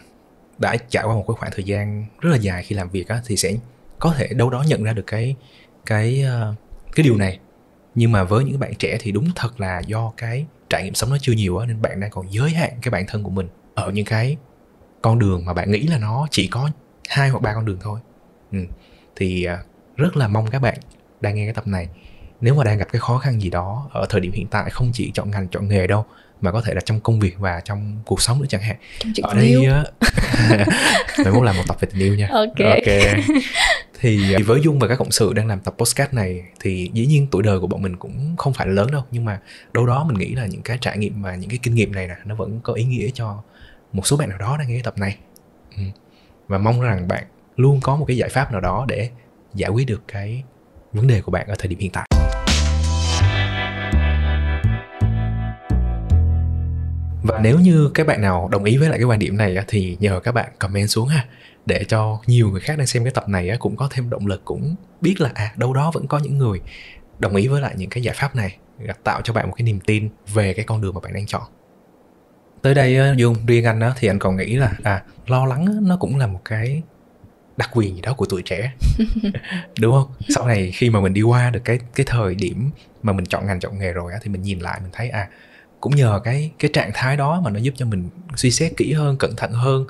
đã 0.58 0.76
trải 0.88 1.04
qua 1.04 1.14
một 1.14 1.24
cái 1.28 1.34
khoảng 1.38 1.52
thời 1.54 1.64
gian 1.64 2.06
rất 2.20 2.30
là 2.30 2.36
dài 2.36 2.62
khi 2.62 2.74
làm 2.76 2.88
việc 2.90 3.08
á 3.08 3.20
thì 3.26 3.36
sẽ 3.36 3.52
có 3.98 4.14
thể 4.16 4.26
đâu 4.26 4.50
đó 4.50 4.64
nhận 4.66 4.82
ra 4.84 4.92
được 4.92 5.06
cái 5.06 5.36
cái 5.86 6.22
ờ, 6.22 6.54
cái 6.94 7.04
điều 7.04 7.16
này. 7.16 7.38
Nhưng 7.94 8.12
mà 8.12 8.24
với 8.24 8.44
những 8.44 8.60
bạn 8.60 8.74
trẻ 8.74 8.96
thì 9.00 9.12
đúng 9.12 9.28
thật 9.36 9.60
là 9.60 9.80
do 9.86 10.12
cái 10.16 10.46
trải 10.70 10.84
nghiệm 10.84 10.94
sống 10.94 11.10
nó 11.10 11.16
chưa 11.20 11.32
nhiều 11.32 11.58
á 11.58 11.66
nên 11.66 11.82
bạn 11.82 12.00
đang 12.00 12.10
còn 12.10 12.26
giới 12.32 12.50
hạn 12.50 12.70
cái 12.82 12.90
bản 12.90 13.04
thân 13.08 13.22
của 13.22 13.30
mình 13.30 13.48
ở 13.74 13.90
những 13.90 14.04
cái 14.04 14.36
con 15.02 15.18
đường 15.18 15.44
mà 15.44 15.52
bạn 15.54 15.70
nghĩ 15.70 15.82
là 15.86 15.98
nó 15.98 16.26
chỉ 16.30 16.46
có 16.46 16.70
hai 17.08 17.28
hoặc 17.28 17.40
ba 17.42 17.54
con 17.54 17.64
đường 17.64 17.78
thôi. 17.80 18.00
Ừ. 18.52 18.58
Thì 19.16 19.44
ờ, 19.44 19.58
rất 19.96 20.16
là 20.16 20.28
mong 20.28 20.50
các 20.50 20.62
bạn 20.62 20.78
đang 21.20 21.34
nghe 21.34 21.46
cái 21.46 21.54
tập 21.54 21.66
này. 21.66 21.88
Nếu 22.40 22.54
mà 22.54 22.64
đang 22.64 22.78
gặp 22.78 22.88
cái 22.92 23.00
khó 23.00 23.18
khăn 23.18 23.40
gì 23.40 23.50
đó 23.50 23.88
ở 23.92 24.06
thời 24.08 24.20
điểm 24.20 24.32
hiện 24.32 24.46
tại 24.50 24.70
không 24.70 24.90
chỉ 24.92 25.10
chọn 25.14 25.30
ngành 25.30 25.48
chọn 25.48 25.68
nghề 25.68 25.86
đâu 25.86 26.04
mà 26.40 26.52
có 26.52 26.60
thể 26.60 26.74
là 26.74 26.80
trong 26.84 27.00
công 27.00 27.20
việc 27.20 27.38
và 27.38 27.60
trong 27.60 28.00
cuộc 28.06 28.22
sống 28.22 28.40
nữa 28.40 28.46
chẳng 28.48 28.62
hạn. 28.62 28.76
Trong 29.14 29.30
ở 29.30 29.34
đây 29.34 29.46
yêu. 29.46 29.62
mày 31.24 31.32
muốn 31.32 31.42
làm 31.42 31.56
một 31.56 31.62
tập 31.68 31.76
về 31.80 31.88
tình 31.92 32.02
yêu 32.02 32.14
nha. 32.14 32.28
Ok. 32.32 32.58
Ok. 32.58 33.16
Thì 34.00 34.42
với 34.42 34.60
dung 34.64 34.78
và 34.78 34.88
các 34.88 34.96
cộng 34.96 35.10
sự 35.10 35.32
đang 35.32 35.46
làm 35.46 35.60
tập 35.60 35.74
podcast 35.78 36.12
này 36.12 36.42
thì 36.60 36.90
dĩ 36.92 37.06
nhiên 37.06 37.26
tuổi 37.30 37.42
đời 37.42 37.60
của 37.60 37.66
bọn 37.66 37.82
mình 37.82 37.96
cũng 37.96 38.36
không 38.38 38.52
phải 38.52 38.66
là 38.66 38.72
lớn 38.72 38.90
đâu 38.90 39.02
nhưng 39.10 39.24
mà 39.24 39.40
đâu 39.72 39.86
đó 39.86 40.04
mình 40.04 40.18
nghĩ 40.18 40.34
là 40.34 40.46
những 40.46 40.62
cái 40.62 40.78
trải 40.80 40.98
nghiệm 40.98 41.22
và 41.22 41.34
những 41.34 41.50
cái 41.50 41.58
kinh 41.62 41.74
nghiệm 41.74 41.92
này 41.92 42.08
nè 42.08 42.14
nó 42.24 42.34
vẫn 42.34 42.60
có 42.62 42.72
ý 42.72 42.84
nghĩa 42.84 43.10
cho 43.14 43.42
một 43.92 44.06
số 44.06 44.16
bạn 44.16 44.28
nào 44.28 44.38
đó 44.38 44.56
đang 44.58 44.68
nghe 44.68 44.80
tập 44.84 44.98
này. 44.98 45.16
Ừ. 45.76 45.82
và 46.48 46.58
mong 46.58 46.80
rằng 46.80 47.08
bạn 47.08 47.24
luôn 47.56 47.80
có 47.82 47.96
một 47.96 48.04
cái 48.08 48.16
giải 48.16 48.28
pháp 48.28 48.52
nào 48.52 48.60
đó 48.60 48.84
để 48.88 49.10
giải 49.54 49.70
quyết 49.70 49.86
được 49.86 50.02
cái 50.08 50.42
vấn 50.92 51.06
đề 51.06 51.20
của 51.20 51.32
bạn 51.32 51.46
ở 51.48 51.54
thời 51.58 51.68
điểm 51.68 51.78
hiện 51.78 51.90
tại. 51.92 52.06
Và 57.22 57.38
nếu 57.42 57.58
như 57.58 57.90
các 57.94 58.06
bạn 58.06 58.20
nào 58.20 58.48
đồng 58.52 58.64
ý 58.64 58.76
với 58.76 58.88
lại 58.88 58.98
cái 58.98 59.04
quan 59.04 59.18
điểm 59.18 59.36
này 59.36 59.56
thì 59.68 59.96
nhờ 60.00 60.20
các 60.20 60.32
bạn 60.32 60.52
comment 60.58 60.90
xuống 60.90 61.08
ha, 61.08 61.24
để 61.66 61.84
cho 61.88 62.18
nhiều 62.26 62.50
người 62.50 62.60
khác 62.60 62.78
đang 62.78 62.86
xem 62.86 63.04
cái 63.04 63.12
tập 63.14 63.28
này 63.28 63.50
cũng 63.58 63.76
có 63.76 63.88
thêm 63.90 64.10
động 64.10 64.26
lực, 64.26 64.44
cũng 64.44 64.74
biết 65.00 65.20
là 65.20 65.30
à 65.34 65.52
đâu 65.56 65.72
đó 65.72 65.90
vẫn 65.94 66.06
có 66.06 66.18
những 66.18 66.38
người 66.38 66.60
đồng 67.18 67.36
ý 67.36 67.48
với 67.48 67.60
lại 67.60 67.74
những 67.76 67.90
cái 67.90 68.02
giải 68.02 68.14
pháp 68.18 68.36
này 68.36 68.56
à, 68.88 68.94
tạo 69.04 69.20
cho 69.24 69.32
bạn 69.32 69.48
một 69.48 69.54
cái 69.56 69.64
niềm 69.64 69.80
tin 69.80 70.08
về 70.34 70.54
cái 70.54 70.64
con 70.64 70.80
đường 70.80 70.94
mà 70.94 71.00
bạn 71.00 71.12
đang 71.12 71.26
chọn. 71.26 71.42
Tới 72.62 72.74
đây 72.74 72.98
dung, 73.16 73.46
riêng 73.46 73.64
anh 73.64 73.80
thì 73.96 74.08
anh 74.08 74.18
còn 74.18 74.36
nghĩ 74.36 74.56
là 74.56 74.72
à 74.82 75.02
lo 75.26 75.46
lắng 75.46 75.88
nó 75.88 75.96
cũng 75.96 76.18
là 76.18 76.26
một 76.26 76.40
cái 76.44 76.82
đặc 77.62 77.70
quyền 77.72 77.94
gì 77.94 78.00
đó 78.00 78.14
của 78.14 78.26
tuổi 78.28 78.42
trẻ. 78.42 78.72
Đúng 79.80 79.92
không? 79.92 80.12
Sau 80.34 80.46
này 80.46 80.70
khi 80.74 80.90
mà 80.90 81.00
mình 81.00 81.14
đi 81.14 81.22
qua 81.22 81.50
được 81.50 81.60
cái 81.64 81.78
cái 81.94 82.06
thời 82.08 82.34
điểm 82.34 82.70
mà 83.02 83.12
mình 83.12 83.26
chọn 83.26 83.46
ngành 83.46 83.60
chọn 83.60 83.78
nghề 83.78 83.92
rồi 83.92 84.12
á 84.12 84.18
thì 84.22 84.30
mình 84.30 84.42
nhìn 84.42 84.58
lại 84.58 84.80
mình 84.82 84.90
thấy 84.92 85.10
à 85.10 85.28
cũng 85.80 85.96
nhờ 85.96 86.20
cái 86.24 86.50
cái 86.58 86.70
trạng 86.74 86.90
thái 86.94 87.16
đó 87.16 87.40
mà 87.44 87.50
nó 87.50 87.58
giúp 87.58 87.74
cho 87.76 87.86
mình 87.86 88.08
suy 88.36 88.50
xét 88.50 88.72
kỹ 88.76 88.92
hơn 88.92 89.16
cẩn 89.18 89.36
thận 89.36 89.52
hơn 89.52 89.86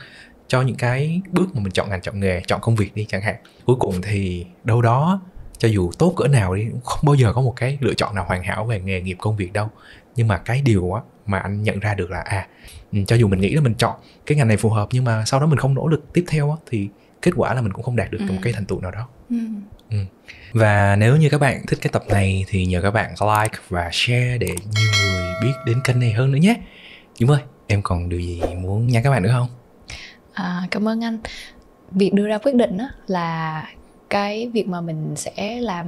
cho 0.48 0.62
những 0.62 0.76
cái 0.76 1.20
bước 1.30 1.54
mà 1.54 1.62
mình 1.62 1.72
chọn 1.72 1.90
ngành 1.90 2.00
chọn 2.00 2.20
nghề 2.20 2.42
chọn 2.46 2.60
công 2.60 2.76
việc 2.76 2.94
đi 2.94 3.06
chẳng 3.08 3.22
hạn. 3.22 3.36
Cuối 3.64 3.76
cùng 3.78 4.02
thì 4.02 4.46
đâu 4.64 4.82
đó 4.82 5.20
cho 5.58 5.68
dù 5.68 5.90
tốt 5.98 6.14
cỡ 6.16 6.28
nào 6.28 6.54
đi 6.54 6.66
không 6.84 7.00
bao 7.02 7.14
giờ 7.14 7.32
có 7.32 7.40
một 7.40 7.52
cái 7.56 7.78
lựa 7.80 7.94
chọn 7.94 8.14
nào 8.14 8.24
hoàn 8.24 8.42
hảo 8.42 8.64
về 8.64 8.80
nghề 8.80 9.00
nghiệp 9.00 9.16
công 9.20 9.36
việc 9.36 9.52
đâu. 9.52 9.68
Nhưng 10.16 10.28
mà 10.28 10.38
cái 10.38 10.62
điều 10.62 10.92
á 10.92 11.02
mà 11.26 11.38
anh 11.38 11.62
nhận 11.62 11.80
ra 11.80 11.94
được 11.94 12.10
là 12.10 12.20
à 12.20 12.46
ừ, 12.92 12.98
cho 13.06 13.16
dù 13.16 13.28
mình 13.28 13.40
nghĩ 13.40 13.54
là 13.54 13.60
mình 13.60 13.74
chọn 13.74 13.94
cái 14.26 14.38
ngành 14.38 14.48
này 14.48 14.56
phù 14.56 14.70
hợp 14.70 14.88
nhưng 14.92 15.04
mà 15.04 15.24
sau 15.26 15.40
đó 15.40 15.46
mình 15.46 15.58
không 15.58 15.74
nỗ 15.74 15.86
lực 15.88 16.12
tiếp 16.12 16.24
theo 16.28 16.50
á 16.50 16.56
thì 16.70 16.88
kết 17.22 17.30
quả 17.36 17.54
là 17.54 17.60
mình 17.60 17.72
cũng 17.72 17.82
không 17.82 17.96
đạt 17.96 18.10
được 18.10 18.18
ừ. 18.18 18.32
một 18.32 18.38
cái 18.42 18.52
thành 18.52 18.64
tựu 18.64 18.80
nào 18.80 18.90
đó 18.90 19.08
ừ. 19.30 19.36
Ừ. 19.90 19.96
và 20.52 20.96
nếu 20.96 21.16
như 21.16 21.28
các 21.28 21.40
bạn 21.40 21.62
thích 21.68 21.78
cái 21.82 21.90
tập 21.92 22.04
này 22.08 22.44
thì 22.48 22.66
nhờ 22.66 22.80
các 22.82 22.90
bạn 22.90 23.10
like 23.10 23.58
và 23.68 23.88
share 23.92 24.38
để 24.38 24.48
nhiều 24.48 24.90
người 25.02 25.32
biết 25.42 25.52
đến 25.66 25.78
kênh 25.84 26.00
này 26.00 26.12
hơn 26.12 26.32
nữa 26.32 26.38
nhé 26.38 26.56
Dũng 27.18 27.30
ơi 27.30 27.40
em 27.66 27.82
còn 27.82 28.08
điều 28.08 28.20
gì 28.20 28.42
muốn 28.60 28.86
nhắn 28.86 29.02
các 29.02 29.10
bạn 29.10 29.22
nữa 29.22 29.30
không 29.32 29.48
à, 30.32 30.62
cảm 30.70 30.88
ơn 30.88 31.04
anh 31.04 31.18
việc 31.90 32.14
đưa 32.14 32.26
ra 32.26 32.38
quyết 32.38 32.54
định 32.54 32.78
đó 32.78 32.88
là 33.06 33.64
cái 34.10 34.50
việc 34.54 34.68
mà 34.68 34.80
mình 34.80 35.14
sẽ 35.16 35.60
làm 35.60 35.86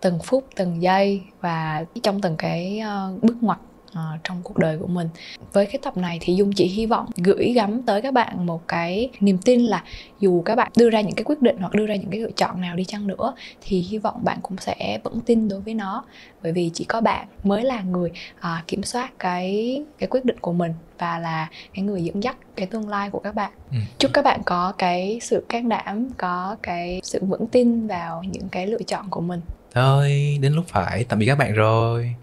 từng 0.00 0.18
phút 0.24 0.48
từng 0.56 0.82
giây 0.82 1.22
và 1.40 1.84
trong 2.02 2.20
từng 2.20 2.36
cái 2.36 2.80
uh, 3.14 3.22
bước 3.22 3.36
ngoặt 3.40 3.58
uh, 3.92 4.24
trong 4.24 4.40
cuộc 4.42 4.58
đời 4.58 4.78
của 4.78 4.86
mình. 4.86 5.08
Với 5.52 5.66
cái 5.66 5.78
tập 5.82 5.96
này 5.96 6.18
thì 6.20 6.34
dung 6.34 6.52
chỉ 6.52 6.66
hy 6.66 6.86
vọng 6.86 7.06
gửi 7.16 7.52
gắm 7.52 7.82
tới 7.82 8.02
các 8.02 8.14
bạn 8.14 8.46
một 8.46 8.68
cái 8.68 9.10
niềm 9.20 9.38
tin 9.38 9.60
là 9.60 9.84
dù 10.20 10.42
các 10.42 10.54
bạn 10.54 10.72
đưa 10.76 10.90
ra 10.90 11.00
những 11.00 11.14
cái 11.14 11.24
quyết 11.24 11.42
định 11.42 11.56
hoặc 11.60 11.74
đưa 11.74 11.86
ra 11.86 11.96
những 11.96 12.10
cái 12.10 12.20
lựa 12.20 12.30
chọn 12.30 12.60
nào 12.60 12.76
đi 12.76 12.84
chăng 12.84 13.06
nữa 13.06 13.34
thì 13.60 13.80
hy 13.80 13.98
vọng 13.98 14.24
bạn 14.24 14.38
cũng 14.42 14.56
sẽ 14.58 14.98
vững 15.04 15.20
tin 15.20 15.48
đối 15.48 15.60
với 15.60 15.74
nó. 15.74 16.04
Bởi 16.42 16.52
vì 16.52 16.70
chỉ 16.74 16.84
có 16.84 17.00
bạn 17.00 17.26
mới 17.44 17.62
là 17.62 17.80
người 17.80 18.10
uh, 18.38 18.66
kiểm 18.66 18.82
soát 18.82 19.18
cái 19.18 19.84
cái 19.98 20.08
quyết 20.08 20.24
định 20.24 20.38
của 20.40 20.52
mình 20.52 20.72
và 20.98 21.18
là 21.18 21.48
cái 21.74 21.84
người 21.84 22.02
dẫn 22.02 22.22
dắt 22.22 22.36
cái 22.56 22.66
tương 22.66 22.88
lai 22.88 23.10
của 23.10 23.18
các 23.18 23.34
bạn. 23.34 23.52
Ừ. 23.70 23.76
chúc 23.98 24.10
các 24.14 24.22
bạn 24.22 24.40
có 24.44 24.72
cái 24.78 25.18
sự 25.22 25.44
can 25.48 25.68
đảm 25.68 26.08
có 26.16 26.56
cái 26.62 27.00
sự 27.02 27.18
vững 27.24 27.46
tin 27.46 27.86
vào 27.86 28.22
những 28.22 28.48
cái 28.48 28.66
lựa 28.66 28.82
chọn 28.86 29.10
của 29.10 29.20
mình. 29.20 29.40
Thôi 29.74 30.38
đến 30.40 30.52
lúc 30.52 30.64
phải 30.68 31.04
tạm 31.04 31.18
biệt 31.18 31.26
các 31.26 31.38
bạn 31.38 31.52
rồi 31.52 32.14